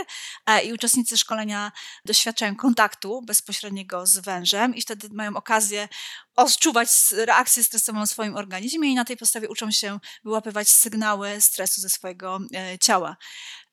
i 0.63 0.73
uczestnicy 0.73 1.17
szkolenia 1.17 1.71
doświadczają 2.05 2.55
kontaktu 2.55 3.21
bezpośredniego 3.21 4.05
z 4.05 4.17
wężem 4.17 4.75
i 4.75 4.81
wtedy 4.81 5.09
mają 5.11 5.35
okazję 5.35 5.87
odczuwać 6.35 6.89
reakcję 7.11 7.63
stresową 7.63 8.05
w 8.05 8.09
swoim 8.09 8.35
organizmie 8.35 8.91
i 8.91 8.95
na 8.95 9.05
tej 9.05 9.17
podstawie 9.17 9.49
uczą 9.49 9.71
się 9.71 9.99
wyłapywać 10.23 10.69
sygnały 10.69 11.41
stresu 11.41 11.81
ze 11.81 11.89
swojego 11.89 12.39
e, 12.55 12.79
ciała. 12.79 13.17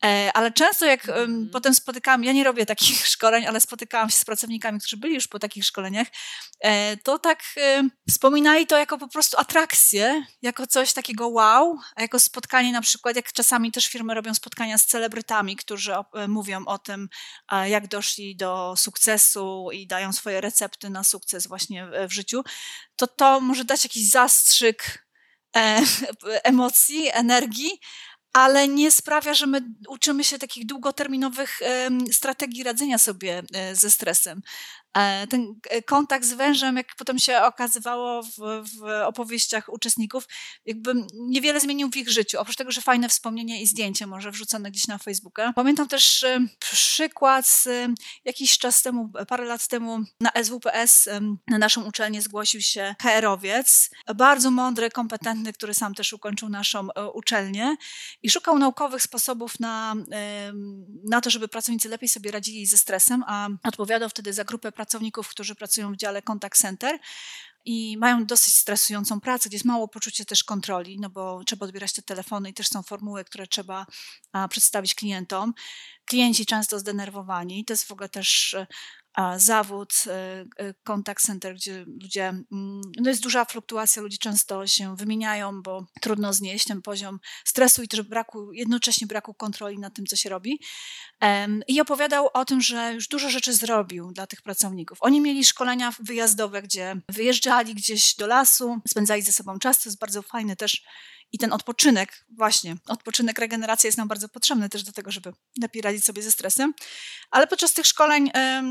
E, 0.05 0.33
ale 0.35 0.53
często 0.53 0.87
jak 0.87 1.09
mm. 1.09 1.51
potem 1.53 1.75
spotykałam, 1.75 2.25
ja 2.25 2.33
nie 2.33 2.45
robię 2.45 2.67
takich 2.67 3.07
szkoleń, 3.15 3.47
ale 3.47 3.61
spotykałam 3.61 4.11
się 4.11 4.17
z 4.17 4.25
pracownikami, 4.25 4.79
którzy 4.79 4.97
byli 4.97 5.15
już 5.15 5.29
po 5.29 5.38
takich 5.38 5.65
szkoleniach, 5.65 6.09
e, 6.61 6.97
to 6.97 7.19
tak 7.19 7.43
wspominali 8.09 8.67
to 8.67 8.79
jako 8.79 8.99
po 8.99 9.09
prostu 9.09 9.38
atrakcję, 9.38 10.27
jako 10.43 10.67
coś 10.67 10.93
takiego 10.93 11.29
wow, 11.29 11.79
a 11.97 12.03
jako 12.03 12.19
spotkanie 12.19 12.73
na 12.73 12.81
przykład, 12.81 13.17
jak 13.17 13.33
czasami 13.33 13.73
też 13.73 13.87
firmy 13.87 14.15
robią 14.15 14.35
spotkania 14.35 14.79
z 14.79 14.87
celebrytami, 14.87 15.57
którzy 15.57 15.93
mówią 16.29 16.65
o 16.67 16.79
tym, 16.79 17.09
jak 17.65 17.88
doszli 17.88 18.37
do 18.37 18.75
sukcesu 18.77 19.69
i 19.73 19.87
dają 19.87 20.12
swoje 20.12 20.41
recepty 20.41 20.91
na 20.91 21.05
sukces 21.05 21.47
właśnie 21.47 21.87
w 22.09 22.12
życiu, 22.12 22.45
to 22.97 23.07
to 23.07 23.41
może 23.41 23.65
dać 23.65 23.85
jakiś 23.85 24.11
zastrzyk 24.11 25.07
e, 25.57 25.83
emocji, 26.45 27.09
energii, 27.12 27.81
ale 28.33 28.68
nie 28.68 28.90
sprawia, 28.90 29.35
że 29.35 29.47
my 29.47 29.61
uczymy 29.88 30.25
się 30.25 30.38
takich 30.38 30.66
długoterminowych 30.66 31.61
strategii 32.12 32.62
radzenia 32.62 32.99
sobie 32.99 33.42
e, 33.55 33.77
ze 33.77 33.90
stresem. 33.90 34.42
E, 34.94 35.26
ten 35.26 35.55
e, 35.70 35.83
kontakt 35.83 36.24
z 36.24 36.33
wężem, 36.33 36.76
jak 36.76 36.87
potem 36.96 37.18
się 37.18 37.42
okazywało 37.42 38.22
w, 38.22 38.28
w, 38.38 38.83
opowieściach 39.07 39.72
uczestników, 39.72 40.28
jakby 40.66 40.94
niewiele 41.14 41.61
zmienił 41.61 41.90
w 41.90 41.96
ich 41.96 42.09
życiu. 42.09 42.40
Oprócz 42.40 42.57
tego, 42.57 42.70
że 42.70 42.81
fajne 42.81 43.09
wspomnienie 43.09 43.62
i 43.62 43.66
zdjęcie 43.66 44.07
może 44.07 44.31
wrzucone 44.31 44.70
gdzieś 44.70 44.87
na 44.87 44.98
Facebooka. 44.98 45.52
Pamiętam 45.52 45.88
też 45.88 46.22
e, 46.22 46.40
przykład 46.59 47.46
z 47.46 47.68
jakiś 48.24 48.59
czas 48.59 48.83
temu, 48.83 49.11
parę 49.28 49.44
lat 49.44 49.68
temu 49.68 49.98
na 50.20 50.31
SWPS 50.42 51.09
na 51.48 51.59
naszą 51.59 51.85
uczelnię 51.85 52.22
zgłosił 52.22 52.61
się 52.61 52.94
HR-owiec, 53.02 53.90
bardzo 54.16 54.50
mądry, 54.50 54.90
kompetentny, 54.90 55.52
który 55.52 55.74
sam 55.74 55.94
też 55.94 56.12
ukończył 56.12 56.48
naszą 56.48 56.88
uczelnię 57.14 57.76
i 58.22 58.31
szukał 58.31 58.59
naukowych 58.59 59.02
sposobów 59.02 59.61
na, 59.61 59.94
na 61.05 61.20
to, 61.20 61.31
żeby 61.31 61.48
pracownicy 61.48 61.88
lepiej 61.88 62.09
sobie 62.09 62.31
radzili 62.31 62.66
ze 62.66 62.78
stresem, 62.78 63.24
a 63.26 63.48
odpowiadał 63.64 64.09
wtedy 64.09 64.33
za 64.33 64.44
grupę 64.44 64.72
pracowników, 64.72 64.82
którzy 65.29 65.55
pracują 65.55 65.92
w 65.92 65.97
dziale 65.97 66.23
contact 66.23 66.61
center 66.61 66.99
i 67.64 67.97
mają 67.99 68.27
dosyć 68.27 68.55
stresującą 68.55 69.21
pracę, 69.21 69.49
gdzie 69.49 69.57
jest 69.57 69.64
mało 69.64 69.88
poczucia 69.88 70.25
też 70.25 70.45
kontroli, 70.45 71.01
no 71.01 71.11
bo 71.11 71.45
trzeba 71.45 71.66
odbierać 71.66 71.92
te 71.92 72.03
telefony 72.03 72.51
i 72.51 72.55
też 72.55 72.68
są 72.68 72.83
formuły, 72.83 73.25
które 73.25 73.47
trzeba 73.47 73.87
przedstawić 74.51 74.95
klientom. 74.95 75.55
Klienci 76.05 76.47
często 76.47 76.79
zdenerwowani, 76.79 77.64
to 77.64 77.73
jest 77.73 77.85
w 77.85 77.92
ogóle 77.92 78.09
też 78.09 78.57
zawód, 79.37 79.92
contact 80.85 81.25
e, 81.25 81.27
center, 81.27 81.55
gdzie 81.55 81.85
ludzie, 82.03 82.29
mm, 82.29 82.81
no 83.01 83.11
jest 83.11 83.22
duża 83.22 83.44
fluktuacja, 83.44 84.03
ludzie 84.03 84.18
często 84.18 84.66
się 84.66 84.96
wymieniają, 84.96 85.62
bo 85.62 85.87
trudno 86.01 86.33
znieść 86.33 86.66
ten 86.66 86.83
poziom 86.83 87.20
stresu 87.44 87.83
i 87.83 87.88
też 87.88 88.03
braku, 88.03 88.53
jednocześnie 88.53 89.07
braku 89.07 89.35
kontroli 89.35 89.79
nad 89.79 89.94
tym, 89.94 90.07
co 90.07 90.16
się 90.16 90.29
robi. 90.29 90.61
I 91.68 91.81
opowiadał 91.81 92.31
o 92.35 92.44
tym, 92.44 92.61
że 92.61 92.94
już 92.94 93.09
dużo 93.09 93.31
rzeczy 93.31 93.53
zrobił 93.53 94.12
dla 94.12 94.27
tych 94.27 94.42
pracowników. 94.42 94.98
Oni 95.01 95.20
mieli 95.20 95.44
szkolenia 95.44 95.92
wyjazdowe, 95.98 96.62
gdzie 96.62 96.96
wyjeżdżali 97.09 97.75
gdzieś 97.75 98.14
do 98.14 98.27
lasu, 98.27 98.81
spędzali 98.88 99.22
ze 99.22 99.33
sobą 99.33 99.59
czas, 99.59 99.83
to 99.83 99.88
jest 99.88 99.98
bardzo 99.98 100.22
fajne 100.22 100.57
też 100.57 100.83
i 101.33 101.38
ten 101.38 101.53
odpoczynek, 101.53 102.25
właśnie, 102.31 102.77
odpoczynek, 102.88 103.38
regeneracja 103.38 103.88
jest 103.88 103.99
nam 103.99 104.09
bardzo 104.09 104.29
potrzebny 104.29 104.68
też 104.68 104.83
do 104.83 104.92
tego, 104.92 105.11
żeby 105.11 105.33
lepiej 105.61 105.83
radzić 105.83 106.05
sobie 106.05 106.23
ze 106.23 106.33
stresem. 106.33 106.75
Ale 107.31 107.47
podczas 107.47 107.73
tych 107.73 107.87
szkoleń, 107.87 108.31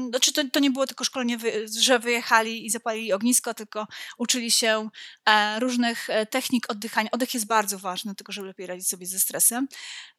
znaczy 0.10 0.34
to, 0.34 0.42
to 0.54 0.60
nie 0.60 0.72
było 0.72 0.88
tylko 0.88 1.04
szkolenie, 1.04 1.38
że 1.80 2.00
wyjechali 2.00 2.66
i 2.66 2.70
zapalili 2.70 3.14
ognisko, 3.14 3.54
tylko 3.54 3.88
uczyli 4.18 4.52
się 4.52 4.90
e, 5.26 5.60
różnych 5.60 6.10
e, 6.10 6.26
technik 6.26 6.72
oddychania. 6.72 7.12
Oddech 7.12 7.34
jest 7.34 7.46
bardzo 7.46 7.80
ważny, 7.80 8.16
tylko 8.16 8.32
żeby 8.32 8.48
lepiej 8.48 8.68
radzić 8.68 8.88
sobie 8.88 9.06
ze 9.06 9.20
stresem. 9.20 9.68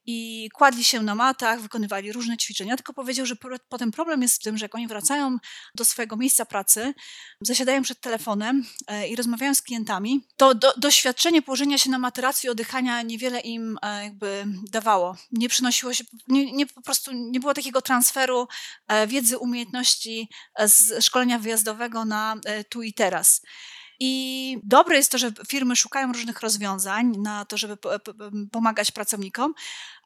I 0.05 0.49
kładli 0.53 0.83
się 0.83 1.01
na 1.01 1.15
matach, 1.15 1.61
wykonywali 1.61 2.11
różne 2.11 2.37
ćwiczenia, 2.37 2.75
tylko 2.75 2.93
powiedział, 2.93 3.25
że 3.25 3.35
potem 3.69 3.91
problem 3.91 4.21
jest 4.21 4.35
w 4.35 4.43
tym, 4.43 4.57
że 4.57 4.65
jak 4.65 4.75
oni 4.75 4.87
wracają 4.87 5.37
do 5.75 5.85
swojego 5.85 6.17
miejsca 6.17 6.45
pracy, 6.45 6.93
zasiadają 7.41 7.81
przed 7.81 7.99
telefonem 7.99 8.65
e, 8.87 9.07
i 9.07 9.15
rozmawiają 9.15 9.55
z 9.55 9.61
klientami, 9.61 10.27
to 10.37 10.55
do, 10.55 10.73
doświadczenie 10.77 11.41
położenia 11.41 11.77
się 11.77 11.89
na 11.89 11.99
materacu 11.99 12.32
relacji 12.33 12.49
oddychania 12.49 13.01
niewiele 13.01 13.39
im 13.39 13.77
e, 13.81 14.03
jakby 14.03 14.45
dawało. 14.71 15.15
Nie 15.31 15.49
przynosiło 15.49 15.93
się, 15.93 16.03
nie, 16.27 16.51
nie, 16.51 16.65
po 16.65 16.81
prostu 16.81 17.11
nie 17.13 17.39
było 17.39 17.53
takiego 17.53 17.81
transferu 17.81 18.47
e, 18.87 19.07
wiedzy, 19.07 19.37
umiejętności 19.37 20.29
e, 20.55 20.67
z 20.67 21.05
szkolenia 21.05 21.39
wyjazdowego 21.39 22.05
na 22.05 22.35
tu 22.69 22.81
i 22.81 22.93
teraz. 22.93 23.41
I 23.99 24.57
dobre 24.63 24.97
jest 24.97 25.11
to, 25.11 25.17
że 25.17 25.31
firmy 25.47 25.75
szukają 25.75 26.13
różnych 26.13 26.41
rozwiązań 26.41 27.11
na 27.17 27.45
to, 27.45 27.57
żeby 27.57 27.77
pomagać 28.51 28.91
pracownikom, 28.91 29.53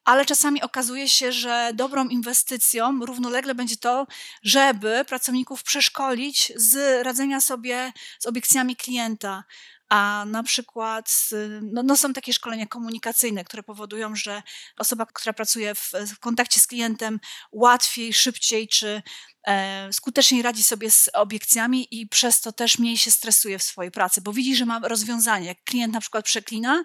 ale 0.07 0.25
czasami 0.25 0.61
okazuje 0.61 1.09
się, 1.09 1.31
że 1.31 1.71
dobrą 1.73 2.07
inwestycją 2.07 2.99
równolegle 3.05 3.55
będzie 3.55 3.77
to, 3.77 4.07
żeby 4.43 5.05
pracowników 5.07 5.63
przeszkolić 5.63 6.53
z 6.55 7.03
radzenia 7.05 7.41
sobie 7.41 7.93
z 8.19 8.25
obiekcjami 8.25 8.75
klienta, 8.75 9.43
a 9.89 10.25
na 10.27 10.43
przykład 10.43 11.29
no, 11.61 11.83
no, 11.83 11.97
są 11.97 12.13
takie 12.13 12.33
szkolenia 12.33 12.65
komunikacyjne, 12.65 13.43
które 13.43 13.63
powodują, 13.63 14.15
że 14.15 14.43
osoba, 14.77 15.05
która 15.05 15.33
pracuje 15.33 15.75
w, 15.75 15.91
w 16.15 16.19
kontakcie 16.19 16.59
z 16.59 16.67
klientem 16.67 17.19
łatwiej, 17.51 18.13
szybciej 18.13 18.67
czy 18.67 19.01
e, 19.47 19.93
skuteczniej 19.93 20.41
radzi 20.41 20.63
sobie 20.63 20.91
z 20.91 21.09
obiekcjami 21.13 21.87
i 21.91 22.07
przez 22.07 22.41
to 22.41 22.51
też 22.51 22.79
mniej 22.79 22.97
się 22.97 23.11
stresuje 23.11 23.59
w 23.59 23.63
swojej 23.63 23.91
pracy, 23.91 24.21
bo 24.21 24.33
widzi, 24.33 24.55
że 24.55 24.65
ma 24.65 24.79
rozwiązanie. 24.79 25.47
Jak 25.47 25.63
klient 25.63 25.93
na 25.93 26.01
przykład 26.01 26.25
przeklina, 26.25 26.83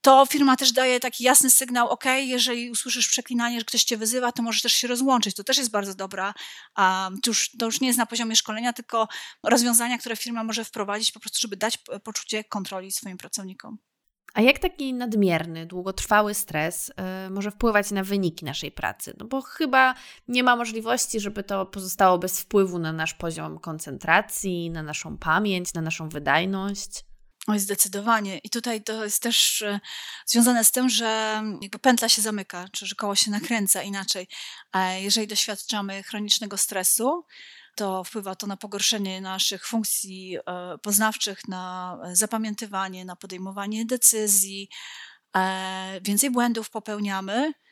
to 0.00 0.26
firma 0.26 0.56
też 0.56 0.72
daje 0.72 1.00
taki 1.00 1.24
jasny 1.24 1.50
sygnał, 1.50 1.88
ok, 1.88 2.04
jeżeli 2.18 2.70
usłyszysz 2.70 3.08
przeklinanie, 3.08 3.58
że 3.58 3.64
ktoś 3.64 3.84
cię 3.84 3.96
wyzywa, 3.96 4.32
to 4.32 4.42
możesz 4.42 4.62
też 4.62 4.72
się 4.72 4.88
rozłączyć. 4.88 5.34
To 5.34 5.44
też 5.44 5.58
jest 5.58 5.70
bardzo 5.70 5.94
dobra. 5.94 6.34
Um, 6.78 7.20
to, 7.20 7.30
już, 7.30 7.50
to 7.58 7.66
już 7.66 7.80
nie 7.80 7.86
jest 7.86 7.98
na 7.98 8.06
poziomie 8.06 8.36
szkolenia, 8.36 8.72
tylko 8.72 9.08
rozwiązania, 9.42 9.98
które 9.98 10.16
firma 10.16 10.44
może 10.44 10.64
wprowadzić 10.64 11.12
po 11.12 11.20
prostu, 11.20 11.38
żeby 11.40 11.56
dać 11.56 11.78
poczucie 12.04 12.44
kontroli 12.44 12.92
swoim 12.92 13.18
pracownikom. 13.18 13.78
A 14.34 14.40
jak 14.40 14.58
taki 14.58 14.94
nadmierny, 14.94 15.66
długotrwały 15.66 16.34
stres 16.34 16.88
y, 16.88 17.30
może 17.30 17.50
wpływać 17.50 17.90
na 17.90 18.04
wyniki 18.04 18.44
naszej 18.44 18.72
pracy? 18.72 19.14
No 19.18 19.26
bo 19.26 19.42
chyba 19.42 19.94
nie 20.28 20.42
ma 20.42 20.56
możliwości, 20.56 21.20
żeby 21.20 21.42
to 21.42 21.66
pozostało 21.66 22.18
bez 22.18 22.40
wpływu 22.40 22.78
na 22.78 22.92
nasz 22.92 23.14
poziom 23.14 23.58
koncentracji, 23.58 24.70
na 24.70 24.82
naszą 24.82 25.18
pamięć, 25.18 25.74
na 25.74 25.80
naszą 25.80 26.08
wydajność. 26.08 27.07
Oj, 27.50 27.58
zdecydowanie. 27.58 28.38
I 28.38 28.50
tutaj 28.50 28.82
to 28.82 29.04
jest 29.04 29.22
też 29.22 29.62
e, 29.62 29.80
związane 30.26 30.64
z 30.64 30.72
tym, 30.72 30.88
że 30.88 31.42
jakby 31.62 31.78
pętla 31.78 32.08
się 32.08 32.22
zamyka, 32.22 32.68
czy 32.72 32.86
że 32.86 32.94
koło 32.94 33.14
się 33.14 33.30
nakręca 33.30 33.82
inaczej. 33.82 34.28
Jeżeli 35.00 35.26
doświadczamy 35.26 36.02
chronicznego 36.02 36.56
stresu, 36.56 37.24
to 37.74 38.04
wpływa 38.04 38.34
to 38.34 38.46
na 38.46 38.56
pogorszenie 38.56 39.20
naszych 39.20 39.66
funkcji 39.66 40.36
e, 40.36 40.78
poznawczych, 40.78 41.48
na 41.48 41.98
zapamiętywanie, 42.12 43.04
na 43.04 43.16
podejmowanie 43.16 43.86
decyzji. 43.86 44.68
E, 45.36 46.00
więcej 46.02 46.30
błędów 46.30 46.70
popełniamy 46.70 47.52
E, 47.52 47.67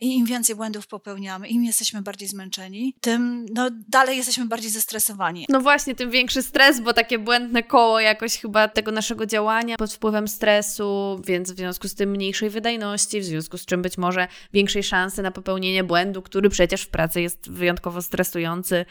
I 0.00 0.16
im 0.16 0.26
więcej 0.26 0.56
błędów 0.56 0.86
popełniamy, 0.86 1.48
im 1.48 1.64
jesteśmy 1.64 2.02
bardziej 2.02 2.28
zmęczeni, 2.28 2.94
tym 3.00 3.46
no, 3.54 3.70
dalej 3.88 4.16
jesteśmy 4.16 4.46
bardziej 4.46 4.70
zestresowani. 4.70 5.46
No 5.48 5.60
właśnie, 5.60 5.94
tym 5.94 6.10
większy 6.10 6.42
stres, 6.42 6.80
bo 6.80 6.92
takie 6.92 7.18
błędne 7.18 7.62
koło 7.62 8.00
jakoś 8.00 8.38
chyba 8.38 8.68
tego 8.68 8.92
naszego 8.92 9.26
działania 9.26 9.76
pod 9.76 9.92
wpływem 9.92 10.28
stresu, 10.28 11.20
więc 11.26 11.52
w 11.52 11.56
związku 11.56 11.88
z 11.88 11.94
tym 11.94 12.10
mniejszej 12.10 12.50
wydajności, 12.50 13.20
w 13.20 13.24
związku 13.24 13.58
z 13.58 13.66
czym 13.66 13.82
być 13.82 13.98
może 13.98 14.28
większej 14.52 14.82
szansy 14.82 15.22
na 15.22 15.30
popełnienie 15.30 15.84
błędu, 15.84 16.22
który 16.22 16.50
przecież 16.50 16.82
w 16.82 16.88
pracy 16.88 17.20
jest 17.20 17.50
wyjątkowo 17.50 18.02
stresujący 18.02 18.84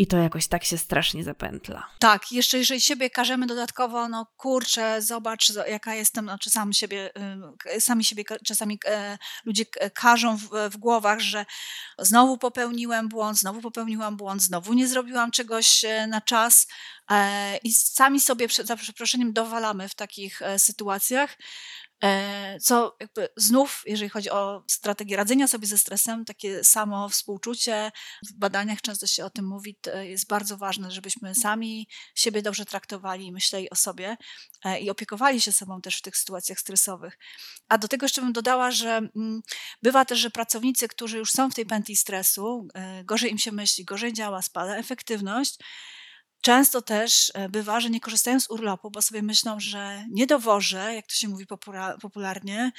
i 0.00 0.06
to 0.06 0.16
jakoś 0.16 0.46
tak 0.46 0.64
się 0.64 0.78
strasznie 0.78 1.24
zapętla. 1.24 1.88
Tak, 1.98 2.32
jeszcze 2.32 2.58
jeżeli 2.58 2.80
siebie 2.80 3.10
karzemy 3.10 3.46
dodatkowo, 3.46 4.08
no 4.08 4.26
kurczę, 4.36 5.02
zobacz 5.02 5.52
jaka 5.68 5.94
jestem, 5.94 6.24
znaczy 6.24 6.50
sam 6.50 6.72
siebie, 6.72 7.10
y, 7.76 7.80
sami 7.80 8.04
siebie 8.04 8.24
czasami 8.46 8.78
e, 8.86 9.18
ludzie 9.44 9.64
każą 9.94 10.36
w, 10.36 10.48
w 10.70 10.76
głowach, 10.76 11.20
że 11.20 11.46
znowu 11.98 12.38
popełniłem 12.38 13.08
błąd, 13.08 13.38
znowu 13.38 13.60
popełniłam 13.60 14.16
błąd, 14.16 14.42
znowu 14.42 14.72
nie 14.72 14.88
zrobiłam 14.88 15.30
czegoś 15.30 15.84
e, 15.84 16.06
na 16.06 16.20
czas 16.20 16.66
e, 17.10 17.56
i 17.56 17.72
sami 17.72 18.20
sobie 18.20 18.48
za 18.64 18.76
przeproszeniem 18.76 19.32
dowalamy 19.32 19.88
w 19.88 19.94
takich 19.94 20.40
sytuacjach. 20.58 21.36
E, 22.04 22.58
co 22.60 22.96
jakby 23.00 23.28
znów, 23.36 23.82
jeżeli 23.86 24.08
chodzi 24.08 24.30
o 24.30 24.64
strategię 24.66 25.16
radzenia 25.16 25.48
sobie 25.48 25.66
ze 25.66 25.78
stresem, 25.78 26.24
takie 26.24 26.64
samo 26.64 27.08
współczucie, 27.08 27.92
w 28.30 28.32
badaniach 28.32 28.80
często 28.80 29.06
się 29.06 29.24
o 29.24 29.30
tym 29.30 29.46
mówi, 29.46 29.78
jest 30.00 30.26
bardzo 30.26 30.56
ważne, 30.56 30.90
żebyśmy 30.90 31.34
sami 31.34 31.88
siebie 32.14 32.42
dobrze 32.42 32.64
traktowali, 32.64 33.32
myśleli 33.32 33.70
o 33.70 33.74
sobie 33.74 34.16
e, 34.64 34.80
i 34.80 34.90
opiekowali 34.90 35.40
się 35.40 35.52
sobą 35.52 35.80
też 35.80 35.98
w 35.98 36.02
tych 36.02 36.16
sytuacjach 36.16 36.58
stresowych. 36.58 37.18
A 37.68 37.78
do 37.78 37.88
tego 37.88 38.04
jeszcze 38.04 38.22
bym 38.22 38.32
dodała, 38.32 38.70
że 38.70 38.96
mm, 38.96 39.40
bywa 39.82 40.04
też, 40.04 40.18
że 40.18 40.30
pracownicy, 40.30 40.88
którzy 40.88 41.18
już 41.18 41.30
są 41.32 41.50
w 41.50 41.54
tej 41.54 41.66
pętli 41.66 41.96
stresu, 41.96 42.68
e, 42.74 43.04
gorzej 43.04 43.30
im 43.30 43.38
się 43.38 43.52
myśli, 43.52 43.84
gorzej 43.84 44.12
działa, 44.12 44.42
spada 44.42 44.76
efektywność, 44.76 45.58
Często 46.40 46.82
też 46.82 47.32
e, 47.34 47.48
bywa, 47.48 47.80
że 47.80 47.90
nie 47.90 48.00
korzystają 48.00 48.40
z 48.40 48.50
urlopu, 48.50 48.90
bo 48.90 49.02
sobie 49.02 49.22
myślą, 49.22 49.60
że 49.60 50.04
nie 50.10 50.26
dowożę, 50.26 50.94
jak 50.94 51.06
to 51.06 51.14
się 51.14 51.28
mówi 51.28 51.46
popularnie 52.02 52.72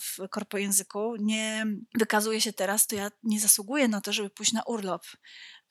w 0.00 0.28
korpojęzyku, 0.28 1.16
nie 1.16 1.66
wykazuje 1.94 2.40
się 2.40 2.52
teraz, 2.52 2.86
to 2.86 2.96
ja 2.96 3.10
nie 3.22 3.40
zasługuję 3.40 3.88
na 3.88 4.00
to, 4.00 4.12
żeby 4.12 4.30
pójść 4.30 4.52
na 4.52 4.62
urlop. 4.62 5.06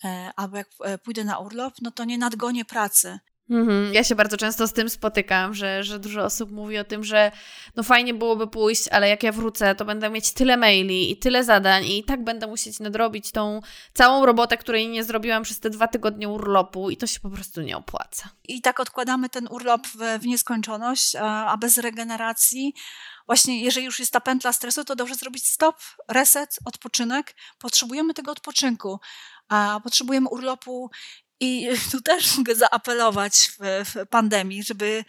E, 0.04 0.32
albo 0.36 0.58
jak 0.58 0.70
e, 0.84 0.98
pójdę 0.98 1.24
na 1.24 1.40
urlop, 1.40 1.74
no 1.82 1.92
to 1.92 2.04
nie 2.04 2.18
nadgonię 2.18 2.66
pracy. 2.66 3.20
Mhm. 3.50 3.94
Ja 3.94 4.04
się 4.04 4.16
bardzo 4.16 4.38
często 4.38 4.68
z 4.68 4.74
tym 4.74 4.90
spotykam, 4.90 5.54
że, 5.54 5.84
że 5.84 6.00
dużo 6.00 6.24
osób 6.24 6.52
mówi 6.52 6.78
o 6.78 6.84
tym, 6.84 7.04
że 7.04 7.32
no 7.76 7.84
fajnie 7.84 8.14
byłoby 8.14 8.48
pójść, 8.48 8.88
ale 8.88 9.10
jak 9.10 9.24
ja 9.24 9.32
wrócę, 9.32 9.76
to 9.76 9.86
będę 9.86 10.10
mieć 10.10 10.34
tyle 10.34 10.58
maili 10.58 11.12
i 11.12 11.18
tyle 11.18 11.44
zadań 11.44 11.86
i 11.86 12.04
tak 12.04 12.24
będę 12.24 12.48
musieć 12.48 12.80
nadrobić 12.80 13.32
tą 13.32 13.62
całą 13.94 14.26
robotę, 14.26 14.58
której 14.58 14.88
nie 14.88 15.04
zrobiłam 15.04 15.44
przez 15.44 15.60
te 15.60 15.70
dwa 15.70 15.88
tygodnie 15.88 16.30
urlopu 16.30 16.90
i 16.90 16.98
to 16.98 17.08
się 17.08 17.20
po 17.20 17.30
prostu 17.30 17.62
nie 17.62 17.78
opłaca. 17.78 18.30
I 18.48 18.62
tak 18.62 18.80
odkładamy 18.80 19.30
ten 19.30 19.48
urlop 19.48 19.88
w, 19.88 20.22
w 20.22 20.26
nieskończoność, 20.26 21.16
a, 21.16 21.48
a 21.48 21.58
bez 21.58 21.78
regeneracji 21.78 22.74
właśnie 23.26 23.64
jeżeli 23.64 23.86
już 23.86 24.00
jest 24.00 24.12
ta 24.12 24.22
pętla 24.22 24.54
stresu, 24.54 24.84
to 24.84 24.96
dobrze 24.96 25.16
zrobić 25.16 25.48
stop, 25.48 25.76
reset, 26.08 26.60
odpoczynek. 26.66 27.36
Potrzebujemy 27.58 28.14
tego 28.14 28.32
odpoczynku, 28.32 29.00
a 29.50 29.80
potrzebujemy 29.84 30.30
urlopu 30.30 30.90
i 31.40 31.70
tu 31.92 32.02
też 32.02 32.38
mogę 32.38 32.56
zaapelować 32.56 33.34
w, 33.36 33.86
w 33.90 34.08
pandemii, 34.10 34.64
żeby 34.64 35.06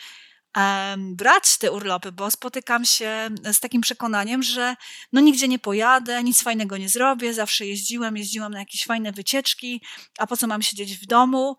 brać 0.99 1.59
te 1.59 1.73
urlopy, 1.73 2.13
bo 2.13 2.31
spotykam 2.31 2.85
się 2.85 3.31
z 3.53 3.61
takim 3.61 3.81
przekonaniem, 3.81 4.43
że 4.43 4.77
no 5.13 5.21
nigdzie 5.21 5.49
nie 5.49 5.59
pojadę, 5.59 6.25
nic 6.25 6.43
fajnego 6.43 6.77
nie 6.77 6.89
zrobię, 6.89 7.35
zawsze 7.35 7.67
jeździłem, 7.67 8.17
jeździłam 8.17 8.53
na 8.53 8.59
jakieś 8.59 8.85
fajne 8.85 9.13
wycieczki, 9.13 9.83
a 10.19 10.27
po 10.27 10.37
co 10.37 10.47
mam 10.47 10.63
siedzieć 10.63 10.99
w 10.99 11.07
domu? 11.07 11.57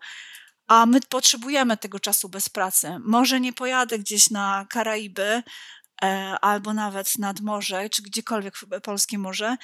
A 0.66 0.86
my 0.86 1.00
potrzebujemy 1.00 1.76
tego 1.76 2.00
czasu 2.00 2.28
bez 2.28 2.48
pracy. 2.48 2.96
Może 3.00 3.40
nie 3.40 3.52
pojadę 3.52 3.98
gdzieś 3.98 4.30
na 4.30 4.66
Karaiby, 4.70 5.42
albo 6.40 6.74
nawet 6.74 7.18
nad 7.18 7.40
morze, 7.40 7.90
czy 7.90 8.02
gdziekolwiek 8.02 8.54
polskie 8.82 9.18
morze, 9.18 9.56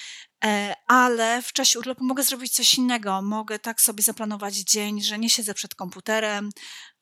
e, 0.44 0.74
ale 0.86 1.42
w 1.42 1.52
czasie 1.52 1.78
urlopu 1.78 2.04
mogę 2.04 2.22
zrobić 2.22 2.52
coś 2.52 2.74
innego. 2.74 3.22
Mogę 3.22 3.58
tak 3.58 3.80
sobie 3.80 4.02
zaplanować 4.02 4.54
dzień, 4.54 5.02
że 5.02 5.18
nie 5.18 5.30
siedzę 5.30 5.54
przed 5.54 5.74
komputerem, 5.74 6.50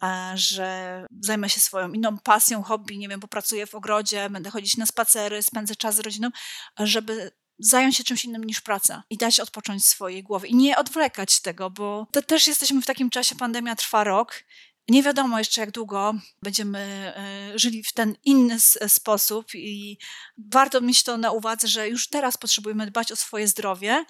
e, 0.02 0.32
że 0.34 1.06
zajmę 1.20 1.48
się 1.48 1.60
swoją 1.60 1.92
inną 1.92 2.18
pasją, 2.18 2.62
hobby, 2.62 2.98
nie 2.98 3.08
wiem, 3.08 3.20
popracuję 3.20 3.66
w 3.66 3.74
ogrodzie, 3.74 4.30
będę 4.30 4.50
chodzić 4.50 4.76
na 4.76 4.86
spacery, 4.86 5.42
spędzę 5.42 5.76
czas 5.76 5.96
z 5.96 6.00
rodziną, 6.00 6.30
żeby 6.78 7.30
zająć 7.60 7.96
się 7.96 8.04
czymś 8.04 8.24
innym 8.24 8.44
niż 8.44 8.60
praca 8.60 9.02
i 9.10 9.16
dać 9.16 9.40
odpocząć 9.40 9.86
swojej 9.86 10.22
głowy 10.22 10.48
i 10.48 10.54
nie 10.54 10.78
odwlekać 10.78 11.40
tego, 11.40 11.70
bo 11.70 12.06
to 12.12 12.22
też 12.22 12.46
jesteśmy 12.46 12.82
w 12.82 12.86
takim 12.86 13.10
czasie, 13.10 13.34
pandemia 13.34 13.76
trwa 13.76 14.04
rok 14.04 14.44
nie 14.91 15.03
wiadomo 15.03 15.38
jeszcze, 15.38 15.61
jak 15.61 15.70
długo 15.70 16.14
będziemy 16.43 16.78
e, 17.16 17.59
żyli 17.59 17.82
w 17.82 17.93
ten 17.93 18.16
inny 18.24 18.61
sposób, 18.88 19.55
i 19.55 19.99
warto 20.38 20.80
mieć 20.80 21.03
to 21.03 21.16
na 21.16 21.30
uwadze, 21.30 21.68
że 21.68 21.88
już 21.88 22.09
teraz 22.09 22.36
potrzebujemy 22.36 22.86
dbać 22.86 23.12
o 23.12 23.16
swoje 23.16 23.49
zdrowie, 23.49 24.05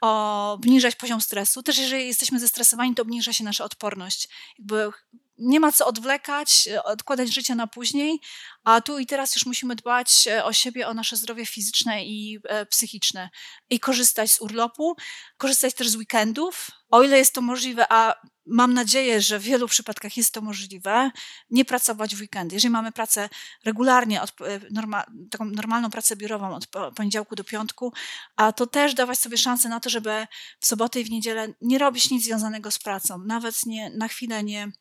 obniżać 0.00 0.96
poziom 0.96 1.20
stresu. 1.20 1.62
Też 1.62 1.78
jeżeli 1.78 2.06
jesteśmy 2.06 2.40
zestresowani, 2.40 2.94
to 2.94 3.02
obniża 3.02 3.32
się 3.32 3.44
nasza 3.44 3.64
odporność. 3.64 4.28
Jakby 4.58 4.90
nie 5.38 5.60
ma 5.60 5.72
co 5.72 5.86
odwlekać, 5.86 6.68
odkładać 6.84 7.34
życie 7.34 7.54
na 7.54 7.66
później, 7.66 8.20
a 8.64 8.80
tu 8.80 8.98
i 8.98 9.06
teraz 9.06 9.34
już 9.34 9.46
musimy 9.46 9.76
dbać 9.76 10.28
e, 10.28 10.44
o 10.44 10.52
siebie, 10.52 10.88
o 10.88 10.94
nasze 10.94 11.16
zdrowie 11.16 11.46
fizyczne 11.46 12.04
i 12.04 12.38
e, 12.44 12.66
psychiczne 12.66 13.30
i 13.70 13.80
korzystać 13.80 14.30
z 14.30 14.40
urlopu, 14.40 14.96
korzystać 15.36 15.74
też 15.74 15.88
z 15.88 15.96
weekendów, 15.96 16.70
o 16.90 17.02
ile 17.02 17.18
jest 17.18 17.34
to 17.34 17.40
możliwe, 17.40 17.86
a 17.92 18.14
mam 18.46 18.74
nadzieję, 18.74 19.20
że 19.20 19.38
w 19.38 19.42
wielu 19.42 19.68
przypadkach 19.68 20.16
jest 20.16 20.34
to 20.34 20.40
możliwe, 20.40 21.10
nie 21.50 21.64
pracować 21.64 22.16
w 22.16 22.20
weekendy. 22.20 22.54
Jeżeli 22.54 22.72
mamy 22.72 22.92
pracę 22.92 23.28
regularnie, 23.64 24.22
od, 24.22 24.30
e, 24.40 24.60
norma, 24.70 25.04
taką 25.30 25.44
normalną 25.44 25.90
pracę 25.90 26.16
biurową 26.16 26.54
od 26.54 26.66
poniedziałku 26.96 27.34
do 27.34 27.44
piątku, 27.44 27.92
a 28.36 28.52
to 28.52 28.66
też 28.66 28.94
dawać 28.94 29.18
sobie 29.18 29.38
szansę 29.38 29.68
na 29.68 29.80
to, 29.80 29.90
żeby 29.90 30.26
w 30.60 30.66
sobotę 30.66 31.00
i 31.00 31.04
w 31.04 31.10
niedzielę 31.10 31.48
nie 31.60 31.78
robić 31.78 32.10
nic 32.10 32.24
związanego 32.24 32.70
z 32.70 32.78
pracą, 32.78 33.18
nawet 33.18 33.66
nie, 33.66 33.90
na 33.90 34.08
chwilę 34.08 34.44
nie 34.44 34.72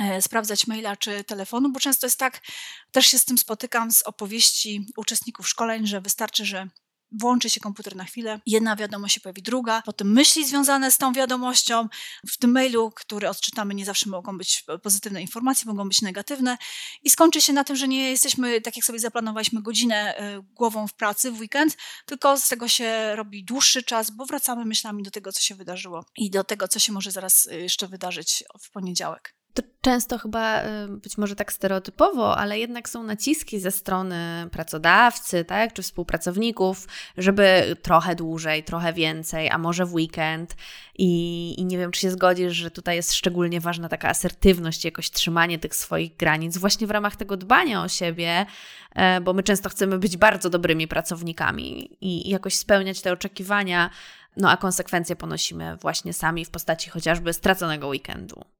E, 0.00 0.22
sprawdzać 0.22 0.66
maila 0.66 0.96
czy 0.96 1.24
telefonu, 1.24 1.72
bo 1.72 1.80
często 1.80 2.06
jest 2.06 2.18
tak, 2.18 2.40
też 2.92 3.06
się 3.06 3.18
z 3.18 3.24
tym 3.24 3.38
spotykam 3.38 3.90
z 3.90 4.02
opowieści 4.02 4.86
uczestników 4.96 5.48
szkoleń, 5.48 5.86
że 5.86 6.00
wystarczy, 6.00 6.44
że 6.44 6.68
włączy 7.12 7.50
się 7.50 7.60
komputer 7.60 7.96
na 7.96 8.04
chwilę, 8.04 8.40
jedna 8.46 8.76
wiadomość 8.76 9.14
się 9.14 9.20
pojawi 9.20 9.42
druga, 9.42 9.82
potem 9.82 10.12
myśli 10.12 10.46
związane 10.46 10.90
z 10.90 10.98
tą 10.98 11.12
wiadomością. 11.12 11.88
W 12.30 12.38
tym 12.38 12.52
mailu, 12.52 12.90
który 12.90 13.28
odczytamy, 13.28 13.74
nie 13.74 13.84
zawsze 13.84 14.10
mogą 14.10 14.38
być 14.38 14.64
pozytywne 14.82 15.22
informacje, 15.22 15.66
mogą 15.66 15.88
być 15.88 16.02
negatywne 16.02 16.58
i 17.02 17.10
skończy 17.10 17.40
się 17.40 17.52
na 17.52 17.64
tym, 17.64 17.76
że 17.76 17.88
nie 17.88 18.10
jesteśmy, 18.10 18.60
tak 18.60 18.76
jak 18.76 18.84
sobie 18.84 18.98
zaplanowaliśmy, 18.98 19.62
godzinę 19.62 20.16
e, 20.16 20.42
głową 20.54 20.88
w 20.88 20.94
pracy 20.94 21.30
w 21.30 21.40
weekend, 21.40 21.76
tylko 22.06 22.36
z 22.36 22.48
tego 22.48 22.68
się 22.68 23.16
robi 23.16 23.44
dłuższy 23.44 23.82
czas, 23.82 24.10
bo 24.10 24.26
wracamy 24.26 24.64
myślami 24.64 25.02
do 25.02 25.10
tego, 25.10 25.32
co 25.32 25.40
się 25.40 25.54
wydarzyło 25.54 26.04
i 26.16 26.30
do 26.30 26.44
tego, 26.44 26.68
co 26.68 26.78
się 26.78 26.92
może 26.92 27.10
zaraz 27.10 27.46
e, 27.46 27.60
jeszcze 27.60 27.88
wydarzyć 27.88 28.44
w 28.60 28.70
poniedziałek. 28.70 29.34
To 29.54 29.62
często 29.80 30.18
chyba, 30.18 30.62
być 30.88 31.18
może 31.18 31.36
tak 31.36 31.52
stereotypowo, 31.52 32.36
ale 32.36 32.58
jednak 32.58 32.88
są 32.88 33.02
naciski 33.02 33.60
ze 33.60 33.70
strony 33.70 34.48
pracodawcy, 34.50 35.44
tak, 35.44 35.72
czy 35.72 35.82
współpracowników, 35.82 36.88
żeby 37.16 37.76
trochę 37.82 38.14
dłużej, 38.14 38.64
trochę 38.64 38.92
więcej, 38.92 39.50
a 39.50 39.58
może 39.58 39.86
w 39.86 39.94
weekend. 39.94 40.56
I, 40.98 41.54
I 41.58 41.64
nie 41.64 41.78
wiem, 41.78 41.90
czy 41.90 42.00
się 42.00 42.10
zgodzisz, 42.10 42.52
że 42.52 42.70
tutaj 42.70 42.96
jest 42.96 43.14
szczególnie 43.14 43.60
ważna 43.60 43.88
taka 43.88 44.08
asertywność, 44.08 44.84
jakoś 44.84 45.10
trzymanie 45.10 45.58
tych 45.58 45.74
swoich 45.74 46.16
granic, 46.16 46.58
właśnie 46.58 46.86
w 46.86 46.90
ramach 46.90 47.16
tego 47.16 47.36
dbania 47.36 47.82
o 47.82 47.88
siebie, 47.88 48.46
e, 48.94 49.20
bo 49.20 49.32
my 49.32 49.42
często 49.42 49.68
chcemy 49.68 49.98
być 49.98 50.16
bardzo 50.16 50.50
dobrymi 50.50 50.88
pracownikami 50.88 51.96
i 52.00 52.30
jakoś 52.30 52.54
spełniać 52.54 53.00
te 53.00 53.12
oczekiwania, 53.12 53.90
no 54.36 54.50
a 54.50 54.56
konsekwencje 54.56 55.16
ponosimy 55.16 55.76
właśnie 55.76 56.12
sami 56.12 56.44
w 56.44 56.50
postaci 56.50 56.90
chociażby 56.90 57.32
straconego 57.32 57.88
weekendu. 57.88 58.53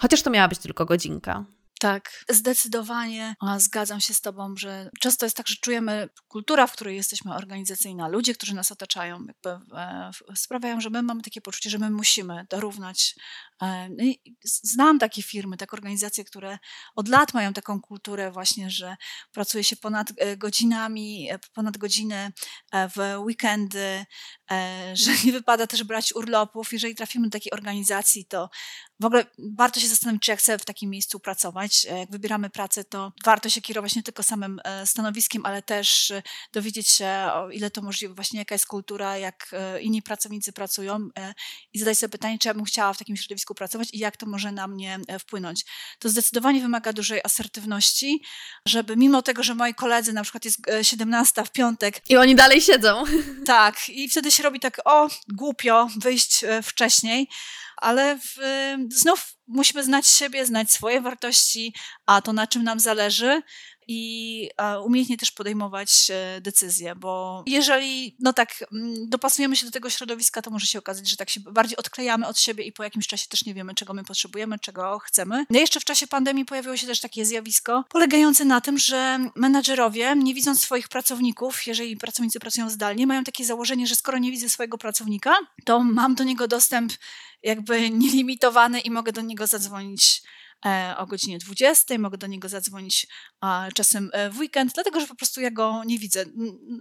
Chociaż 0.00 0.22
to 0.22 0.30
miała 0.30 0.48
być 0.48 0.58
tylko 0.58 0.86
godzinka. 0.86 1.44
Tak, 1.80 2.24
zdecydowanie 2.28 3.34
zgadzam 3.56 4.00
się 4.00 4.14
z 4.14 4.20
Tobą, 4.20 4.56
że 4.56 4.90
często 5.00 5.26
jest 5.26 5.36
tak, 5.36 5.48
że 5.48 5.54
czujemy 5.60 6.08
kultura, 6.28 6.66
w 6.66 6.72
której 6.72 6.96
jesteśmy 6.96 7.34
organizacyjna, 7.34 8.08
ludzie, 8.08 8.34
którzy 8.34 8.54
nas 8.54 8.72
otaczają, 8.72 9.18
jakby, 9.24 9.76
e, 9.76 10.10
sprawiają, 10.34 10.80
że 10.80 10.90
my 10.90 11.02
mamy 11.02 11.22
takie 11.22 11.40
poczucie, 11.40 11.70
że 11.70 11.78
my 11.78 11.90
musimy 11.90 12.46
dorównać. 12.50 13.14
E, 13.62 13.88
no 13.88 14.04
znam 14.42 14.98
takie 14.98 15.22
firmy, 15.22 15.56
takie 15.56 15.72
organizacje, 15.72 16.24
które 16.24 16.58
od 16.96 17.08
lat 17.08 17.34
mają 17.34 17.52
taką 17.52 17.80
kulturę 17.80 18.30
właśnie, 18.30 18.70
że 18.70 18.96
pracuje 19.32 19.64
się 19.64 19.76
ponad 19.76 20.12
e, 20.16 20.36
godzinami, 20.36 21.28
ponad 21.52 21.78
godziny 21.78 22.32
w 22.72 23.18
weekendy, 23.18 24.06
że 24.94 25.10
nie 25.24 25.32
wypada 25.32 25.66
też 25.66 25.84
brać 25.84 26.12
urlopów. 26.14 26.72
Jeżeli 26.72 26.94
trafimy 26.94 27.28
do 27.28 27.32
takiej 27.32 27.52
organizacji, 27.52 28.26
to 28.26 28.50
w 29.00 29.04
ogóle 29.04 29.24
warto 29.38 29.80
się 29.80 29.88
zastanowić, 29.88 30.22
czy 30.22 30.30
ja 30.30 30.36
chcę 30.36 30.58
w 30.58 30.64
takim 30.64 30.90
miejscu 30.90 31.20
pracować. 31.20 31.86
E, 31.90 31.98
jak 31.98 32.10
wybieramy 32.10 32.50
pracę, 32.50 32.84
to 32.84 33.12
warto 33.24 33.50
się 33.50 33.60
kierować 33.60 33.94
nie 33.94 34.02
tylko 34.02 34.22
samym 34.22 34.60
e, 34.64 34.86
stanowiskiem, 34.86 35.46
ale 35.46 35.62
też 35.62 36.10
e, 36.10 36.22
dowiedzieć 36.52 36.88
się, 36.88 37.30
o 37.34 37.50
ile 37.50 37.70
to 37.70 37.82
możliwe, 37.82 38.14
właśnie 38.14 38.38
jaka 38.38 38.54
jest 38.54 38.66
kultura, 38.66 39.18
jak 39.18 39.54
inni 39.80 40.02
pracownicy 40.02 40.52
pracują 40.52 41.08
i 41.72 41.78
zadać 41.78 41.98
sobie 41.98 42.10
pytanie, 42.10 42.38
czy 42.38 42.48
ja 42.48 42.54
bym 42.54 42.64
chciała 42.64 42.92
w 42.92 42.98
takim 42.98 43.16
środowisku 43.16 43.49
pracować 43.54 43.88
i 43.92 43.98
jak 43.98 44.16
to 44.16 44.26
może 44.26 44.52
na 44.52 44.66
mnie 44.66 44.98
wpłynąć. 45.18 45.64
To 45.98 46.08
zdecydowanie 46.08 46.60
wymaga 46.60 46.92
dużej 46.92 47.20
asertywności, 47.24 48.22
żeby 48.66 48.96
mimo 48.96 49.22
tego, 49.22 49.42
że 49.42 49.54
moi 49.54 49.74
koledzy, 49.74 50.12
na 50.12 50.22
przykład 50.22 50.44
jest 50.44 50.58
17 50.82 51.44
w 51.44 51.50
piątek. 51.50 52.00
I 52.08 52.16
oni 52.16 52.34
dalej 52.34 52.60
siedzą. 52.60 53.04
Tak, 53.46 53.88
i 53.88 54.08
wtedy 54.08 54.30
się 54.30 54.42
robi 54.42 54.60
tak, 54.60 54.80
o, 54.84 55.08
głupio 55.28 55.88
wyjść 55.96 56.44
wcześniej, 56.62 57.28
ale 57.76 58.18
w, 58.18 58.38
znów 58.88 59.34
musimy 59.46 59.84
znać 59.84 60.06
siebie, 60.06 60.46
znać 60.46 60.70
swoje 60.70 61.00
wartości, 61.00 61.74
a 62.06 62.22
to 62.22 62.32
na 62.32 62.46
czym 62.46 62.64
nam 62.64 62.80
zależy 62.80 63.42
i 63.92 64.48
umiejętnie 64.84 65.16
też 65.16 65.30
podejmować 65.30 66.10
decyzje, 66.40 66.94
bo 66.94 67.42
jeżeli, 67.46 68.16
no 68.18 68.32
tak, 68.32 68.64
mm, 68.72 69.08
dopasujemy 69.08 69.56
się 69.56 69.66
do 69.66 69.72
tego 69.72 69.90
środowiska, 69.90 70.42
to 70.42 70.50
może 70.50 70.66
się 70.66 70.78
okazać, 70.78 71.10
że 71.10 71.16
tak 71.16 71.30
się 71.30 71.40
bardziej 71.40 71.76
odklejamy 71.76 72.26
od 72.26 72.38
siebie 72.38 72.64
i 72.64 72.72
po 72.72 72.84
jakimś 72.84 73.06
czasie 73.06 73.28
też 73.28 73.44
nie 73.44 73.54
wiemy, 73.54 73.74
czego 73.74 73.94
my 73.94 74.04
potrzebujemy, 74.04 74.58
czego 74.58 74.98
chcemy. 74.98 75.46
No 75.50 75.60
jeszcze 75.60 75.80
w 75.80 75.84
czasie 75.84 76.06
pandemii 76.06 76.44
pojawiło 76.44 76.76
się 76.76 76.86
też 76.86 77.00
takie 77.00 77.24
zjawisko 77.24 77.84
polegające 77.88 78.44
na 78.44 78.60
tym, 78.60 78.78
że 78.78 79.18
menadżerowie, 79.34 80.16
nie 80.16 80.34
widząc 80.34 80.60
swoich 80.60 80.88
pracowników, 80.88 81.66
jeżeli 81.66 81.96
pracownicy 81.96 82.40
pracują 82.40 82.70
zdalnie, 82.70 83.06
mają 83.06 83.24
takie 83.24 83.44
założenie, 83.44 83.86
że 83.86 83.94
skoro 83.94 84.18
nie 84.18 84.30
widzę 84.30 84.48
swojego 84.48 84.78
pracownika, 84.78 85.34
to 85.64 85.80
mam 85.84 86.14
do 86.14 86.24
niego 86.24 86.48
dostęp 86.48 86.92
jakby 87.42 87.90
nielimitowany 88.02 88.80
i 88.80 88.90
mogę 88.90 89.12
do 89.12 89.20
niego 89.20 89.46
zadzwonić 89.46 90.22
e, 90.22 90.39
o 90.96 91.06
godzinie 91.06 91.38
20, 91.38 91.98
mogę 91.98 92.18
do 92.18 92.26
niego 92.26 92.48
zadzwonić 92.48 93.06
czasem 93.74 94.10
e, 94.12 94.30
w 94.30 94.38
weekend, 94.38 94.72
dlatego 94.74 95.00
że 95.00 95.06
po 95.06 95.14
prostu 95.14 95.40
ja 95.40 95.50
go 95.50 95.82
nie 95.84 95.98
widzę. 95.98 96.24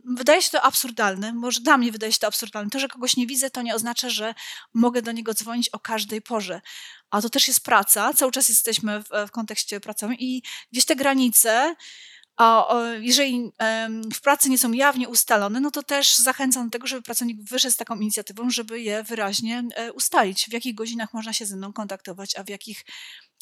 Wydaje 0.05 0.41
się 0.41 0.49
to 0.49 0.61
absurdalne, 0.61 1.34
może 1.34 1.61
dla 1.61 1.77
mnie 1.77 1.91
wydaje 1.91 2.11
się 2.11 2.19
to 2.19 2.27
absurdalne. 2.27 2.69
To, 2.69 2.80
że 2.80 2.88
kogoś 2.88 3.17
nie 3.17 3.27
widzę, 3.27 3.49
to 3.49 3.61
nie 3.61 3.75
oznacza, 3.75 4.09
że 4.09 4.34
mogę 4.73 5.01
do 5.01 5.11
niego 5.11 5.34
dzwonić 5.34 5.69
o 5.69 5.80
każdej 5.80 6.21
porze. 6.21 6.61
A 7.09 7.21
to 7.21 7.30
też 7.30 7.47
jest 7.47 7.63
praca, 7.63 8.13
cały 8.13 8.32
czas 8.32 8.49
jesteśmy 8.49 9.03
w, 9.03 9.27
w 9.27 9.32
kontekście 9.32 9.80
pracowym 9.80 10.17
i 10.19 10.43
gdzieś 10.71 10.86
te 10.86 10.95
granice 10.95 11.75
a 12.39 12.75
jeżeli 12.99 13.51
w 14.13 14.21
pracy 14.21 14.49
nie 14.49 14.57
są 14.57 14.71
jawnie 14.71 15.09
ustalone, 15.09 15.59
no 15.59 15.71
to 15.71 15.84
też 15.84 16.15
zachęcam 16.15 16.65
do 16.65 16.71
tego, 16.71 16.88
żeby 16.88 17.01
pracownik 17.01 17.43
wyszedł 17.43 17.73
z 17.73 17.77
taką 17.77 17.95
inicjatywą, 17.95 18.49
żeby 18.49 18.82
je 18.82 19.03
wyraźnie 19.03 19.63
e, 19.75 19.93
ustalić, 19.93 20.45
w 20.49 20.53
jakich 20.53 20.75
godzinach 20.75 21.13
można 21.13 21.34
się 21.34 21.45
ze 21.45 21.55
mną 21.55 21.73
kontaktować, 21.73 22.36
a 22.36 22.43
w 22.43 22.49
jakich 22.49 22.86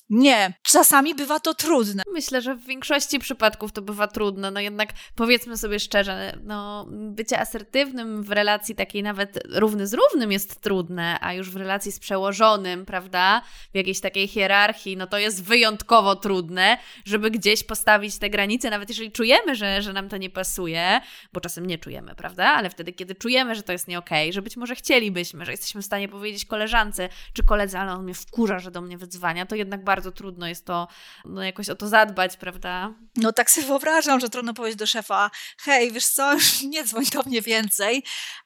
nie, 0.09 0.53
czasami 0.63 1.15
bywa 1.15 1.39
to 1.39 1.53
trudne. 1.53 2.03
Myślę, 2.13 2.41
że 2.41 2.55
w 2.55 2.65
większości 2.65 3.19
przypadków 3.19 3.71
to 3.71 3.81
bywa 3.81 4.07
trudne. 4.07 4.51
No 4.51 4.59
jednak 4.59 4.89
powiedzmy 5.15 5.57
sobie 5.57 5.79
szczerze, 5.79 6.37
no 6.43 6.85
bycie 6.89 7.39
asertywnym 7.39 8.23
w 8.23 8.31
relacji 8.31 8.75
takiej 8.75 9.03
nawet 9.03 9.39
równy 9.53 9.87
z 9.87 9.93
równym 9.93 10.31
jest 10.31 10.61
trudne, 10.61 11.17
a 11.21 11.33
już 11.33 11.51
w 11.51 11.55
relacji 11.55 11.91
z 11.91 11.99
przełożonym, 11.99 12.85
prawda, 12.85 13.41
w 13.73 13.75
jakiejś 13.75 13.99
takiej 13.99 14.27
hierarchii, 14.27 14.97
no 14.97 15.07
to 15.07 15.17
jest 15.17 15.43
wyjątkowo 15.43 16.15
trudne, 16.15 16.77
żeby 17.05 17.31
gdzieś 17.31 17.63
postawić 17.63 18.19
te 18.19 18.29
granice, 18.29 18.69
nawet 18.69 18.89
jeżeli 18.89 19.11
czujemy, 19.11 19.55
że, 19.55 19.81
że 19.81 19.93
nam 19.93 20.09
to 20.09 20.17
nie 20.17 20.29
pasuje, 20.29 21.01
bo 21.33 21.41
czasem 21.41 21.65
nie 21.65 21.77
czujemy, 21.77 22.15
prawda, 22.15 22.45
ale 22.45 22.69
wtedy, 22.69 22.93
kiedy 22.93 23.15
czujemy, 23.15 23.55
że 23.55 23.63
to 23.63 23.71
jest 23.71 23.87
nie 23.87 23.99
okej, 23.99 24.27
okay, 24.27 24.33
że 24.33 24.41
być 24.41 24.57
może 24.57 24.75
chcielibyśmy, 24.75 25.45
że 25.45 25.51
jesteśmy 25.51 25.81
w 25.81 25.85
stanie 25.85 26.09
powiedzieć 26.09 26.45
koleżance 26.45 27.09
czy 27.33 27.43
koledze, 27.43 27.79
ale 27.79 27.91
on 27.91 28.03
mnie 28.03 28.13
wkurza, 28.13 28.59
że 28.59 28.71
do 28.71 28.81
mnie 28.81 28.97
wyzwania, 28.97 29.45
to 29.45 29.55
jednak 29.55 29.83
bardzo 29.83 29.96
bardzo 29.97 30.11
trudno 30.11 30.47
jest 30.47 30.65
to 30.65 30.87
no, 31.25 31.43
jakoś 31.43 31.69
o 31.69 31.75
to 31.75 31.87
zadbać, 31.87 32.37
prawda? 32.37 32.93
No 33.15 33.33
tak 33.33 33.51
sobie 33.51 33.67
wyobrażam, 33.67 34.19
że 34.19 34.29
trudno 34.29 34.53
powiedzieć 34.53 34.79
do 34.79 34.87
szefa, 34.87 35.31
hej, 35.57 35.91
wiesz 35.91 36.07
co, 36.07 36.35
nie 36.73 36.83
dzwoń 36.83 37.05
do 37.05 37.23
mnie 37.23 37.41
więcej, 37.41 38.03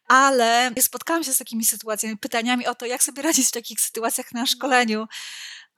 ale 0.08 0.72
spotkałam 0.80 1.24
się 1.24 1.34
z 1.34 1.38
takimi 1.38 1.66
sytuacjami, 1.66 2.18
pytaniami 2.18 2.68
o 2.68 2.76
to, 2.76 2.86
jak 2.86 3.04
sobie 3.04 3.22
radzić 3.22 3.48
w 3.48 3.52
takich 3.52 3.82
sytuacjach 3.82 4.32
na 4.32 4.46
szkoleniu. 4.46 5.08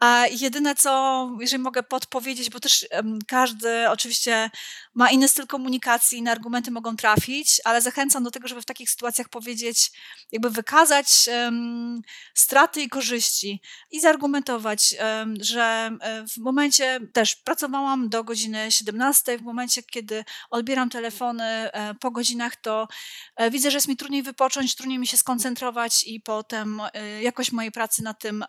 A 0.04 0.28
jedyne 0.28 0.76
co, 0.76 1.30
jeżeli 1.40 1.64
mogę 1.64 1.84
podpowiedzieć, 1.84 2.50
bo 2.50 2.60
też 2.60 2.88
um, 2.92 3.20
każdy 3.28 3.90
oczywiście 3.90 4.50
ma 4.94 5.12
inny 5.12 5.28
styl 5.28 5.48
komunikacji, 5.48 6.18
inne 6.18 6.32
argumenty 6.32 6.72
mogą 6.72 6.96
trafić, 6.96 7.62
ale 7.64 7.82
zachęcam 7.82 8.24
do 8.24 8.32
tego, 8.32 8.48
żeby 8.48 8.62
w 8.62 8.66
takich 8.66 8.90
sytuacjach 8.90 9.30
powiedzieć, 9.30 9.92
jakby 10.32 10.50
wykazać 10.50 11.08
um, 11.28 12.02
straty 12.34 12.82
i 12.82 12.90
korzyści 12.90 13.62
i 13.92 14.00
zargumentować, 14.00 14.96
um, 15.00 15.36
że 15.42 15.92
w 16.34 16.38
momencie 16.38 17.00
też 17.14 17.36
pracowałam 17.36 18.10
do 18.10 18.24
godziny 18.24 18.72
17, 18.72 19.38
w 19.38 19.42
momencie, 19.42 19.84
kiedy 19.84 20.24
odbieram 20.50 20.90
telefony 20.90 21.44
e, 21.44 21.96
po 21.96 22.12
godzinach, 22.12 22.56
to 22.56 22.88
e, 23.36 23.52
widzę, 23.52 23.72
że 23.72 23.78
jest 23.78 23.88
mi 23.88 23.98
trudniej 23.98 24.24
wypocząć, 24.24 24.76
trudniej 24.76 25.00
mi 25.00 25.08
się 25.08 25.18
skoncentrować 25.18 26.04
i 26.04 26.22
potem 26.22 26.82
e, 26.94 27.24
jakość 27.24 27.52
mojej 27.52 27.72
pracy 27.72 28.04
na 28.04 28.14
tym 28.14 28.46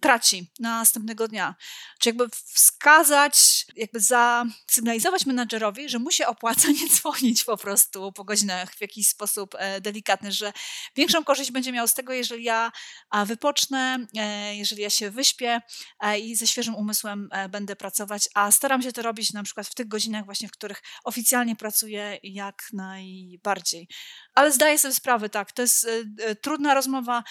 traci 0.00 0.21
traci 0.22 0.50
na 0.60 0.78
następnego 0.78 1.28
dnia. 1.28 1.54
Czy 1.98 2.08
jakby 2.08 2.28
wskazać, 2.54 3.66
jakby 3.76 4.00
zasygnalizować 4.00 5.26
menadżerowi, 5.26 5.88
że 5.88 5.98
mu 5.98 6.10
się 6.10 6.26
opłaca 6.26 6.68
nie 6.68 6.88
dzwonić 6.88 7.44
po 7.44 7.56
prostu 7.56 8.12
po 8.12 8.24
godzinach 8.24 8.74
w 8.74 8.80
jakiś 8.80 9.08
sposób 9.08 9.54
e, 9.58 9.80
delikatny, 9.80 10.32
że 10.32 10.52
większą 10.96 11.24
korzyść 11.24 11.50
będzie 11.50 11.72
miał 11.72 11.88
z 11.88 11.94
tego, 11.94 12.12
jeżeli 12.12 12.44
ja 12.44 12.72
wypocznę, 13.26 14.06
e, 14.16 14.56
jeżeli 14.56 14.82
ja 14.82 14.90
się 14.90 15.10
wyśpię 15.10 15.60
e, 16.00 16.18
i 16.18 16.36
ze 16.36 16.46
świeżym 16.46 16.74
umysłem 16.74 17.28
będę 17.50 17.76
pracować, 17.76 18.28
a 18.34 18.50
staram 18.50 18.82
się 18.82 18.92
to 18.92 19.02
robić 19.02 19.32
na 19.32 19.42
przykład 19.42 19.66
w 19.66 19.74
tych 19.74 19.88
godzinach 19.88 20.24
właśnie, 20.24 20.48
w 20.48 20.52
których 20.52 20.82
oficjalnie 21.04 21.56
pracuję 21.56 22.18
jak 22.22 22.62
najbardziej. 22.72 23.88
Ale 24.34 24.52
zdaję 24.52 24.78
sobie 24.78 24.94
sprawę, 24.94 25.28
tak, 25.28 25.52
to 25.52 25.62
jest 25.62 25.86
trudna 26.42 26.74
rozmowa, 26.74 27.22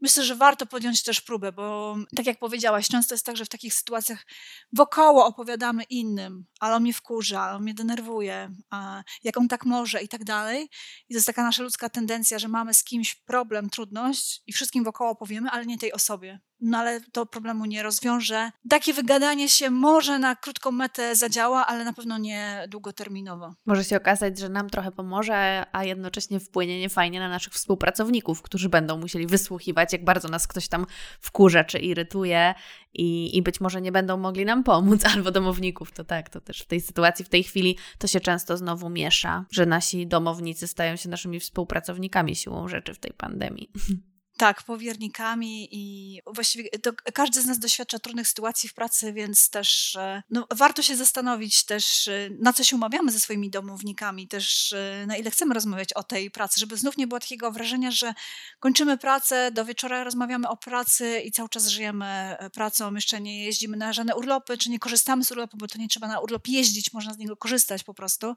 myślę, 0.00 0.24
że 0.24 0.34
warto 0.34 0.66
podjąć 0.66 1.02
też 1.02 1.20
próbę, 1.20 1.52
bo 1.52 1.96
tak 2.16 2.26
jak 2.26 2.38
powiedziałaś, 2.38 2.88
często 2.88 3.14
jest 3.14 3.26
tak, 3.26 3.36
że 3.36 3.44
w 3.44 3.48
takich 3.48 3.74
sytuacjach 3.74 4.26
wokoło 4.72 5.26
opowiadamy 5.26 5.82
innym, 5.82 6.44
ale 6.60 6.76
on 6.76 6.82
mnie 6.82 6.92
wkurza, 6.92 7.54
on 7.54 7.62
mnie 7.62 7.74
denerwuje, 7.74 8.50
a 8.70 9.02
jak 9.24 9.36
on 9.36 9.48
tak 9.48 9.64
może 9.64 10.02
i 10.02 10.08
tak 10.08 10.24
dalej. 10.24 10.62
I 11.08 11.14
to 11.14 11.16
jest 11.16 11.26
taka 11.26 11.42
nasza 11.42 11.62
ludzka 11.62 11.88
tendencja, 11.88 12.38
że 12.38 12.48
mamy 12.48 12.74
z 12.74 12.84
kimś 12.84 13.14
problem, 13.14 13.70
trudność 13.70 14.42
i 14.46 14.52
wszystkim 14.52 14.84
wokoło 14.84 15.16
powiemy, 15.16 15.50
ale 15.50 15.66
nie 15.66 15.78
tej 15.78 15.92
osobie 15.92 16.40
no 16.60 16.78
ale 16.78 17.00
to 17.00 17.26
problemu 17.26 17.64
nie 17.64 17.82
rozwiąże. 17.82 18.50
Takie 18.68 18.92
wygadanie 18.92 19.48
się 19.48 19.70
może 19.70 20.18
na 20.18 20.36
krótką 20.36 20.70
metę 20.70 21.16
zadziała, 21.16 21.66
ale 21.66 21.84
na 21.84 21.92
pewno 21.92 22.18
nie 22.18 22.64
długoterminowo. 22.68 23.54
Może 23.66 23.84
się 23.84 23.96
okazać, 23.96 24.38
że 24.38 24.48
nam 24.48 24.70
trochę 24.70 24.92
pomoże, 24.92 25.64
a 25.72 25.84
jednocześnie 25.84 26.40
wpłynie 26.40 26.80
niefajnie 26.80 27.20
na 27.20 27.28
naszych 27.28 27.52
współpracowników, 27.52 28.42
którzy 28.42 28.68
będą 28.68 28.98
musieli 28.98 29.26
wysłuchiwać, 29.26 29.92
jak 29.92 30.04
bardzo 30.04 30.28
nas 30.28 30.46
ktoś 30.46 30.68
tam 30.68 30.86
wkurza 31.20 31.64
czy 31.64 31.78
irytuje 31.78 32.54
i, 32.94 33.36
i 33.36 33.42
być 33.42 33.60
może 33.60 33.80
nie 33.80 33.92
będą 33.92 34.16
mogli 34.16 34.44
nam 34.44 34.64
pomóc, 34.64 35.04
albo 35.14 35.30
domowników. 35.30 35.92
To 35.92 36.04
tak, 36.04 36.28
to 36.30 36.40
też 36.40 36.60
w 36.60 36.66
tej 36.66 36.80
sytuacji, 36.80 37.24
w 37.24 37.28
tej 37.28 37.42
chwili 37.42 37.76
to 37.98 38.06
się 38.06 38.20
często 38.20 38.56
znowu 38.56 38.90
miesza, 38.90 39.44
że 39.50 39.66
nasi 39.66 40.06
domownicy 40.06 40.66
stają 40.66 40.96
się 40.96 41.08
naszymi 41.08 41.40
współpracownikami 41.40 42.36
siłą 42.36 42.68
rzeczy 42.68 42.94
w 42.94 42.98
tej 42.98 43.12
pandemii. 43.12 43.70
Tak, 44.40 44.62
powiernikami 44.62 45.68
i 45.70 46.20
właściwie 46.26 46.68
to 46.68 46.92
każdy 47.14 47.42
z 47.42 47.46
nas 47.46 47.58
doświadcza 47.58 47.98
trudnych 47.98 48.28
sytuacji 48.28 48.68
w 48.68 48.74
pracy, 48.74 49.12
więc 49.12 49.50
też 49.50 49.96
e, 49.96 50.22
no, 50.30 50.46
warto 50.50 50.82
się 50.82 50.96
zastanowić 50.96 51.64
też, 51.64 52.08
e, 52.08 52.30
na 52.38 52.52
co 52.52 52.64
się 52.64 52.76
umawiamy 52.76 53.12
ze 53.12 53.20
swoimi 53.20 53.50
domownikami, 53.50 54.28
też 54.28 54.72
e, 54.72 55.04
na 55.06 55.16
ile 55.16 55.30
chcemy 55.30 55.54
rozmawiać 55.54 55.92
o 55.92 56.02
tej 56.02 56.30
pracy, 56.30 56.60
żeby 56.60 56.76
znów 56.76 56.96
nie 56.96 57.06
było 57.06 57.20
takiego 57.20 57.52
wrażenia, 57.52 57.90
że 57.90 58.14
kończymy 58.60 58.98
pracę, 58.98 59.50
do 59.50 59.64
wieczora 59.64 60.04
rozmawiamy 60.04 60.48
o 60.48 60.56
pracy 60.56 61.20
i 61.20 61.32
cały 61.32 61.48
czas 61.48 61.68
żyjemy 61.68 62.36
pracą, 62.54 62.94
jeszcze 62.94 63.20
nie 63.20 63.44
jeździmy 63.44 63.76
na 63.76 63.92
żadne 63.92 64.16
urlopy, 64.16 64.58
czy 64.58 64.70
nie 64.70 64.78
korzystamy 64.78 65.24
z 65.24 65.30
urlopu, 65.30 65.56
bo 65.56 65.68
to 65.68 65.78
nie 65.78 65.88
trzeba 65.88 66.08
na 66.08 66.20
urlop 66.20 66.48
jeździć, 66.48 66.92
można 66.92 67.14
z 67.14 67.18
niego 67.18 67.36
korzystać 67.36 67.84
po 67.84 67.94
prostu 67.94 68.34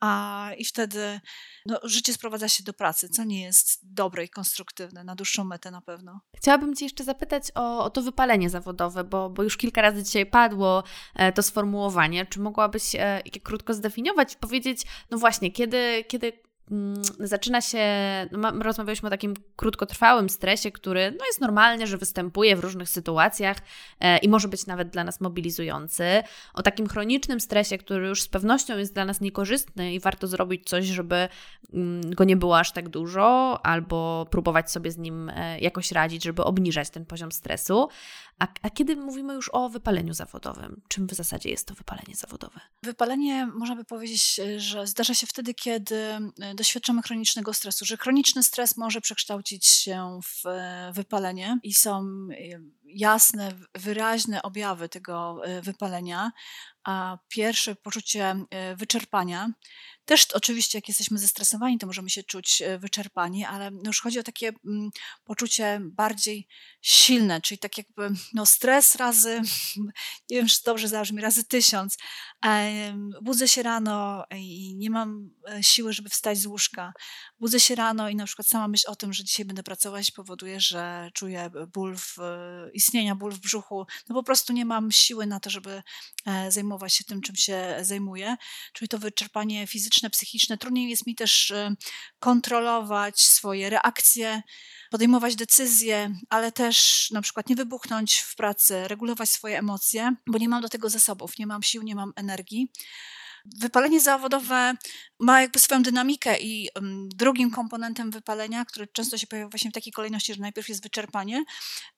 a, 0.00 0.50
i 0.58 0.64
wtedy 0.64 1.20
no, 1.66 1.80
życie 1.82 2.12
sprowadza 2.12 2.48
się 2.48 2.62
do 2.64 2.72
pracy, 2.72 3.08
co 3.08 3.24
nie 3.24 3.42
jest 3.42 3.94
dobre 3.94 4.24
i 4.24 4.28
konstruktywne 4.28 5.04
na 5.04 5.14
dłuższą 5.14 5.44
metę 5.44 5.70
na 5.70 5.80
pewno. 5.80 6.20
Chciałabym 6.36 6.74
Cię 6.74 6.84
jeszcze 6.84 7.04
zapytać 7.04 7.44
o, 7.54 7.84
o 7.84 7.90
to 7.90 8.02
wypalenie 8.02 8.50
zawodowe, 8.50 9.04
bo, 9.04 9.30
bo 9.30 9.42
już 9.42 9.56
kilka 9.56 9.82
razy 9.82 10.02
dzisiaj 10.02 10.26
padło 10.26 10.82
e, 11.14 11.32
to 11.32 11.42
sformułowanie. 11.42 12.26
Czy 12.26 12.40
mogłabyś 12.40 12.94
e, 12.94 13.22
krótko 13.42 13.74
zdefiniować 13.74 14.34
i 14.34 14.36
powiedzieć, 14.36 14.82
no 15.10 15.18
właśnie, 15.18 15.52
kiedy, 15.52 16.04
kiedy 16.08 16.49
zaczyna 17.18 17.60
się, 17.60 17.80
no, 18.32 18.50
rozmawialiśmy 18.50 19.06
o 19.06 19.10
takim 19.10 19.34
krótkotrwałym 19.56 20.30
stresie, 20.30 20.72
który 20.72 21.10
no, 21.18 21.26
jest 21.26 21.40
normalny, 21.40 21.86
że 21.86 21.98
występuje 21.98 22.56
w 22.56 22.60
różnych 22.60 22.88
sytuacjach 22.88 23.56
e, 24.00 24.18
i 24.18 24.28
może 24.28 24.48
być 24.48 24.66
nawet 24.66 24.88
dla 24.88 25.04
nas 25.04 25.20
mobilizujący. 25.20 26.04
O 26.54 26.62
takim 26.62 26.88
chronicznym 26.88 27.40
stresie, 27.40 27.78
który 27.78 28.08
już 28.08 28.22
z 28.22 28.28
pewnością 28.28 28.78
jest 28.78 28.94
dla 28.94 29.04
nas 29.04 29.20
niekorzystny 29.20 29.94
i 29.94 30.00
warto 30.00 30.26
zrobić 30.26 30.68
coś, 30.68 30.84
żeby 30.84 31.28
mm, 31.72 32.14
go 32.14 32.24
nie 32.24 32.36
było 32.36 32.58
aż 32.58 32.72
tak 32.72 32.88
dużo, 32.88 33.58
albo 33.62 34.26
próbować 34.30 34.70
sobie 34.70 34.90
z 34.90 34.98
nim 34.98 35.28
e, 35.28 35.60
jakoś 35.60 35.92
radzić, 35.92 36.24
żeby 36.24 36.44
obniżać 36.44 36.90
ten 36.90 37.06
poziom 37.06 37.32
stresu. 37.32 37.88
A, 38.40 38.46
a, 38.62 38.70
kiedy 38.70 38.96
mówimy 38.96 39.34
już 39.34 39.50
o 39.52 39.68
wypaleniu 39.68 40.14
zawodowym, 40.14 40.82
czym 40.88 41.06
w 41.06 41.14
zasadzie 41.14 41.50
jest 41.50 41.66
to 41.66 41.74
wypalenie 41.74 42.16
zawodowe? 42.16 42.60
Wypalenie, 42.82 43.46
można 43.46 43.76
by 43.76 43.84
powiedzieć, 43.84 44.40
że 44.56 44.86
zdarza 44.86 45.14
się 45.14 45.26
wtedy, 45.26 45.54
kiedy 45.54 45.96
e, 45.96 46.54
doświadczamy 46.54 47.02
chronicznego 47.02 47.52
stresu, 47.54 47.84
że 47.84 47.96
chroniczny 47.96 48.42
stres 48.42 48.76
może 48.76 49.00
przekształcić 49.00 49.66
się 49.66 50.20
w 50.24 50.46
e, 50.46 50.92
wypalenie 50.94 51.58
i 51.62 51.74
są 51.74 52.28
jasne, 52.94 53.52
wyraźne 53.74 54.42
objawy 54.42 54.88
tego 54.88 55.40
e, 55.44 55.62
wypalenia. 55.62 56.32
A 56.84 57.18
pierwsze 57.28 57.74
poczucie 57.74 58.36
e, 58.50 58.76
wyczerpania. 58.76 59.50
Też 60.04 60.26
oczywiście, 60.34 60.78
jak 60.78 60.88
jesteśmy 60.88 61.18
zestresowani, 61.18 61.78
to 61.78 61.86
możemy 61.86 62.10
się 62.10 62.22
czuć 62.22 62.62
e, 62.62 62.78
wyczerpani, 62.78 63.44
ale 63.44 63.70
już 63.86 64.00
chodzi 64.00 64.18
o 64.18 64.22
takie 64.22 64.52
mm, 64.66 64.90
poczucie 65.24 65.80
bardziej 65.82 66.48
silne, 66.82 67.40
czyli 67.40 67.58
tak 67.58 67.78
jakby 67.78 68.10
no, 68.34 68.46
stres 68.46 68.94
razy, 68.94 69.40
nie 70.30 70.36
wiem, 70.36 70.46
czy 70.46 70.58
dobrze 70.64 70.88
zabrzmi, 70.88 71.22
razy 71.22 71.44
tysiąc. 71.44 71.96
Budzę 73.22 73.48
się 73.48 73.62
rano 73.62 74.24
i 74.36 74.76
nie 74.76 74.90
mam 74.90 75.30
siły, 75.60 75.92
żeby 75.92 76.08
wstać 76.08 76.38
z 76.38 76.46
łóżka. 76.46 76.92
Budzę 77.40 77.60
się 77.60 77.74
rano 77.74 78.08
i 78.08 78.16
na 78.16 78.26
przykład 78.26 78.48
sama 78.48 78.68
myśl 78.68 78.90
o 78.90 78.96
tym, 78.96 79.12
że 79.12 79.24
dzisiaj 79.24 79.46
będę 79.46 79.62
pracować 79.62 80.10
powoduje, 80.10 80.60
że 80.60 81.10
czuję 81.14 81.50
ból 81.72 81.96
w, 81.96 82.16
istnienia, 82.72 83.14
ból 83.14 83.32
w 83.32 83.38
brzuchu. 83.38 83.86
No 84.08 84.14
po 84.14 84.22
prostu 84.22 84.52
nie 84.52 84.64
mam 84.64 84.92
siły 84.92 85.26
na 85.26 85.40
to, 85.40 85.50
żeby 85.50 85.82
zajmować 86.48 86.70
zajmować 86.70 86.94
się 86.94 87.04
tym, 87.04 87.20
czym 87.20 87.36
się 87.36 87.76
zajmuję, 87.82 88.36
czyli 88.72 88.88
to 88.88 88.98
wyczerpanie 88.98 89.66
fizyczne, 89.66 90.10
psychiczne. 90.10 90.58
Trudniej 90.58 90.90
jest 90.90 91.06
mi 91.06 91.14
też 91.14 91.50
y, 91.50 91.76
kontrolować 92.18 93.20
swoje 93.20 93.70
reakcje, 93.70 94.42
podejmować 94.90 95.36
decyzje, 95.36 96.14
ale 96.28 96.52
też 96.52 97.08
na 97.10 97.22
przykład 97.22 97.48
nie 97.48 97.56
wybuchnąć 97.56 98.18
w 98.18 98.36
pracy, 98.36 98.88
regulować 98.88 99.30
swoje 99.30 99.58
emocje, 99.58 100.14
bo 100.26 100.38
nie 100.38 100.48
mam 100.48 100.62
do 100.62 100.68
tego 100.68 100.90
zasobów, 100.90 101.38
nie 101.38 101.46
mam 101.46 101.62
sił, 101.62 101.82
nie 101.82 101.94
mam 101.94 102.12
energii. 102.16 102.70
Wypalenie 103.44 104.00
zawodowe 104.00 104.74
ma 105.20 105.40
jakby 105.40 105.58
swoją 105.58 105.82
dynamikę 105.82 106.40
i 106.40 106.68
drugim 107.16 107.50
komponentem 107.50 108.10
wypalenia, 108.10 108.64
który 108.64 108.86
często 108.86 109.18
się 109.18 109.26
pojawia 109.26 109.48
właśnie 109.48 109.70
w 109.70 109.74
takiej 109.74 109.92
kolejności, 109.92 110.34
że 110.34 110.40
najpierw 110.40 110.68
jest 110.68 110.82
wyczerpanie, 110.82 111.44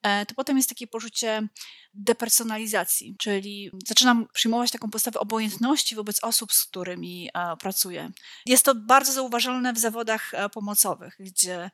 e, 0.03 0.26
to 0.26 0.34
potem 0.34 0.57
jest 0.57 0.68
takie 0.68 0.86
poczucie 0.86 1.49
depersonalizacji, 1.95 3.16
czyli 3.18 3.70
zaczynam 3.86 4.26
przyjmować 4.32 4.70
taką 4.70 4.90
postawę 4.90 5.20
obojętności 5.20 5.95
wobec 5.95 6.24
osób, 6.24 6.53
z 6.53 6.64
którymi 6.64 7.28
e, 7.34 7.57
pracuję. 7.57 8.11
Jest 8.47 8.64
to 8.64 8.74
bardzo 8.74 9.12
zauważalne 9.12 9.72
w 9.72 9.78
zawodach 9.78 10.34
e, 10.34 10.49
pomocowych, 10.49 11.16
gdzie 11.20 11.70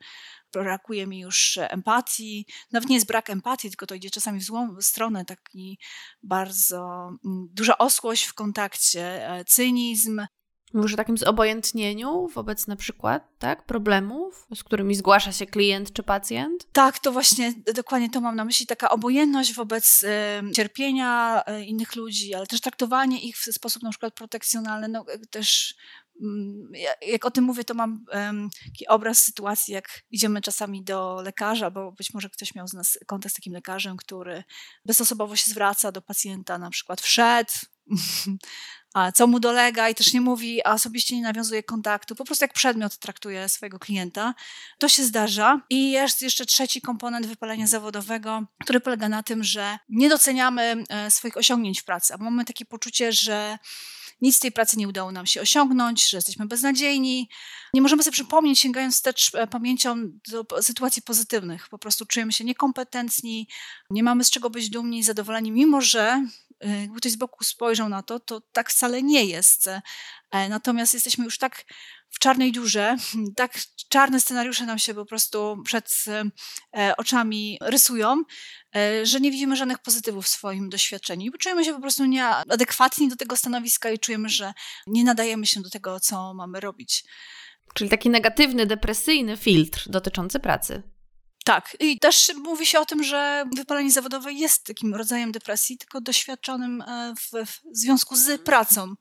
brakuje 0.52 1.06
mi 1.06 1.20
już 1.20 1.58
empatii. 1.62 2.46
Nawet 2.72 2.88
nie 2.88 2.94
jest 2.96 3.06
brak 3.06 3.30
empatii, 3.30 3.68
tylko 3.68 3.86
to 3.86 3.94
idzie 3.94 4.10
czasami 4.10 4.40
w 4.40 4.44
złą 4.44 4.76
stronę, 4.80 5.24
taki 5.24 5.78
bardzo 6.22 7.10
mm, 7.24 7.48
duża 7.52 7.78
osłość 7.78 8.24
w 8.24 8.34
kontakcie, 8.34 9.30
e, 9.30 9.44
cynizm. 9.44 10.26
O 10.74 10.96
takim 10.96 11.18
zobojętnieniu 11.18 12.28
wobec 12.28 12.66
na 12.66 12.76
przykład 12.76 13.38
tak, 13.38 13.66
problemów, 13.66 14.46
z 14.54 14.64
którymi 14.64 14.94
zgłasza 14.94 15.32
się 15.32 15.46
klient 15.46 15.92
czy 15.92 16.02
pacjent? 16.02 16.72
Tak, 16.72 16.98
to 16.98 17.12
właśnie 17.12 17.52
dokładnie 17.74 18.10
to 18.10 18.20
mam 18.20 18.36
na 18.36 18.44
myśli. 18.44 18.66
Taka 18.66 18.90
obojętność 18.90 19.54
wobec 19.54 20.02
y, 20.02 20.52
cierpienia 20.52 21.42
y, 21.48 21.64
innych 21.64 21.96
ludzi, 21.96 22.34
ale 22.34 22.46
też 22.46 22.60
traktowanie 22.60 23.20
ich 23.20 23.36
w 23.36 23.44
sposób 23.52 23.82
na 23.82 23.90
przykład 23.90 24.14
protekcjonalny. 24.14 24.88
No, 24.88 25.04
też 25.30 25.74
jak 27.06 27.24
o 27.24 27.30
tym 27.30 27.44
mówię, 27.44 27.64
to 27.64 27.74
mam 27.74 28.04
taki 28.64 28.86
obraz 28.88 29.18
sytuacji, 29.18 29.74
jak 29.74 30.02
idziemy 30.10 30.40
czasami 30.40 30.84
do 30.84 31.22
lekarza, 31.22 31.70
bo 31.70 31.92
być 31.92 32.14
może 32.14 32.30
ktoś 32.30 32.54
miał 32.54 32.68
z 32.68 32.72
nas 32.72 32.98
kontakt 33.06 33.34
z 33.34 33.36
takim 33.36 33.52
lekarzem, 33.52 33.96
który 33.96 34.44
bezosobowo 34.84 35.36
się 35.36 35.50
zwraca 35.50 35.92
do 35.92 36.02
pacjenta, 36.02 36.58
na 36.58 36.70
przykład 36.70 37.00
wszedł, 37.00 37.52
a 38.94 39.12
co 39.12 39.26
mu 39.26 39.40
dolega 39.40 39.88
i 39.88 39.94
też 39.94 40.12
nie 40.12 40.20
mówi, 40.20 40.64
a 40.64 40.72
osobiście 40.72 41.16
nie 41.16 41.22
nawiązuje 41.22 41.62
kontaktu, 41.62 42.14
po 42.14 42.24
prostu 42.24 42.44
jak 42.44 42.52
przedmiot 42.52 42.98
traktuje 42.98 43.48
swojego 43.48 43.78
klienta. 43.78 44.34
To 44.78 44.88
się 44.88 45.04
zdarza. 45.04 45.60
I 45.70 45.90
jest 45.90 46.22
jeszcze 46.22 46.46
trzeci 46.46 46.80
komponent 46.80 47.26
wypalenia 47.26 47.66
zawodowego, 47.66 48.42
który 48.62 48.80
polega 48.80 49.08
na 49.08 49.22
tym, 49.22 49.44
że 49.44 49.78
nie 49.88 50.08
doceniamy 50.08 50.84
e, 50.88 51.10
swoich 51.10 51.36
osiągnięć 51.36 51.80
w 51.80 51.84
pracy, 51.84 52.14
a 52.14 52.16
mamy 52.16 52.44
takie 52.44 52.64
poczucie, 52.64 53.12
że 53.12 53.58
nic 54.20 54.36
z 54.36 54.40
tej 54.40 54.52
pracy 54.52 54.78
nie 54.78 54.88
udało 54.88 55.12
nam 55.12 55.26
się 55.26 55.40
osiągnąć, 55.40 56.08
że 56.10 56.16
jesteśmy 56.16 56.46
beznadziejni. 56.46 57.28
Nie 57.74 57.82
możemy 57.82 58.02
sobie 58.02 58.12
przypomnieć, 58.12 58.58
sięgając 58.58 58.94
wstecz 58.94 59.34
e, 59.34 59.46
pamięcią 59.46 59.96
do 60.28 60.62
sytuacji 60.62 61.02
pozytywnych. 61.02 61.68
Po 61.68 61.78
prostu 61.78 62.06
czujemy 62.06 62.32
się 62.32 62.44
niekompetentni, 62.44 63.48
nie 63.90 64.02
mamy 64.02 64.24
z 64.24 64.30
czego 64.30 64.50
być 64.50 64.70
dumni, 64.70 65.02
zadowoleni, 65.02 65.52
mimo 65.52 65.80
że 65.80 66.26
jakby 66.60 66.96
ktoś 66.96 67.12
z 67.12 67.16
boku 67.16 67.44
spojrzał 67.44 67.88
na 67.88 68.02
to, 68.02 68.20
to 68.20 68.40
tak 68.52 68.70
wcale 68.70 69.02
nie 69.02 69.24
jest. 69.24 69.68
E, 69.68 70.48
natomiast 70.48 70.94
jesteśmy 70.94 71.24
już 71.24 71.38
tak 71.38 71.64
w 72.10 72.18
czarnej 72.18 72.52
dziurze, 72.52 72.96
tak 73.36 73.58
czarne 73.88 74.20
scenariusze 74.20 74.66
nam 74.66 74.78
się 74.78 74.94
po 74.94 75.06
prostu 75.06 75.62
przed 75.64 76.04
oczami 76.96 77.58
rysują, 77.60 78.24
E, 78.76 79.06
że 79.06 79.20
nie 79.20 79.30
widzimy 79.30 79.56
żadnych 79.56 79.78
pozytywów 79.78 80.24
w 80.24 80.28
swoim 80.28 80.68
doświadczeniu. 80.68 81.32
Czujemy 81.38 81.64
się 81.64 81.74
po 81.74 81.80
prostu 81.80 82.04
nieadekwatni 82.04 83.08
do 83.08 83.16
tego 83.16 83.36
stanowiska 83.36 83.90
i 83.90 83.98
czujemy, 83.98 84.28
że 84.28 84.52
nie 84.86 85.04
nadajemy 85.04 85.46
się 85.46 85.62
do 85.62 85.70
tego, 85.70 86.00
co 86.00 86.34
mamy 86.34 86.60
robić. 86.60 87.04
Czyli 87.74 87.90
taki 87.90 88.10
negatywny, 88.10 88.66
depresyjny 88.66 89.36
filtr 89.36 89.84
dotyczący 89.90 90.40
pracy. 90.40 90.82
Tak, 91.48 91.76
i 91.80 91.98
też 91.98 92.32
mówi 92.44 92.66
się 92.66 92.80
o 92.80 92.86
tym, 92.86 93.04
że 93.04 93.44
wypalenie 93.56 93.90
zawodowe 93.90 94.32
jest 94.32 94.66
takim 94.66 94.94
rodzajem 94.94 95.32
depresji, 95.32 95.78
tylko 95.78 96.00
doświadczonym 96.00 96.80
e, 96.80 97.14
w, 97.16 97.46
w 97.46 97.76
związku 97.76 98.16
z 98.16 98.42
pracą, 98.42 98.94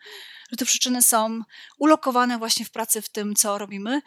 że 0.51 0.57
te 0.57 0.65
przyczyny 0.65 1.01
są 1.01 1.41
ulokowane 1.77 2.37
właśnie 2.37 2.65
w 2.65 2.71
pracy, 2.71 3.01
w 3.01 3.09
tym, 3.09 3.35
co 3.35 3.57
robimy. 3.57 4.01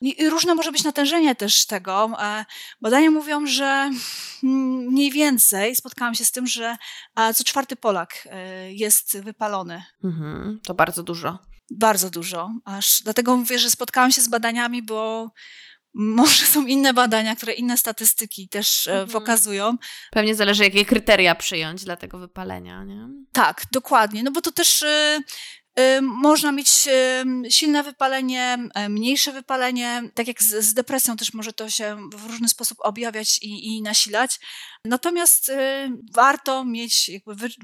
I 0.00 0.28
różne 0.28 0.54
może 0.54 0.72
być 0.72 0.84
natężenie 0.84 1.34
też 1.34 1.66
tego. 1.66 2.10
E, 2.18 2.44
badania 2.80 3.10
mówią, 3.10 3.46
że 3.46 3.90
mniej 4.42 5.10
więcej 5.10 5.76
spotkałam 5.76 6.14
się 6.14 6.24
z 6.24 6.32
tym, 6.32 6.46
że 6.46 6.76
e, 7.16 7.34
co 7.34 7.44
czwarty 7.44 7.76
Polak 7.76 8.28
jest 8.68 9.20
wypalony. 9.20 9.84
Mhm, 10.04 10.60
to 10.64 10.74
bardzo 10.74 11.02
dużo. 11.02 11.38
Bardzo 11.70 12.10
dużo. 12.10 12.50
Aż 12.64 13.02
dlatego 13.02 13.36
mówię, 13.36 13.58
że 13.58 13.70
spotkałam 13.70 14.12
się 14.12 14.20
z 14.20 14.28
badaniami, 14.28 14.82
bo 14.82 15.30
może 15.98 16.46
są 16.46 16.66
inne 16.66 16.94
badania, 16.94 17.36
które 17.36 17.52
inne 17.52 17.76
statystyki 17.78 18.48
też 18.48 18.86
mhm. 18.86 19.08
pokazują. 19.08 19.76
Pewnie 20.10 20.34
zależy, 20.34 20.64
jakie 20.64 20.84
kryteria 20.84 21.34
przyjąć 21.34 21.84
dla 21.84 21.96
tego 21.96 22.18
wypalenia, 22.18 22.84
nie? 22.84 23.08
Tak, 23.32 23.62
dokładnie. 23.72 24.22
No 24.22 24.30
bo 24.30 24.40
to 24.40 24.52
też 24.52 24.84
można 26.02 26.52
mieć 26.52 26.88
silne 27.50 27.82
wypalenie, 27.82 28.58
mniejsze 28.88 29.32
wypalenie. 29.32 30.02
Tak 30.14 30.28
jak 30.28 30.42
z, 30.42 30.64
z, 30.64 30.74
depresją 30.74 31.16
też 31.16 31.34
może 31.34 31.52
to 31.52 31.70
się 31.70 32.08
w 32.14 32.26
różny 32.26 32.48
sposób 32.48 32.78
objawiać 32.80 33.38
i, 33.42 33.66
i 33.66 33.82
nasilać. 33.82 34.40
Natomiast 34.86 35.52
warto 36.14 36.64
mieć 36.64 37.10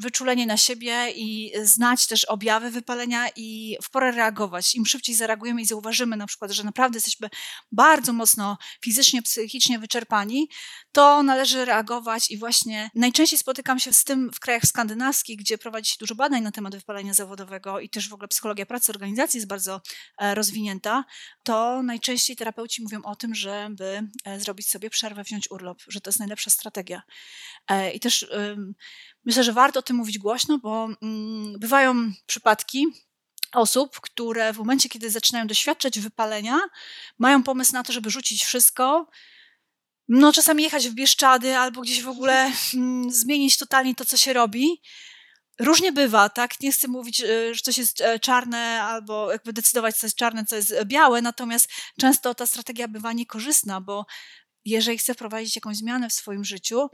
wyczulenie 0.01 0.47
na 0.47 0.57
siebie 0.57 1.11
i 1.11 1.53
znać 1.63 2.07
też 2.07 2.25
objawy 2.25 2.71
wypalenia 2.71 3.29
i 3.37 3.77
w 3.83 3.91
porę 3.91 4.13
reagować. 4.13 4.75
Im 4.75 4.87
szybciej 4.87 5.15
zareagujemy 5.15 5.63
i 5.63 5.67
zauważymy 5.67 6.17
na 6.17 6.27
przykład, 6.27 6.51
że 6.51 6.65
naprawdę 6.65 6.97
jesteśmy 6.97 7.29
bardzo 7.73 8.13
mocno 8.13 8.59
fizycznie, 8.85 9.23
psychicznie 9.23 9.79
wyczerpani, 9.79 10.49
to 10.93 11.23
należy 11.23 11.65
reagować 11.65 12.31
i 12.31 12.39
właśnie 12.39 12.91
najczęściej 12.95 13.39
spotykam 13.39 13.79
się 13.79 13.93
z 13.93 14.05
tym 14.05 14.31
w 14.35 14.41
krajach 14.41 14.63
skandynawskich, 14.63 15.39
gdzie 15.39 15.59
prowadzi 15.59 15.91
się 15.91 15.97
dużo 16.01 16.15
badań 16.15 16.43
na 16.43 16.51
temat 16.51 16.77
wypalenia 16.77 17.15
zawodowego 17.15 17.81
i 17.81 17.89
też 17.89 18.03
też 18.03 18.09
w 18.09 18.13
ogóle 18.13 18.29
psychologia 18.29 18.67
pracy 18.67 18.93
organizacji 18.93 19.39
jest 19.39 19.49
bardzo 19.49 19.81
e, 20.19 20.35
rozwinięta, 20.35 21.05
to 21.43 21.83
najczęściej 21.83 22.37
terapeuci 22.37 22.83
mówią 22.83 23.03
o 23.03 23.17
tym, 23.17 23.35
żeby 23.35 24.09
e, 24.25 24.41
zrobić 24.41 24.71
sobie 24.71 24.91
przerwę, 24.91 25.23
wziąć 25.23 25.51
urlop, 25.51 25.83
że 25.89 26.01
to 26.01 26.09
jest 26.11 26.19
najlepsza 26.19 26.51
strategia. 26.51 27.03
E, 27.69 27.93
I 27.93 28.01
też 28.01 28.27
myślę, 29.25 29.45
że 29.45 29.53
warto 29.53 29.79
o 29.81 29.83
tym 29.83 29.97
mówić 29.97 30.19
głośno, 30.19 30.59
bo 30.59 30.89
mm, 31.03 31.59
bywają 31.59 32.13
przypadki, 32.27 32.87
osób, 33.53 34.01
które 34.01 34.53
w 34.53 34.59
momencie, 34.59 34.89
kiedy 34.89 35.11
zaczynają 35.11 35.47
doświadczać 35.47 36.01
wypalenia, 36.01 36.61
mają 37.19 37.43
pomysł 37.43 37.73
na 37.73 37.83
to, 37.83 37.93
żeby 37.93 38.11
rzucić 38.11 38.45
wszystko, 38.45 39.11
no 40.09 40.33
czasami 40.33 40.63
jechać 40.63 40.89
w 40.89 40.95
Bieszczady 40.95 41.57
albo 41.57 41.81
gdzieś 41.81 42.03
w 42.03 42.09
ogóle 42.09 42.53
mm, 42.75 43.11
zmienić 43.11 43.59
totalnie 43.59 43.95
to, 43.95 44.05
co 44.05 44.17
się 44.17 44.33
robi, 44.33 44.81
Różnie 45.61 45.93
bywa, 45.93 46.29
tak? 46.29 46.61
Nie 46.61 46.73
chcę 46.73 46.89
mówić, 46.89 47.21
e, 47.21 47.55
że 47.55 47.61
coś 47.61 47.79
jest 47.79 48.01
e, 48.01 48.19
czarne 48.19 48.83
albo 48.83 49.33
jakby 49.33 49.53
decydować, 49.53 49.97
co 49.97 50.07
jest 50.07 50.17
czarne, 50.17 50.45
co 50.45 50.57
jest 50.57 50.75
białe, 50.85 51.23
natomiast 51.23 51.69
często 52.01 52.35
ta 52.35 52.47
strategia 52.47 52.89
bywa 52.89 53.13
niekorzystna, 53.13 53.81
bo 53.81 54.07
jeżeli 54.65 54.99
chcę 54.99 55.15
wprowadzić 55.15 55.57
jakąś 55.57 55.77
zmianę 55.77 56.09
w 56.09 56.13
swoim 56.13 56.45
życiu, 56.45 56.89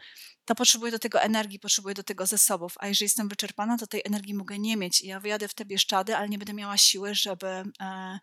to 0.45 0.55
potrzebuję 0.55 0.93
do 0.93 0.99
tego 0.99 1.21
energii, 1.21 1.59
potrzebuję 1.59 1.95
do 1.95 2.03
tego 2.03 2.27
zasobów, 2.27 2.75
a 2.79 2.89
jeżeli 2.89 3.05
jestem 3.05 3.29
wyczerpana, 3.29 3.79
to 3.79 3.87
tej 3.87 4.03
energii 4.05 4.35
mogę 4.35 4.59
nie 4.59 4.77
mieć. 4.77 5.01
Ja 5.01 5.21
wyjadę 5.21 5.49
w 5.49 5.55
te 5.55 5.64
Bieszczady, 5.64 6.16
ale 6.16 6.29
nie 6.29 6.39
będę 6.39 6.55
miała 6.55 6.77
siły, 6.77 7.14
żeby 7.14 7.47
e, 7.81 8.19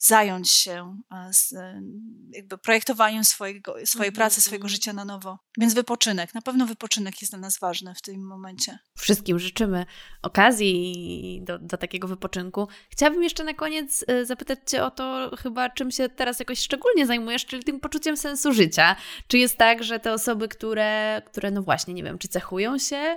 zająć 0.00 0.50
się 0.50 1.00
e, 1.12 1.32
z, 1.32 1.52
e, 1.52 1.82
jakby 2.30 2.58
projektowaniem 2.58 3.24
swojego, 3.24 3.74
swojej 3.84 4.12
-hmm. 4.12 4.14
pracy, 4.14 4.40
swojego 4.40 4.64
mhm. 4.64 4.70
życia 4.70 4.92
na 4.92 5.04
nowo. 5.04 5.38
Więc 5.58 5.74
wypoczynek, 5.74 6.34
na 6.34 6.42
pewno 6.42 6.66
wypoczynek 6.66 7.20
jest 7.20 7.32
dla 7.32 7.38
nas 7.38 7.58
ważny 7.58 7.94
w 7.94 8.02
tym 8.02 8.26
momencie. 8.26 8.78
Wszystkim 8.98 9.38
życzymy 9.38 9.86
okazji 10.22 11.40
do, 11.44 11.58
do 11.58 11.76
takiego 11.76 12.08
wypoczynku. 12.08 12.68
Chciałabym 12.90 13.22
jeszcze 13.22 13.44
na 13.44 13.54
koniec 13.54 14.04
e, 14.08 14.26
zapytać 14.26 14.58
Cię 14.66 14.84
o 14.84 14.90
to 14.90 15.30
chyba, 15.42 15.70
czym 15.70 15.90
się 15.90 16.08
teraz 16.08 16.38
jakoś 16.38 16.58
szczególnie 16.58 17.06
zajmujesz, 17.06 17.46
czyli 17.46 17.64
tym 17.64 17.80
poczuciem 17.80 18.16
sensu 18.16 18.52
życia. 18.52 18.96
Czy 19.26 19.38
jest 19.38 19.56
tak, 19.56 19.84
że 19.84 20.00
te 20.00 20.12
osoby, 20.12 20.48
które, 20.48 21.22
które 21.26 21.50
no 21.50 21.62
właśnie, 21.62 21.94
nie 21.94 22.02
wiem, 22.02 22.18
czy 22.18 22.28
cechują 22.28 22.78
się 22.78 23.16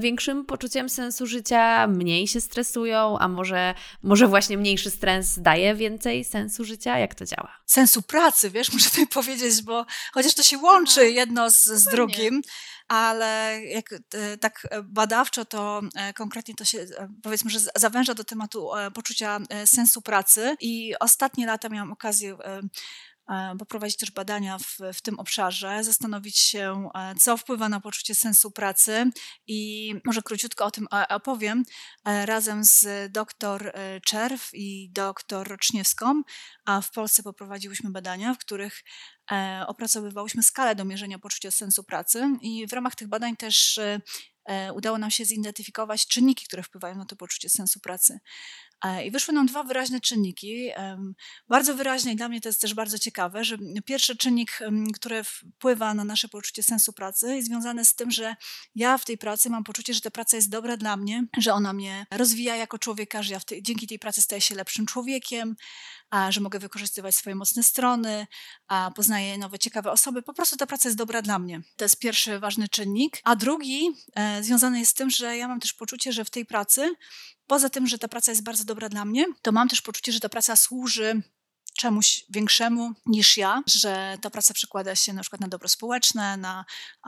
większym 0.00 0.46
poczuciem 0.46 0.88
sensu 0.88 1.26
życia, 1.26 1.86
mniej 1.86 2.26
się 2.26 2.40
stresują, 2.40 3.18
a 3.18 3.28
może, 3.28 3.74
może 4.02 4.26
właśnie 4.26 4.58
mniejszy 4.58 4.90
stres 4.90 5.42
daje 5.42 5.74
więcej 5.74 6.19
sensu 6.24 6.64
życia? 6.64 6.98
Jak 6.98 7.14
to 7.14 7.24
działa? 7.24 7.60
Sensu 7.66 8.02
pracy, 8.02 8.50
wiesz, 8.50 8.72
muszę 8.72 8.90
tutaj 8.90 9.06
powiedzieć, 9.06 9.62
bo 9.62 9.86
chociaż 10.12 10.34
to 10.34 10.42
się 10.42 10.58
łączy 10.58 11.10
jedno 11.10 11.50
z, 11.50 11.64
z 11.64 11.84
drugim, 11.84 12.42
ale 12.88 13.60
jak 13.64 13.92
e, 13.92 14.36
tak 14.36 14.68
badawczo 14.84 15.44
to 15.44 15.80
e, 15.94 16.12
konkretnie 16.12 16.54
to 16.54 16.64
się 16.64 16.78
e, 16.78 17.08
powiedzmy, 17.22 17.50
że 17.50 17.60
zawęża 17.76 18.14
do 18.14 18.24
tematu 18.24 18.70
poczucia 18.94 19.38
sensu 19.66 20.02
pracy 20.02 20.56
i 20.60 20.94
ostatnie 21.00 21.46
lata 21.46 21.68
miałam 21.68 21.92
okazję 21.92 22.36
poprowadzić 23.58 23.96
też 23.96 24.10
badania 24.10 24.58
w, 24.58 24.78
w 24.94 25.02
tym 25.02 25.18
obszarze, 25.18 25.84
zastanowić 25.84 26.38
się, 26.38 26.88
e, 26.94 27.14
co 27.14 27.36
wpływa 27.36 27.68
na 27.68 27.80
poczucie 27.80 28.14
sensu 28.14 28.50
pracy 28.50 29.10
i 29.46 29.94
może 30.04 30.22
króciutko 30.22 30.64
o 30.64 30.70
tym 30.70 30.86
opowiem. 31.08 31.64
E, 32.04 32.26
razem 32.26 32.64
z 32.64 33.12
dr 33.12 33.72
e, 33.74 34.00
Czerw 34.00 34.50
i 34.52 34.90
dr 34.92 35.48
Roczniewską, 35.48 36.22
a 36.64 36.80
w 36.80 36.90
Polsce 36.90 37.22
poprowadziłyśmy 37.22 37.90
badania, 37.90 38.34
w 38.34 38.38
których 38.38 38.82
opracowywałyśmy 39.66 40.42
skalę 40.42 40.74
do 40.74 40.84
mierzenia 40.84 41.18
poczucia 41.18 41.50
sensu 41.50 41.84
pracy 41.84 42.36
i 42.40 42.66
w 42.66 42.72
ramach 42.72 42.94
tych 42.94 43.08
badań 43.08 43.36
też 43.36 43.80
udało 44.74 44.98
nam 44.98 45.10
się 45.10 45.24
zidentyfikować 45.24 46.06
czynniki, 46.06 46.46
które 46.46 46.62
wpływają 46.62 46.96
na 46.96 47.04
to 47.04 47.16
poczucie 47.16 47.48
sensu 47.48 47.80
pracy. 47.80 48.20
E, 48.84 49.06
I 49.06 49.10
wyszły 49.10 49.34
nam 49.34 49.46
dwa 49.46 49.62
wyraźne 49.62 50.00
czynniki. 50.00 50.70
Bardzo 51.48 51.74
wyraźne 51.74 52.12
i 52.12 52.16
dla 52.16 52.28
mnie 52.28 52.40
to 52.40 52.48
jest 52.48 52.60
też 52.60 52.74
bardzo 52.74 52.98
ciekawe, 52.98 53.44
że 53.44 53.58
pierwszy 53.84 54.16
czynnik, 54.16 54.58
który 54.94 55.24
wpływa 55.24 55.94
na 55.94 56.04
nasze 56.04 56.28
poczucie 56.28 56.62
sensu 56.62 56.92
pracy, 56.92 57.36
jest 57.36 57.48
związany 57.48 57.84
z 57.84 57.94
tym, 57.94 58.10
że 58.10 58.36
ja 58.74 58.98
w 58.98 59.04
tej 59.04 59.18
pracy 59.18 59.50
mam 59.50 59.64
poczucie, 59.64 59.94
że 59.94 60.00
ta 60.00 60.10
praca 60.10 60.36
jest 60.36 60.50
dobra 60.50 60.76
dla 60.76 60.96
mnie, 60.96 61.24
że 61.38 61.52
ona 61.54 61.72
mnie 61.72 62.06
rozwija 62.10 62.56
jako 62.56 62.78
człowieka, 62.78 63.22
że 63.22 63.34
ja 63.34 63.40
dzięki 63.62 63.86
tej 63.86 63.98
pracy 63.98 64.22
staję 64.22 64.40
się 64.40 64.54
lepszym 64.54 64.86
człowiekiem, 64.86 65.56
a, 66.10 66.32
że 66.32 66.40
mogę 66.40 66.58
wykorzystywać 66.58 67.14
swoje 67.14 67.36
mocne 67.36 67.62
strony, 67.62 68.26
a 68.68 68.90
poznaję 68.96 69.38
nowe, 69.38 69.58
ciekawe 69.58 69.92
osoby. 69.92 70.22
Po 70.22 70.34
prostu 70.34 70.56
ta 70.56 70.66
praca 70.66 70.88
jest 70.88 70.98
dobra 70.98 71.22
dla 71.22 71.38
mnie. 71.38 71.60
To 71.76 71.84
jest 71.84 71.98
pierwszy 71.98 72.38
ważny 72.38 72.68
czynnik. 72.68 73.20
A 73.24 73.36
drugi 73.36 73.88
e, 74.14 74.42
związany 74.42 74.78
jest 74.78 74.90
z 74.90 74.94
tym, 74.94 75.10
że 75.10 75.36
ja 75.36 75.48
mam 75.48 75.60
też 75.60 75.72
poczucie, 75.72 76.12
że 76.12 76.24
w 76.24 76.30
tej 76.30 76.46
pracy 76.46 76.94
poza 77.46 77.70
tym, 77.70 77.86
że 77.86 77.98
ta 77.98 78.08
praca 78.08 78.32
jest 78.32 78.42
bardzo 78.42 78.64
dobra 78.64 78.88
dla 78.88 79.04
mnie, 79.04 79.26
to 79.42 79.52
mam 79.52 79.68
też 79.68 79.82
poczucie, 79.82 80.12
że 80.12 80.20
ta 80.20 80.28
praca 80.28 80.56
służy 80.56 81.22
czemuś 81.80 82.24
większemu 82.30 82.92
niż 83.06 83.36
ja, 83.36 83.62
że 83.66 84.18
ta 84.22 84.30
praca 84.30 84.54
przekłada 84.54 84.94
się 84.94 85.12
na 85.12 85.20
przykład 85.20 85.40
na 85.40 85.48
dobro 85.48 85.68
społeczne, 85.68 86.36
na 86.36 86.64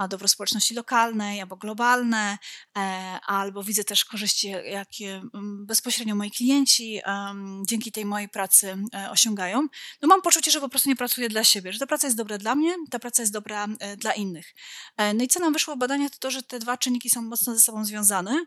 dobro 0.09 0.29
społeczności 0.29 0.75
lokalnej 0.75 1.41
albo 1.41 1.57
globalne, 1.57 2.39
e, 2.79 2.81
albo 3.27 3.62
widzę 3.62 3.85
też 3.85 4.05
korzyści, 4.05 4.49
jakie 4.49 5.14
mm, 5.35 5.66
bezpośrednio 5.66 6.14
moi 6.14 6.31
klienci 6.31 7.01
dzięki 7.66 7.93
tej 7.93 8.05
mojej 8.05 8.29
pracy 8.29 8.77
e, 8.95 9.11
osiągają. 9.11 9.68
No 10.03 10.09
mam 10.09 10.23
poczucie, 10.23 10.51
że 10.51 10.61
po 10.61 10.68
prostu 10.68 10.89
nie 10.89 10.97
pracuję 10.97 11.29
dla 11.29 11.45
siebie, 11.45 11.73
że 11.73 11.79
ta 11.79 11.87
praca 11.87 12.07
jest 12.07 12.16
dobra 12.16 12.39
dla 12.39 12.55
mnie, 12.55 12.75
ta 12.91 12.99
praca 12.99 13.23
jest 13.23 13.33
dobra 13.33 13.68
e, 13.81 13.97
dla 13.97 14.12
innych. 14.12 14.55
No 15.14 15.25
i 15.25 15.29
co 15.29 15.41
nam 15.41 15.53
wyszło 15.53 15.77
w 15.77 15.79
badaniach, 15.79 16.11
to 16.11 16.18
to, 16.18 16.31
że 16.31 16.43
te 16.43 16.59
dwa 16.59 16.79
czynniki 16.79 17.11
są 17.11 17.23
mocno 17.23 17.55
ze 17.55 17.61
sobą 17.61 17.85
związane, 17.85 18.45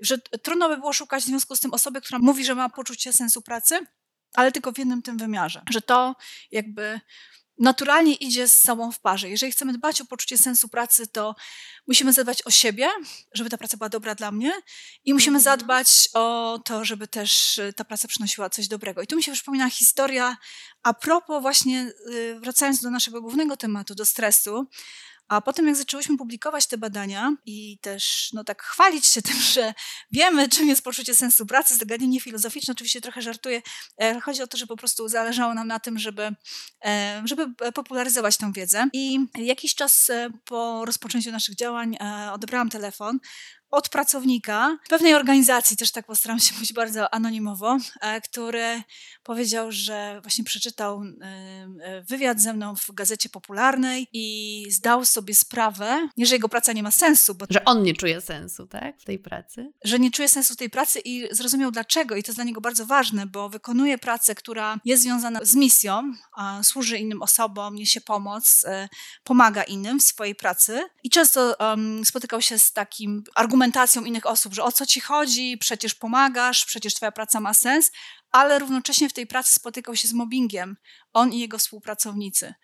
że 0.00 0.18
trudno 0.18 0.68
by 0.68 0.76
było 0.76 0.92
szukać 0.92 1.22
w 1.22 1.26
związku 1.26 1.56
z 1.56 1.60
tym 1.60 1.74
osoby, 1.74 2.00
która 2.00 2.18
mówi, 2.18 2.44
że 2.44 2.54
ma 2.54 2.68
poczucie 2.68 3.12
sensu 3.12 3.42
pracy, 3.42 3.86
ale 4.34 4.52
tylko 4.52 4.72
w 4.72 4.78
jednym 4.78 5.02
tym 5.02 5.18
wymiarze, 5.18 5.62
że 5.70 5.82
to 5.82 6.16
jakby 6.50 7.00
naturalnie 7.58 8.14
idzie 8.14 8.48
z 8.48 8.60
sobą 8.60 8.92
w 8.92 9.00
parze. 9.00 9.30
Jeżeli 9.30 9.52
chcemy 9.52 9.72
dbać 9.72 10.00
o 10.00 10.04
poczucie 10.04 10.38
sensu 10.38 10.68
pracy, 10.68 11.06
to 11.06 11.34
musimy 11.86 12.12
zadbać 12.12 12.46
o 12.46 12.50
siebie, 12.50 12.88
żeby 13.32 13.50
ta 13.50 13.58
praca 13.58 13.76
była 13.76 13.88
dobra 13.88 14.14
dla 14.14 14.30
mnie 14.30 14.52
i 15.04 15.14
musimy 15.14 15.38
mhm. 15.38 15.44
zadbać 15.44 16.08
o 16.14 16.58
to, 16.64 16.84
żeby 16.84 17.08
też 17.08 17.58
y, 17.58 17.72
ta 17.72 17.84
praca 17.84 18.08
przynosiła 18.08 18.50
coś 18.50 18.68
dobrego. 18.68 19.02
I 19.02 19.06
tu 19.06 19.16
mi 19.16 19.22
się 19.22 19.32
przypomina 19.32 19.70
historia 19.70 20.36
a 20.82 20.94
propos 20.94 21.42
właśnie, 21.42 21.92
y, 22.12 22.40
wracając 22.40 22.82
do 22.82 22.90
naszego 22.90 23.20
głównego 23.20 23.56
tematu, 23.56 23.94
do 23.94 24.04
stresu, 24.04 24.68
a 25.28 25.40
potem, 25.40 25.66
jak 25.66 25.76
zaczęłyśmy 25.76 26.16
publikować 26.16 26.66
te 26.66 26.78
badania 26.78 27.36
i 27.46 27.78
też 27.78 28.30
no, 28.32 28.44
tak 28.44 28.62
chwalić 28.62 29.06
się 29.06 29.22
tym, 29.28 29.36
że 29.36 29.74
wiemy, 30.12 30.48
czym 30.48 30.68
jest 30.68 30.82
poczucie 30.82 31.14
sensu 31.14 31.46
pracy, 31.46 31.76
zagadnienie 31.76 32.20
filozoficzne, 32.20 32.72
oczywiście 32.72 33.00
trochę 33.00 33.22
żartuję. 33.22 33.62
E, 34.00 34.20
chodzi 34.20 34.42
o 34.42 34.46
to, 34.46 34.56
że 34.56 34.66
po 34.66 34.76
prostu 34.76 35.08
zależało 35.08 35.54
nam 35.54 35.66
na 35.66 35.80
tym, 35.80 35.98
żeby, 35.98 36.34
e, 36.84 37.22
żeby 37.24 37.72
popularyzować 37.74 38.36
tę 38.36 38.52
wiedzę. 38.52 38.88
I 38.92 39.18
jakiś 39.34 39.74
czas 39.74 40.10
e, 40.10 40.30
po 40.44 40.84
rozpoczęciu 40.84 41.30
naszych 41.30 41.54
działań 41.54 41.96
odebrałam 42.32 42.70
telefon 42.70 43.18
od 43.70 43.88
pracownika 43.88 44.78
pewnej 44.88 45.14
organizacji, 45.14 45.76
też 45.76 45.92
tak 45.92 46.06
postaram 46.06 46.38
się 46.38 46.54
mówić 46.54 46.72
bardzo 46.72 47.14
anonimowo, 47.14 47.78
e, 48.00 48.20
który 48.20 48.82
powiedział, 49.22 49.72
że 49.72 50.20
właśnie 50.22 50.44
przeczytał 50.44 51.02
e, 51.02 51.26
e, 51.82 52.02
wywiad 52.02 52.40
ze 52.40 52.52
mną 52.52 52.76
w 52.76 52.92
gazecie 52.94 53.28
popularnej 53.28 54.08
i 54.12 54.66
zdał 54.70 55.04
sobie 55.04 55.34
sprawę, 55.34 56.08
że 56.18 56.34
jego 56.34 56.48
praca 56.48 56.72
nie 56.72 56.82
ma 56.82 56.90
sensu. 56.90 57.34
Bo, 57.34 57.46
że 57.50 57.64
on 57.64 57.82
nie 57.82 57.94
czuje 57.94 58.20
sensu, 58.20 58.66
tak, 58.66 59.00
w 59.00 59.04
tej 59.04 59.18
pracy? 59.18 59.72
Że 59.84 59.98
nie 59.98 60.10
czuje 60.10 60.28
sensu 60.28 60.56
tej 60.56 60.70
pracy 60.70 61.00
i 61.04 61.28
zrozumiał 61.30 61.70
dlaczego 61.70 62.16
i 62.16 62.22
to 62.22 62.28
jest 62.28 62.38
dla 62.38 62.44
niego 62.44 62.60
bardzo 62.60 62.86
ważne, 62.86 63.26
bo 63.26 63.48
wykonuje 63.48 63.98
pracę, 63.98 64.34
która 64.34 64.80
jest 64.84 65.02
związana 65.02 65.40
z 65.42 65.54
misją, 65.54 66.12
służy 66.62 66.98
innym 66.98 67.22
osobom, 67.22 67.74
niesie 67.74 68.00
pomoc, 68.00 68.64
pomaga 69.24 69.62
innym 69.62 70.00
w 70.00 70.02
swojej 70.02 70.34
pracy 70.34 70.80
i 71.04 71.10
często 71.10 71.56
um, 71.60 72.04
spotykał 72.04 72.42
się 72.42 72.58
z 72.58 72.72
takim 72.72 73.22
argumentem, 73.34 73.57
argumentacją 73.58 74.04
innych 74.04 74.26
osób, 74.26 74.54
że 74.54 74.62
o 74.62 74.72
co 74.72 74.86
ci 74.86 75.00
chodzi, 75.00 75.58
przecież 75.58 75.94
pomagasz, 75.94 76.64
przecież 76.64 76.94
twoja 76.94 77.12
praca 77.12 77.40
ma 77.40 77.54
sens, 77.54 77.90
ale 78.30 78.58
równocześnie 78.58 79.08
w 79.08 79.12
tej 79.12 79.26
pracy 79.26 79.54
spotykał 79.54 79.96
się 79.96 80.08
z 80.08 80.12
mobbingiem, 80.12 80.76
on 81.12 81.32
i 81.32 81.40
jego 81.40 81.58
współpracownicy. 81.58 82.54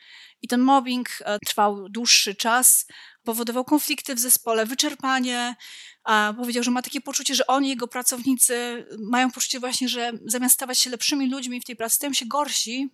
I 0.42 0.48
ten 0.48 0.60
mobbing 0.60 1.08
e, 1.20 1.38
trwał 1.38 1.88
dłuższy 1.88 2.34
czas, 2.34 2.86
powodował 3.24 3.64
konflikty 3.64 4.14
w 4.14 4.18
zespole, 4.18 4.66
wyczerpanie. 4.66 5.56
A 6.04 6.34
powiedział, 6.36 6.64
że 6.64 6.70
ma 6.70 6.82
takie 6.82 7.00
poczucie, 7.00 7.34
że 7.34 7.46
on 7.46 7.64
i 7.64 7.68
jego 7.68 7.88
pracownicy 7.88 8.86
mają 9.10 9.30
poczucie 9.30 9.60
właśnie, 9.60 9.88
że 9.88 10.12
zamiast 10.26 10.54
stawać 10.54 10.78
się 10.78 10.90
lepszymi 10.90 11.30
ludźmi 11.30 11.60
w 11.60 11.64
tej 11.64 11.76
pracy, 11.76 11.96
stają 11.96 12.12
się 12.12 12.26
gorsi, 12.26 12.90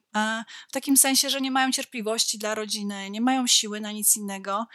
w 0.68 0.72
takim 0.72 0.96
sensie, 0.96 1.30
że 1.30 1.40
nie 1.40 1.50
mają 1.50 1.72
cierpliwości 1.72 2.38
dla 2.38 2.54
rodziny, 2.54 3.10
nie 3.10 3.20
mają 3.20 3.46
siły 3.46 3.80
na 3.80 3.92
nic 3.92 4.16
innego 4.16 4.66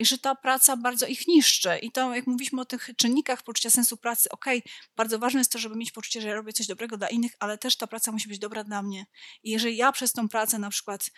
i 0.00 0.06
że 0.06 0.18
ta 0.18 0.34
praca 0.34 0.76
bardzo 0.76 1.06
ich 1.06 1.26
niszczy. 1.26 1.78
I 1.82 1.92
to, 1.92 2.14
jak 2.14 2.26
mówiliśmy 2.26 2.60
o 2.60 2.64
tych 2.64 2.90
czynnikach 2.96 3.42
poczucia 3.42 3.70
sensu 3.70 3.96
pracy, 3.96 4.28
okej, 4.30 4.58
okay, 4.58 4.72
bardzo 4.96 5.18
ważne 5.18 5.40
jest 5.40 5.52
to, 5.52 5.58
żeby 5.58 5.76
mieć 5.76 5.92
poczucie, 5.92 6.20
że 6.20 6.28
ja 6.28 6.34
robię 6.34 6.52
coś 6.52 6.66
dobrego 6.66 6.96
dla 6.96 7.08
innych, 7.08 7.32
ale 7.38 7.58
też 7.58 7.76
ta 7.76 7.86
praca 7.86 8.12
musi 8.12 8.28
być 8.28 8.38
dobra 8.38 8.64
dla 8.64 8.82
mnie. 8.82 9.06
I 9.42 9.50
jeżeli 9.50 9.76
ja 9.76 9.92
przez 9.92 10.12
tą 10.12 10.28
pracę 10.28 10.58
na 10.58 10.70
przykład 10.70 11.10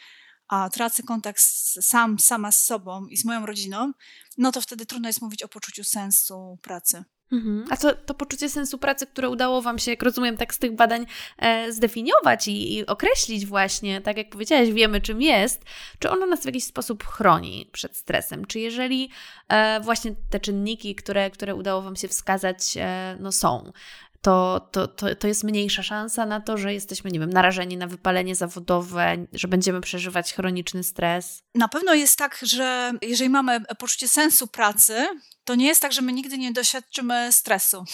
a 0.49 0.71
tracę 0.71 1.03
kontakt 1.03 1.41
sam, 1.81 2.19
sama 2.19 2.53
z 2.53 2.63
sobą 2.63 3.07
i 3.07 3.17
z 3.17 3.25
moją 3.25 3.47
rodziną, 3.47 3.93
no 4.39 4.53
to 4.53 4.61
wtedy 4.61 4.87
trudno 4.87 5.09
jest 5.09 5.23
mówić 5.23 5.43
o 5.43 5.49
poczuciu 5.49 5.85
sensu 5.85 6.59
pracy. 6.63 7.05
Mhm. 7.33 7.65
A 7.71 7.77
to, 7.77 7.95
to 7.95 8.15
poczucie 8.15 8.49
sensu 8.49 8.79
pracy, 8.79 9.07
które 9.07 9.29
udało 9.29 9.63
Wam 9.63 9.79
się, 9.79 9.91
jak 9.91 10.03
rozumiem, 10.03 10.37
tak 10.37 10.55
z 10.55 10.59
tych 10.59 10.75
badań 10.75 11.07
e, 11.39 11.73
zdefiniować 11.73 12.49
i, 12.49 12.75
i, 12.75 12.87
określić 12.87 13.47
właśnie, 13.47 14.01
tak 14.01 14.17
jak 14.17 14.31
powiedziałaś, 14.31 14.71
wiemy 14.71 15.01
czym 15.01 15.23
jest, 15.23 15.65
czy 15.99 16.11
ono 16.11 16.27
nas 16.27 16.43
w 16.43 16.45
jakiś 16.45 16.65
sposób 16.65 17.05
chroni 17.05 17.71
przed 17.73 17.97
stresem? 17.97 18.45
Czy 18.45 18.61
jeżeli 18.61 19.11
e, 19.49 19.81
właśnie 19.81 20.15
te 20.31 20.41
czynniki, 20.41 20.95
które, 20.95 21.31
które 21.31 21.55
udało 21.55 21.83
Wam 21.83 21.97
się 21.97 22.09
wskazać, 22.09 22.77
e, 22.77 23.17
no 23.21 23.33
są, 23.33 23.73
to, 24.21 24.69
to, 24.73 24.89
to, 24.89 25.15
to 25.17 25.29
jest 25.29 25.45
mniejsza 25.45 25.83
szansa 25.83 26.27
na 26.27 26.41
to, 26.41 26.59
że 26.59 26.75
jesteśmy, 26.75 27.11
nie 27.11 27.21
wiem, 27.21 27.31
narażeni 27.31 27.77
na 27.77 27.87
wypalenie 27.87 28.35
zawodowe, 28.35 29.27
że 29.33 29.49
będziemy 29.49 29.81
przeżywać 29.81 30.35
chroniczny 30.35 30.85
stres? 30.85 31.43
Na 31.55 31.69
pewno 31.69 31.95
jest 31.95 32.19
tak, 32.19 32.39
że 32.43 32.93
jeżeli 33.03 33.31
mamy 33.31 33.61
poczucie 33.79 34.09
sensu 34.09 34.47
pracy, 34.47 35.07
to 35.45 35.55
nie 35.55 35.67
jest 35.67 35.83
tak, 35.83 35.93
że 35.93 36.03
my 36.03 36.13
nigdy 36.13 36.39
nie 36.39 36.53
doświadczymy 36.53 37.33
stresu, 37.33 37.85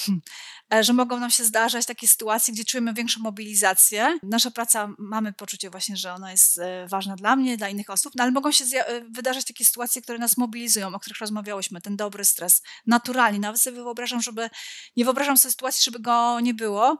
że 0.81 0.93
mogą 0.93 1.20
nam 1.20 1.31
się 1.31 1.45
zdarzać 1.45 1.87
takie 1.87 2.09
sytuacje, 2.09 2.55
gdzie 2.55 2.64
czujemy 2.64 2.95
większą 2.95 3.20
mobilizację. 3.20 4.18
Nasza 4.23 4.51
praca, 4.51 4.95
mamy 4.99 5.33
poczucie 5.33 5.70
właśnie, 5.70 5.97
że 5.97 6.12
ona 6.12 6.31
jest 6.31 6.59
e, 6.59 6.87
ważna 6.89 7.16
dla 7.16 7.37
mnie, 7.37 7.57
dla 7.57 7.68
innych 7.68 7.91
osób, 7.91 8.12
no 8.16 8.23
ale 8.23 8.33
mogą 8.33 8.53
się 8.53 8.64
e, 8.64 9.01
wydarzać 9.01 9.45
takie 9.45 9.64
sytuacje, 9.64 10.03
które 10.03 10.18
nas 10.18 10.37
mobilizują, 10.37 10.95
o 10.95 11.01
których 11.01 11.18
rozmawiałyśmy, 11.18 11.81
ten 11.81 11.97
dobry 11.97 12.25
stres, 12.25 12.62
naturalnie. 12.87 13.39
Nawet 13.39 13.61
sobie 13.61 13.77
wyobrażam, 13.77 14.23
żeby, 14.23 14.51
nie 14.97 15.05
wyobrażam 15.05 15.37
sobie 15.37 15.53
sytuacji, 15.53 15.83
żeby 15.85 16.01
go 16.01 16.41
nie 16.41 16.55
było. 16.55 16.99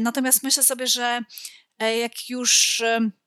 Natomiast 0.00 0.42
myślę 0.42 0.64
sobie, 0.64 0.86
że 0.86 1.20
jak 1.80 2.30
już 2.30 2.82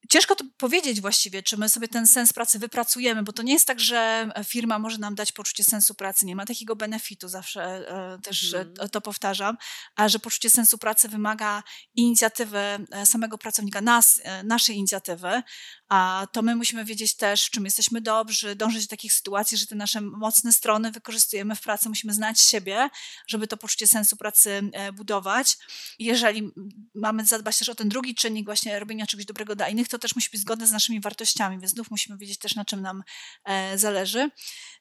ciężko 0.10 0.36
to 0.36 0.46
powiedzieć 0.58 1.02
właściwie, 1.02 1.44
czy 1.44 1.58
my 1.58 1.70
sobie 1.70 1.88
ten 1.88 2.08
sens 2.08 2.34
pracy 2.34 2.60
wypracujemy, 2.60 3.24
bo 3.24 3.34
to 3.34 3.44
nie 3.44 3.54
jest 3.54 3.68
tak, 3.68 3.80
że 3.80 4.30
firma 4.44 4.80
może 4.80 4.98
nam 4.98 5.16
dać 5.16 5.32
poczucie 5.32 5.64
sensu 5.64 5.96
pracy. 5.96 6.26
Nie 6.26 6.36
ma 6.36 6.46
takiego 6.46 6.76
benefitu, 6.76 7.28
zawsze 7.28 7.64
e, 7.64 8.20
też 8.24 8.54
mm. 8.54 8.74
to 8.92 9.02
powtarzam, 9.02 9.58
a 9.96 10.10
że 10.10 10.20
poczucie 10.20 10.50
sensu 10.50 10.78
pracy 10.78 11.10
wymaga 11.10 11.64
inicjatywy 11.96 12.60
e, 12.60 13.06
samego 13.06 13.38
pracownika, 13.38 13.82
nas, 13.82 14.22
naszej 14.44 14.76
inicjatywy, 14.76 15.44
a 15.90 16.28
to 16.32 16.42
my 16.42 16.56
musimy 16.56 16.86
wiedzieć 16.86 17.16
też, 17.16 17.46
w 17.46 17.50
czym 17.50 17.66
jesteśmy 17.66 18.02
dobrzy, 18.02 18.56
dążyć 18.56 18.84
do 18.84 18.90
takich 18.90 19.14
sytuacji, 19.14 19.58
że 19.58 19.68
te 19.68 19.76
nasze 19.76 20.02
mocne 20.02 20.54
strony 20.54 20.92
wykorzystujemy 20.92 21.56
w 21.56 21.62
pracy, 21.62 21.90
musimy 21.90 22.14
znać 22.14 22.42
siebie, 22.42 22.90
żeby 23.28 23.48
to 23.48 23.58
poczucie 23.58 23.88
sensu 23.88 24.18
pracy 24.18 24.62
budować. 24.94 25.58
Jeżeli 26.00 26.52
mamy 26.96 27.26
zadbać 27.26 27.58
też 27.58 27.70
o 27.70 27.76
ten 27.76 27.90
drugi 27.90 28.16
czynnik 28.16 28.46
właśnie 28.46 28.80
robienia 28.80 29.08
czegoś 29.08 29.26
dobrego 29.26 29.56
dla 29.56 29.70
innych, 29.70 29.88
to 29.88 29.99
też 30.00 30.16
musi 30.16 30.30
być 30.32 30.42
zgodne 30.42 30.68
z 30.68 30.72
naszymi 30.72 31.02
wartościami, 31.02 31.60
więc 31.60 31.72
znów 31.72 31.92
musimy 31.92 32.18
wiedzieć 32.18 32.38
też, 32.38 32.56
na 32.56 32.66
czym 32.66 32.82
nam 32.82 33.04
e, 33.46 33.78
zależy. 33.78 34.30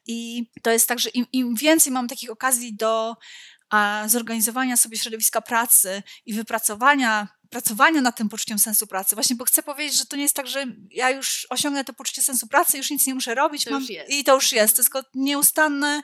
I 0.06 0.50
to 0.62 0.70
jest 0.70 0.88
tak, 0.88 0.98
że 0.98 1.08
im, 1.08 1.26
im 1.32 1.54
więcej 1.54 1.92
mam 1.92 2.08
takich 2.08 2.30
okazji 2.30 2.76
do 2.76 3.16
a, 3.70 4.04
zorganizowania 4.06 4.76
sobie 4.76 4.98
środowiska 4.98 5.40
pracy 5.40 6.02
i 6.26 6.34
wypracowania 6.34 7.28
pracowania 7.50 8.00
nad 8.00 8.16
tym 8.16 8.28
poczuciem 8.28 8.58
sensu 8.58 8.86
pracy. 8.86 9.14
Właśnie, 9.16 9.36
bo 9.36 9.44
chcę 9.44 9.62
powiedzieć, 9.62 9.98
że 9.98 10.06
to 10.06 10.16
nie 10.16 10.22
jest 10.22 10.34
tak, 10.34 10.46
że 10.46 10.66
ja 10.90 11.10
już 11.10 11.46
osiągnę 11.50 11.84
to 11.84 11.92
poczucie 11.92 12.22
sensu 12.22 12.46
pracy, 12.46 12.76
już 12.76 12.90
nic 12.90 13.06
nie 13.06 13.14
muszę 13.14 13.34
robić. 13.34 13.64
To 13.64 13.70
mam, 13.70 13.82
I 14.08 14.24
to 14.24 14.34
już 14.34 14.52
jest. 14.52 14.76
To 14.76 14.82
jest 14.82 14.92
tylko 14.92 15.08
nieustanne 15.14 16.02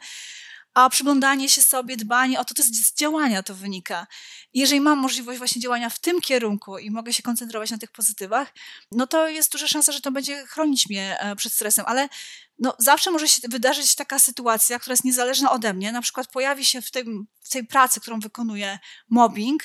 a 0.75 0.91
przyglądanie 0.91 1.49
się 1.49 1.63
sobie, 1.63 1.97
dbanie 1.97 2.41
o 2.41 2.45
to, 2.45 2.55
to 2.55 2.63
z 2.63 2.95
działania 2.95 3.43
to 3.43 3.55
wynika. 3.55 4.07
jeżeli 4.55 4.81
mam 4.81 4.99
możliwość 4.99 5.39
właśnie 5.39 5.63
działania 5.63 5.91
w 5.91 5.99
tym 5.99 6.21
kierunku 6.21 6.79
i 6.79 6.91
mogę 6.91 7.13
się 7.13 7.23
koncentrować 7.23 7.71
na 7.71 7.79
tych 7.79 7.93
pozytywach, 7.93 8.53
no 8.93 9.07
to 9.07 9.29
jest 9.29 9.53
duża 9.53 9.69
szansa, 9.69 9.93
że 9.93 10.01
to 10.01 10.13
będzie 10.13 10.47
chronić 10.47 10.89
mnie 10.89 11.21
e, 11.21 11.37
przed 11.37 11.53
stresem, 11.53 11.85
ale 11.89 12.09
no, 12.59 12.77
zawsze 12.79 13.11
może 13.11 13.29
się 13.29 13.49
wydarzyć 13.49 13.95
taka 13.95 14.19
sytuacja, 14.19 14.79
która 14.79 14.93
jest 14.93 15.05
niezależna 15.05 15.53
ode 15.53 15.75
mnie, 15.75 15.93
na 15.93 16.03
przykład 16.03 16.27
pojawi 16.27 16.65
się 16.65 16.83
w, 16.83 16.91
tym, 16.91 17.27
w 17.41 17.51
tej 17.51 17.67
pracy, 17.67 18.01
którą 18.01 18.21
wykonuję 18.21 18.79
mobbing, 19.09 19.63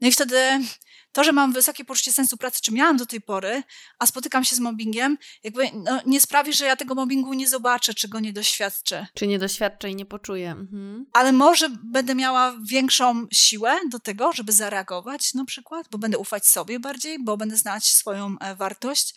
no 0.00 0.08
i 0.08 0.12
wtedy 0.12 0.60
to, 1.12 1.24
że 1.24 1.32
mam 1.32 1.52
wysokie 1.52 1.84
poczucie 1.84 2.12
sensu 2.12 2.36
pracy, 2.36 2.60
czy 2.62 2.72
miałam 2.72 2.96
do 2.96 3.06
tej 3.06 3.20
pory, 3.20 3.62
a 3.98 4.06
spotykam 4.06 4.44
się 4.44 4.56
z 4.56 4.58
mobbingiem, 4.58 5.18
jakby 5.42 5.70
no, 5.74 6.00
nie 6.06 6.20
sprawi, 6.20 6.52
że 6.52 6.64
ja 6.64 6.76
tego 6.76 6.94
mobbingu 6.94 7.32
nie 7.32 7.48
zobaczę, 7.48 7.94
czy 7.94 8.08
go 8.08 8.20
nie 8.20 8.32
doświadczę. 8.32 9.06
Czy 9.14 9.26
nie 9.26 9.38
doświadczę 9.38 9.90
i 9.90 9.96
nie 9.96 10.06
poczuję. 10.06 10.50
Mhm. 10.50 11.06
Ale 11.12 11.32
może 11.32 11.68
będę 11.84 12.14
miała 12.14 12.54
większą 12.68 13.26
siłę 13.32 13.78
do 13.90 13.98
tego, 13.98 14.32
żeby 14.32 14.52
zareagować 14.52 15.34
na 15.34 15.44
przykład, 15.44 15.86
bo 15.90 15.98
będę 15.98 16.18
ufać 16.18 16.46
sobie 16.46 16.80
bardziej, 16.80 17.24
bo 17.24 17.36
będę 17.36 17.56
znać 17.56 17.84
swoją 17.84 18.38
e, 18.38 18.56
wartość. 18.56 19.14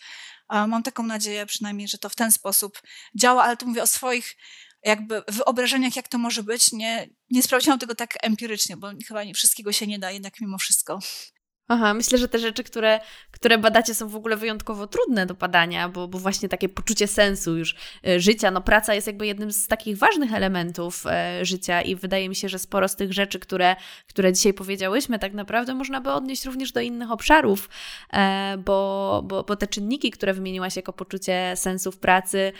Mam 0.50 0.82
taką 0.82 1.02
nadzieję 1.02 1.46
przynajmniej, 1.46 1.88
że 1.88 1.98
to 1.98 2.08
w 2.08 2.14
ten 2.14 2.32
sposób 2.32 2.82
działa, 3.14 3.44
ale 3.44 3.56
tu 3.56 3.66
mówię 3.66 3.82
o 3.82 3.86
swoich 3.86 4.36
jakby 4.84 5.22
wyobrażeniach, 5.28 5.96
jak 5.96 6.08
to 6.08 6.18
może 6.18 6.42
być. 6.42 6.72
Nie, 6.72 7.08
nie 7.30 7.42
sprawdziłam 7.42 7.78
tego 7.78 7.94
tak 7.94 8.14
empirycznie, 8.22 8.76
bo 8.76 8.90
chyba 9.08 9.24
nie 9.24 9.34
wszystkiego 9.34 9.72
się 9.72 9.86
nie 9.86 9.98
da 9.98 10.10
jednak 10.10 10.40
mimo 10.40 10.58
wszystko. 10.58 10.98
Aha, 11.68 11.94
myślę, 11.94 12.18
że 12.18 12.28
te 12.28 12.38
rzeczy, 12.38 12.64
które, 12.64 13.00
które 13.30 13.58
badacie, 13.58 13.94
są 13.94 14.08
w 14.08 14.16
ogóle 14.16 14.36
wyjątkowo 14.36 14.86
trudne 14.86 15.26
do 15.26 15.34
badania, 15.34 15.88
bo, 15.88 16.08
bo 16.08 16.18
właśnie 16.18 16.48
takie 16.48 16.68
poczucie 16.68 17.06
sensu 17.06 17.56
już 17.56 17.76
e, 18.06 18.20
życia, 18.20 18.50
no 18.50 18.60
praca 18.60 18.94
jest 18.94 19.06
jakby 19.06 19.26
jednym 19.26 19.52
z 19.52 19.66
takich 19.66 19.98
ważnych 19.98 20.34
elementów 20.34 21.04
e, 21.06 21.44
życia 21.44 21.82
i 21.82 21.96
wydaje 21.96 22.28
mi 22.28 22.34
się, 22.34 22.48
że 22.48 22.58
sporo 22.58 22.88
z 22.88 22.96
tych 22.96 23.12
rzeczy, 23.12 23.38
które, 23.38 23.76
które 24.08 24.32
dzisiaj 24.32 24.54
powiedziałyśmy, 24.54 25.18
tak 25.18 25.34
naprawdę 25.34 25.74
można 25.74 26.00
by 26.00 26.12
odnieść 26.12 26.44
również 26.44 26.72
do 26.72 26.80
innych 26.80 27.10
obszarów, 27.10 27.68
e, 28.12 28.56
bo, 28.64 29.22
bo, 29.24 29.42
bo 29.42 29.56
te 29.56 29.66
czynniki, 29.66 30.10
które 30.10 30.34
wymieniłaś 30.34 30.76
jako 30.76 30.92
poczucie 30.92 31.52
sensu 31.56 31.92
w 31.92 31.98
pracy, 31.98 32.52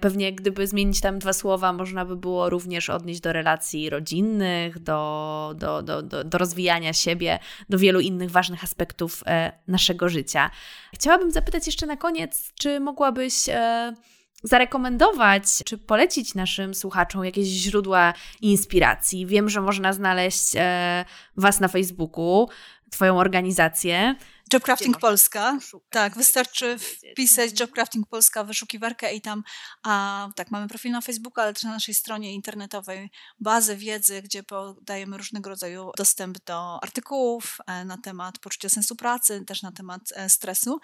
pewnie 0.00 0.32
gdyby 0.32 0.66
zmienić 0.66 1.00
tam 1.00 1.18
dwa 1.18 1.32
słowa, 1.32 1.72
można 1.72 2.04
by 2.04 2.16
było 2.16 2.50
również 2.50 2.90
odnieść 2.90 3.20
do 3.20 3.32
relacji 3.32 3.90
rodzinnych, 3.90 4.78
do, 4.78 5.54
do, 5.56 5.82
do, 5.82 6.02
do, 6.02 6.24
do 6.24 6.38
rozwijania 6.38 6.92
siebie, 6.92 7.38
do 7.68 7.78
wielu 7.78 8.00
innych 8.00 8.30
ważnych 8.30 8.39
aspektów 8.62 9.22
e, 9.26 9.52
naszego 9.68 10.08
życia. 10.08 10.50
Chciałabym 10.94 11.30
zapytać 11.30 11.66
jeszcze 11.66 11.86
na 11.86 11.96
koniec, 11.96 12.52
czy 12.54 12.80
mogłabyś 12.80 13.48
e, 13.48 13.94
zarekomendować 14.42 15.44
czy 15.64 15.78
polecić 15.78 16.34
naszym 16.34 16.74
słuchaczom 16.74 17.24
jakieś 17.24 17.46
źródła 17.46 18.14
inspiracji? 18.40 19.26
Wiem, 19.26 19.48
że 19.48 19.60
można 19.60 19.92
znaleźć 19.92 20.52
e, 20.56 21.04
Was 21.36 21.60
na 21.60 21.68
Facebooku, 21.68 22.48
Twoją 22.90 23.18
organizację. 23.18 24.14
Jobcrafting 24.52 24.98
Polska. 24.98 25.58
Tak, 25.90 26.16
wystarczy 26.16 26.78
wpisać 26.78 27.60
Jobcrafting 27.60 28.06
Polska 28.08 28.44
wyszukiwarkę 28.44 29.14
i 29.14 29.20
tam, 29.20 29.44
a, 29.82 30.28
tak, 30.36 30.50
mamy 30.50 30.68
profil 30.68 30.92
na 30.92 31.00
Facebooku, 31.00 31.42
ale 31.42 31.54
też 31.54 31.62
na 31.62 31.70
naszej 31.70 31.94
stronie 31.94 32.34
internetowej 32.34 33.10
bazę 33.40 33.76
wiedzy, 33.76 34.22
gdzie 34.22 34.42
podajemy 34.42 35.16
różnego 35.16 35.50
rodzaju 35.50 35.90
dostęp 35.96 36.44
do 36.44 36.82
artykułów 36.82 37.58
e, 37.66 37.84
na 37.84 37.98
temat 37.98 38.38
poczucia 38.38 38.68
sensu 38.68 38.96
pracy, 38.96 39.44
też 39.46 39.62
na 39.62 39.72
temat 39.72 40.02
e, 40.14 40.28
stresu. 40.28 40.80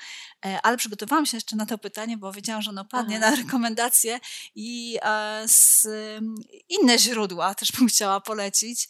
E, 0.47 0.61
ale 0.63 0.77
przygotowałam 0.77 1.27
się 1.27 1.37
jeszcze 1.37 1.57
na 1.57 1.67
to 1.67 1.79
pytanie, 1.79 2.17
bo 2.17 2.33
wiedziałam, 2.33 2.63
że 2.63 2.71
ono 2.71 2.85
padnie 2.85 3.19
Aha. 3.23 3.31
na 3.31 3.37
rekomendacje 3.37 4.21
i 4.55 4.99
z, 5.47 5.87
inne 6.69 6.99
źródła 6.99 7.55
też 7.55 7.73
bym 7.73 7.89
chciała 7.89 8.21
polecić. 8.21 8.89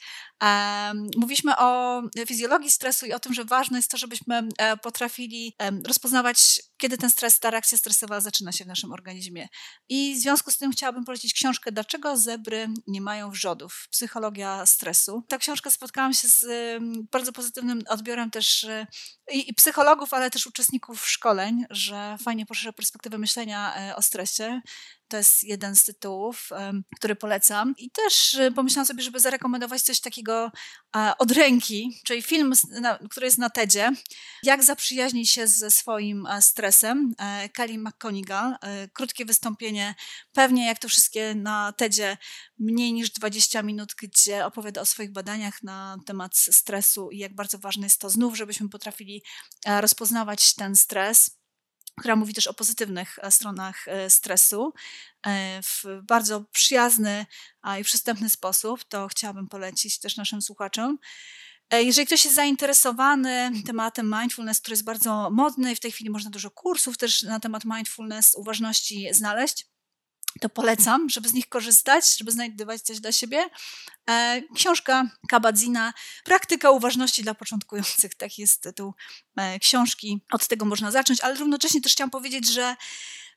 Mówiliśmy 1.17 1.57
o 1.57 2.03
fizjologii 2.27 2.71
stresu 2.71 3.07
i 3.07 3.13
o 3.13 3.21
tym, 3.21 3.35
że 3.35 3.45
ważne 3.45 3.79
jest 3.79 3.91
to, 3.91 3.97
żebyśmy 3.97 4.49
e, 4.59 4.77
potrafili 4.77 5.57
rozpoznawać, 5.87 6.63
kiedy 6.77 6.99
ten 6.99 7.11
stres, 7.11 7.41
ta 7.41 7.51
reakcja 7.51 7.79
stresowa 7.79 8.21
zaczyna 8.21 8.53
się 8.53 8.65
w 8.65 8.69
naszym 8.69 8.93
organizmie. 8.93 9.49
I 9.89 10.15
w 10.15 10.19
związku 10.19 10.51
z 10.51 10.59
tym 10.59 10.73
chciałabym 10.73 11.05
polecić 11.05 11.35
książkę 11.35 11.73
Dlaczego 11.73 12.17
zebry 12.17 12.69
nie 12.87 13.01
mają 13.01 13.31
wrzodów? 13.31 13.89
Psychologia 13.91 14.67
stresu. 14.67 15.25
Ta 15.29 15.39
książka 15.39 15.71
spotkałam 15.71 16.15
się 16.15 16.29
z 16.29 16.47
bardzo 17.13 17.33
pozytywnym 17.33 17.83
odbiorem 17.89 18.31
też 18.31 18.65
e, 18.65 18.87
i, 19.33 19.55
psychologów, 19.55 20.15
ale 20.15 20.31
też 20.31 20.47
uczestników 20.47 21.09
szkoleń, 21.09 21.65
że 21.71 22.17
fajnie 22.25 22.47
poszerza 22.47 22.73
perspektywę 22.73 23.19
myślenia 23.19 23.77
e, 23.77 23.97
o 23.97 24.03
stresie. 24.03 24.61
To 25.09 25.17
jest 25.17 25.45
jeden 25.45 25.77
z 25.77 25.85
tytułów, 25.85 26.51
który 26.97 27.17
polecam. 27.17 27.75
I 27.79 27.91
też 27.91 28.35
y, 28.35 28.53
pomyślałam 28.53 28.87
sobie, 28.87 29.03
żeby 29.03 29.21
zarekomendować 29.21 29.83
coś 29.83 30.01
takiego 30.01 30.51
od 31.19 31.31
ręki, 31.31 32.01
czyli 32.05 32.23
film, 32.23 32.53
który 33.11 33.27
jest 33.27 33.39
na 33.39 33.51
TEDzie. 33.51 33.93
Jak 34.43 34.65
zaprzyjaźnić 34.65 35.31
się 35.31 35.47
ze 35.47 35.71
swoim 35.71 36.27
stresem. 36.41 37.15
E, 37.19 37.49
Kelly 37.49 37.79
McConigal. 37.79 38.57
E, 38.63 38.89
krótkie 38.89 39.25
wystąpienie, 39.25 39.95
pewnie 40.33 40.67
jak 40.67 40.79
to 40.79 40.89
wszystkie 40.89 41.35
na 41.35 41.73
TEDzie, 41.73 42.17
mniej 42.59 42.93
niż 42.93 43.11
20 43.11 43.63
minut, 43.63 43.95
gdzie 44.03 44.47
opowiada 44.47 44.81
o 44.81 44.87
swoich 44.87 45.13
badaniach 45.13 45.63
na 45.63 45.97
temat 46.07 46.37
stresu 46.37 47.11
i 47.11 47.19
jak 47.19 47.35
bardzo 47.35 47.59
ważne 47.59 47.87
jest 47.87 48.01
to 48.01 48.11
znów, 48.11 48.37
żebyśmy 48.37 48.69
potrafili 48.69 49.23
e, 49.67 49.81
rozpoznawać 49.81 50.55
ten 50.55 50.77
stres 50.77 51.31
która 52.01 52.17
mówi 52.17 52.35
też 52.35 52.47
o 52.47 52.55
pozytywnych 52.55 53.19
e, 53.23 53.31
stronach 53.31 53.89
e, 53.89 54.11
stresu 54.11 54.73
e, 55.27 55.63
w 55.63 55.85
bardzo 56.03 56.41
przyjazny 56.41 57.27
i 57.81 57.85
przystępny 57.85 58.31
sposób. 58.31 58.85
To 58.85 59.09
chciałabym 59.09 59.49
polecić 59.49 59.99
też 59.99 60.17
naszym 60.17 60.43
słuchaczom. 60.43 60.99
Jeżeli 61.73 62.07
ktoś 62.07 62.25
jest 62.25 62.37
zainteresowany 62.37 63.51
tematem 63.67 64.15
mindfulness, 64.21 64.61
który 64.61 64.73
jest 64.73 64.85
bardzo 64.85 65.31
modny 65.31 65.73
i 65.73 65.77
w 65.77 65.81
tej 65.81 65.93
chwili 65.93 66.11
można 66.11 66.31
dużo 66.31 66.51
kursów 66.51 66.99
też 66.99 67.23
na 67.23 67.41
temat 67.41 67.65
mindfulness, 67.65 68.35
uważności 68.35 69.09
znaleźć, 69.13 69.67
to 70.41 70.49
polecam, 70.49 71.09
żeby 71.09 71.29
z 71.29 71.33
nich 71.33 71.49
korzystać, 71.49 72.19
żeby 72.19 72.31
znajdować 72.33 72.83
coś 72.83 73.01
dla 73.01 73.13
siebie. 73.13 73.45
E, 74.11 74.43
książka 74.55 75.11
Kabadzina, 75.29 75.93
Praktyka 76.25 76.71
uważności 76.71 77.23
dla 77.23 77.35
początkujących, 77.35 78.15
tak 78.15 78.39
jest 78.39 78.63
tytuł 78.63 78.95
e, 79.37 79.59
książki. 79.59 80.21
Od 80.33 80.49
tego 80.49 80.65
można 80.65 80.91
zacząć, 80.91 81.21
ale 81.21 81.35
równocześnie 81.35 81.81
też 81.81 81.93
chciałam 81.93 82.11
powiedzieć, 82.11 82.53
że 82.53 82.77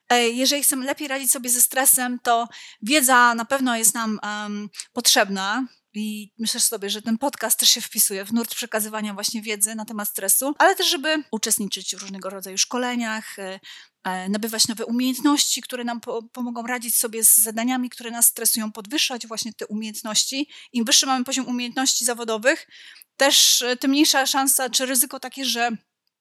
e, 0.09 0.29
jeżeli 0.29 0.63
chcemy 0.63 0.85
lepiej 0.85 1.07
radzić 1.07 1.31
sobie 1.31 1.49
ze 1.49 1.61
stresem, 1.61 2.19
to 2.23 2.47
wiedza 2.81 3.35
na 3.35 3.45
pewno 3.45 3.77
jest 3.77 3.93
nam 3.93 4.19
um, 4.23 4.69
potrzebna. 4.93 5.67
I 5.99 6.33
myślę 6.37 6.59
sobie, 6.59 6.89
że 6.89 7.01
ten 7.01 7.17
podcast 7.17 7.59
też 7.59 7.69
się 7.69 7.81
wpisuje 7.81 8.25
w 8.25 8.33
nurt 8.33 8.55
przekazywania 8.55 9.13
właśnie 9.13 9.41
wiedzy 9.41 9.75
na 9.75 9.85
temat 9.85 10.09
stresu, 10.09 10.53
ale 10.57 10.75
też, 10.75 10.89
żeby 10.89 11.23
uczestniczyć 11.31 11.95
w 11.95 12.01
różnego 12.01 12.29
rodzaju 12.29 12.57
szkoleniach, 12.57 13.35
E, 14.03 14.29
nabywać 14.29 14.67
nowe 14.67 14.85
umiejętności, 14.85 15.61
które 15.61 15.83
nam 15.83 16.01
po 16.01 16.23
pomogą 16.23 16.67
radzić 16.67 16.95
sobie 16.95 17.23
z 17.23 17.37
zadaniami, 17.37 17.89
które 17.89 18.11
nas 18.11 18.25
stresują, 18.25 18.71
podwyższać 18.71 19.27
właśnie 19.27 19.53
te 19.53 19.67
umiejętności. 19.67 20.49
Im 20.73 20.85
wyższy 20.85 21.05
mamy 21.05 21.25
poziom 21.25 21.47
umiejętności 21.47 22.05
zawodowych, 22.05 22.67
też 23.17 23.61
e, 23.61 23.77
tym 23.77 23.91
mniejsza 23.91 24.25
szansa 24.25 24.69
czy 24.69 24.85
ryzyko 24.85 25.19
takie, 25.19 25.45
że 25.45 25.69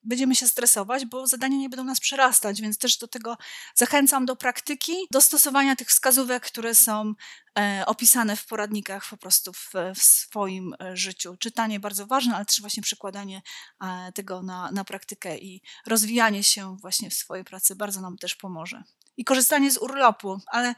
będziemy 0.03 0.35
się 0.35 0.47
stresować, 0.47 1.05
bo 1.05 1.27
zadania 1.27 1.57
nie 1.57 1.69
będą 1.69 1.83
nas 1.83 1.99
przerastać, 1.99 2.61
więc 2.61 2.77
też 2.77 2.97
do 2.97 3.07
tego 3.07 3.37
zachęcam 3.75 4.25
do 4.25 4.35
praktyki, 4.35 4.93
do 5.11 5.21
stosowania 5.21 5.75
tych 5.75 5.89
wskazówek, 5.89 6.45
które 6.45 6.75
są 6.75 7.13
e, 7.59 7.83
opisane 7.85 8.35
w 8.35 8.45
poradnikach 8.45 9.09
po 9.09 9.17
prostu 9.17 9.53
w, 9.53 9.71
w, 9.95 10.03
swoim 10.03 10.75
e, 10.81 10.97
życiu. 10.97 11.37
Czytanie 11.39 11.79
bardzo 11.79 12.07
ważne, 12.07 12.35
ale 12.35 12.45
też 12.45 12.61
właśnie 12.61 12.83
przekładanie 12.83 13.41
e, 13.81 14.11
tego 14.11 14.43
na, 14.43 14.71
na 14.71 14.83
praktykę 14.83 15.37
i 15.37 15.61
rozwijanie 15.87 16.43
się 16.43 16.77
właśnie 16.81 17.09
w 17.09 17.13
swojej 17.13 17.45
pracy 17.45 17.75
bardzo 17.75 18.01
nam 18.01 18.17
też 18.17 18.35
pomoże 18.35 18.83
i 19.19 19.23
korzystanie 19.23 19.71
z 19.71 19.77
urlopu, 19.77 20.39
ale 20.47 20.75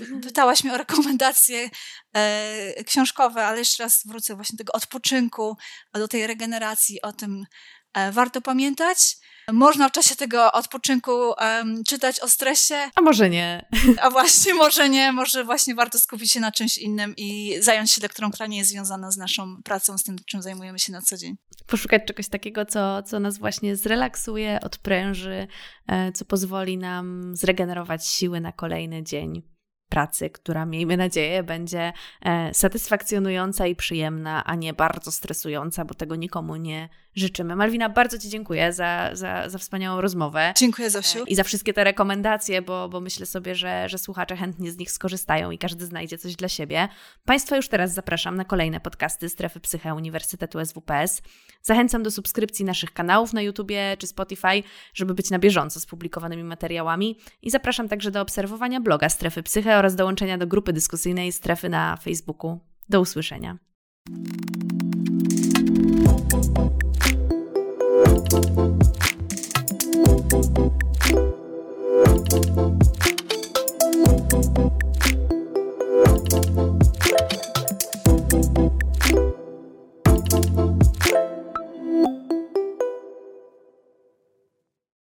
mhm. 0.00 0.20
pytałaś 0.20 0.64
mnie 0.64 0.74
o 0.74 0.78
rekomendacje 0.78 1.70
e, 2.12 2.84
książkowe, 2.84 3.46
ale 3.46 3.58
jeszcze 3.58 3.82
raz 3.82 4.06
wrócę 4.06 4.34
właśnie 4.34 4.56
do 4.56 4.64
tego 4.64 4.72
odpoczynku, 4.72 5.56
do 5.94 6.08
tej 6.08 6.26
regeneracji, 6.26 7.02
o 7.02 7.12
tym 7.12 7.46
warto 8.12 8.40
pamiętać. 8.40 9.16
Można 9.52 9.88
w 9.88 9.92
czasie 9.92 10.16
tego 10.16 10.52
odpoczynku 10.52 11.10
um, 11.10 11.84
czytać 11.84 12.20
o 12.20 12.28
stresie. 12.28 12.74
A 12.94 13.00
może 13.00 13.30
nie. 13.30 13.68
A 14.02 14.10
właśnie, 14.10 14.54
może 14.54 14.88
nie. 14.88 15.12
Może 15.12 15.44
właśnie 15.44 15.74
warto 15.74 15.98
skupić 15.98 16.32
się 16.32 16.40
na 16.40 16.52
czymś 16.52 16.78
innym 16.78 17.14
i 17.16 17.56
zająć 17.60 17.92
się 17.92 18.02
lekturą, 18.02 18.30
która 18.30 18.46
nie 18.46 18.58
jest 18.58 18.70
związana 18.70 19.10
z 19.10 19.16
naszą 19.16 19.62
pracą, 19.62 19.98
z 19.98 20.02
tym, 20.02 20.16
czym 20.26 20.42
zajmujemy 20.42 20.78
się 20.78 20.92
na 20.92 21.02
co 21.02 21.16
dzień. 21.16 21.36
Poszukać 21.66 22.02
czegoś 22.06 22.28
takiego, 22.28 22.66
co, 22.66 23.02
co 23.02 23.20
nas 23.20 23.38
właśnie 23.38 23.76
zrelaksuje, 23.76 24.58
odpręży, 24.62 25.46
e, 25.86 26.12
co 26.12 26.24
pozwoli 26.24 26.78
nam 26.78 27.36
zregenerować 27.36 28.06
siły 28.06 28.40
na 28.40 28.52
kolejny 28.52 29.02
dzień 29.02 29.42
pracy, 29.88 30.30
która 30.30 30.66
miejmy 30.66 30.96
nadzieję 30.96 31.42
będzie 31.42 31.92
e, 32.22 32.54
satysfakcjonująca 32.54 33.66
i 33.66 33.76
przyjemna, 33.76 34.44
a 34.44 34.54
nie 34.54 34.72
bardzo 34.72 35.12
stresująca, 35.12 35.84
bo 35.84 35.94
tego 35.94 36.16
nikomu 36.16 36.56
nie 36.56 36.88
życzymy. 37.16 37.56
Malwina, 37.56 37.88
bardzo 37.88 38.18
Ci 38.18 38.28
dziękuję 38.28 38.72
za, 38.72 39.10
za, 39.12 39.48
za 39.48 39.58
wspaniałą 39.58 40.00
rozmowę. 40.00 40.52
Dziękuję, 40.56 40.90
Zosiu. 40.90 41.24
I 41.24 41.34
za 41.34 41.44
wszystkie 41.44 41.72
te 41.72 41.84
rekomendacje, 41.84 42.62
bo, 42.62 42.88
bo 42.88 43.00
myślę 43.00 43.26
sobie, 43.26 43.54
że, 43.54 43.88
że 43.88 43.98
słuchacze 43.98 44.36
chętnie 44.36 44.70
z 44.70 44.76
nich 44.76 44.90
skorzystają 44.90 45.50
i 45.50 45.58
każdy 45.58 45.86
znajdzie 45.86 46.18
coś 46.18 46.36
dla 46.36 46.48
siebie. 46.48 46.88
Państwa 47.24 47.56
już 47.56 47.68
teraz 47.68 47.94
zapraszam 47.94 48.36
na 48.36 48.44
kolejne 48.44 48.80
podcasty 48.80 49.28
Strefy 49.28 49.60
Psyche 49.60 49.94
Uniwersytetu 49.94 50.64
SWPS. 50.64 51.22
Zachęcam 51.62 52.02
do 52.02 52.10
subskrypcji 52.10 52.64
naszych 52.64 52.92
kanałów 52.92 53.32
na 53.32 53.42
YouTubie 53.42 53.96
czy 53.98 54.06
Spotify, 54.06 54.62
żeby 54.94 55.14
być 55.14 55.30
na 55.30 55.38
bieżąco 55.38 55.80
z 55.80 55.86
publikowanymi 55.86 56.44
materiałami 56.44 57.18
i 57.42 57.50
zapraszam 57.50 57.88
także 57.88 58.10
do 58.10 58.20
obserwowania 58.20 58.80
bloga 58.80 59.08
Strefy 59.08 59.42
Psyche 59.42 59.78
oraz 59.78 59.96
dołączenia 59.96 60.38
do 60.38 60.46
grupy 60.46 60.72
dyskusyjnej 60.72 61.32
Strefy 61.32 61.68
na 61.68 61.96
Facebooku. 61.96 62.60
Do 62.88 63.00
usłyszenia. 63.00 63.58
Thank 68.30 68.48
you. 72.48 72.93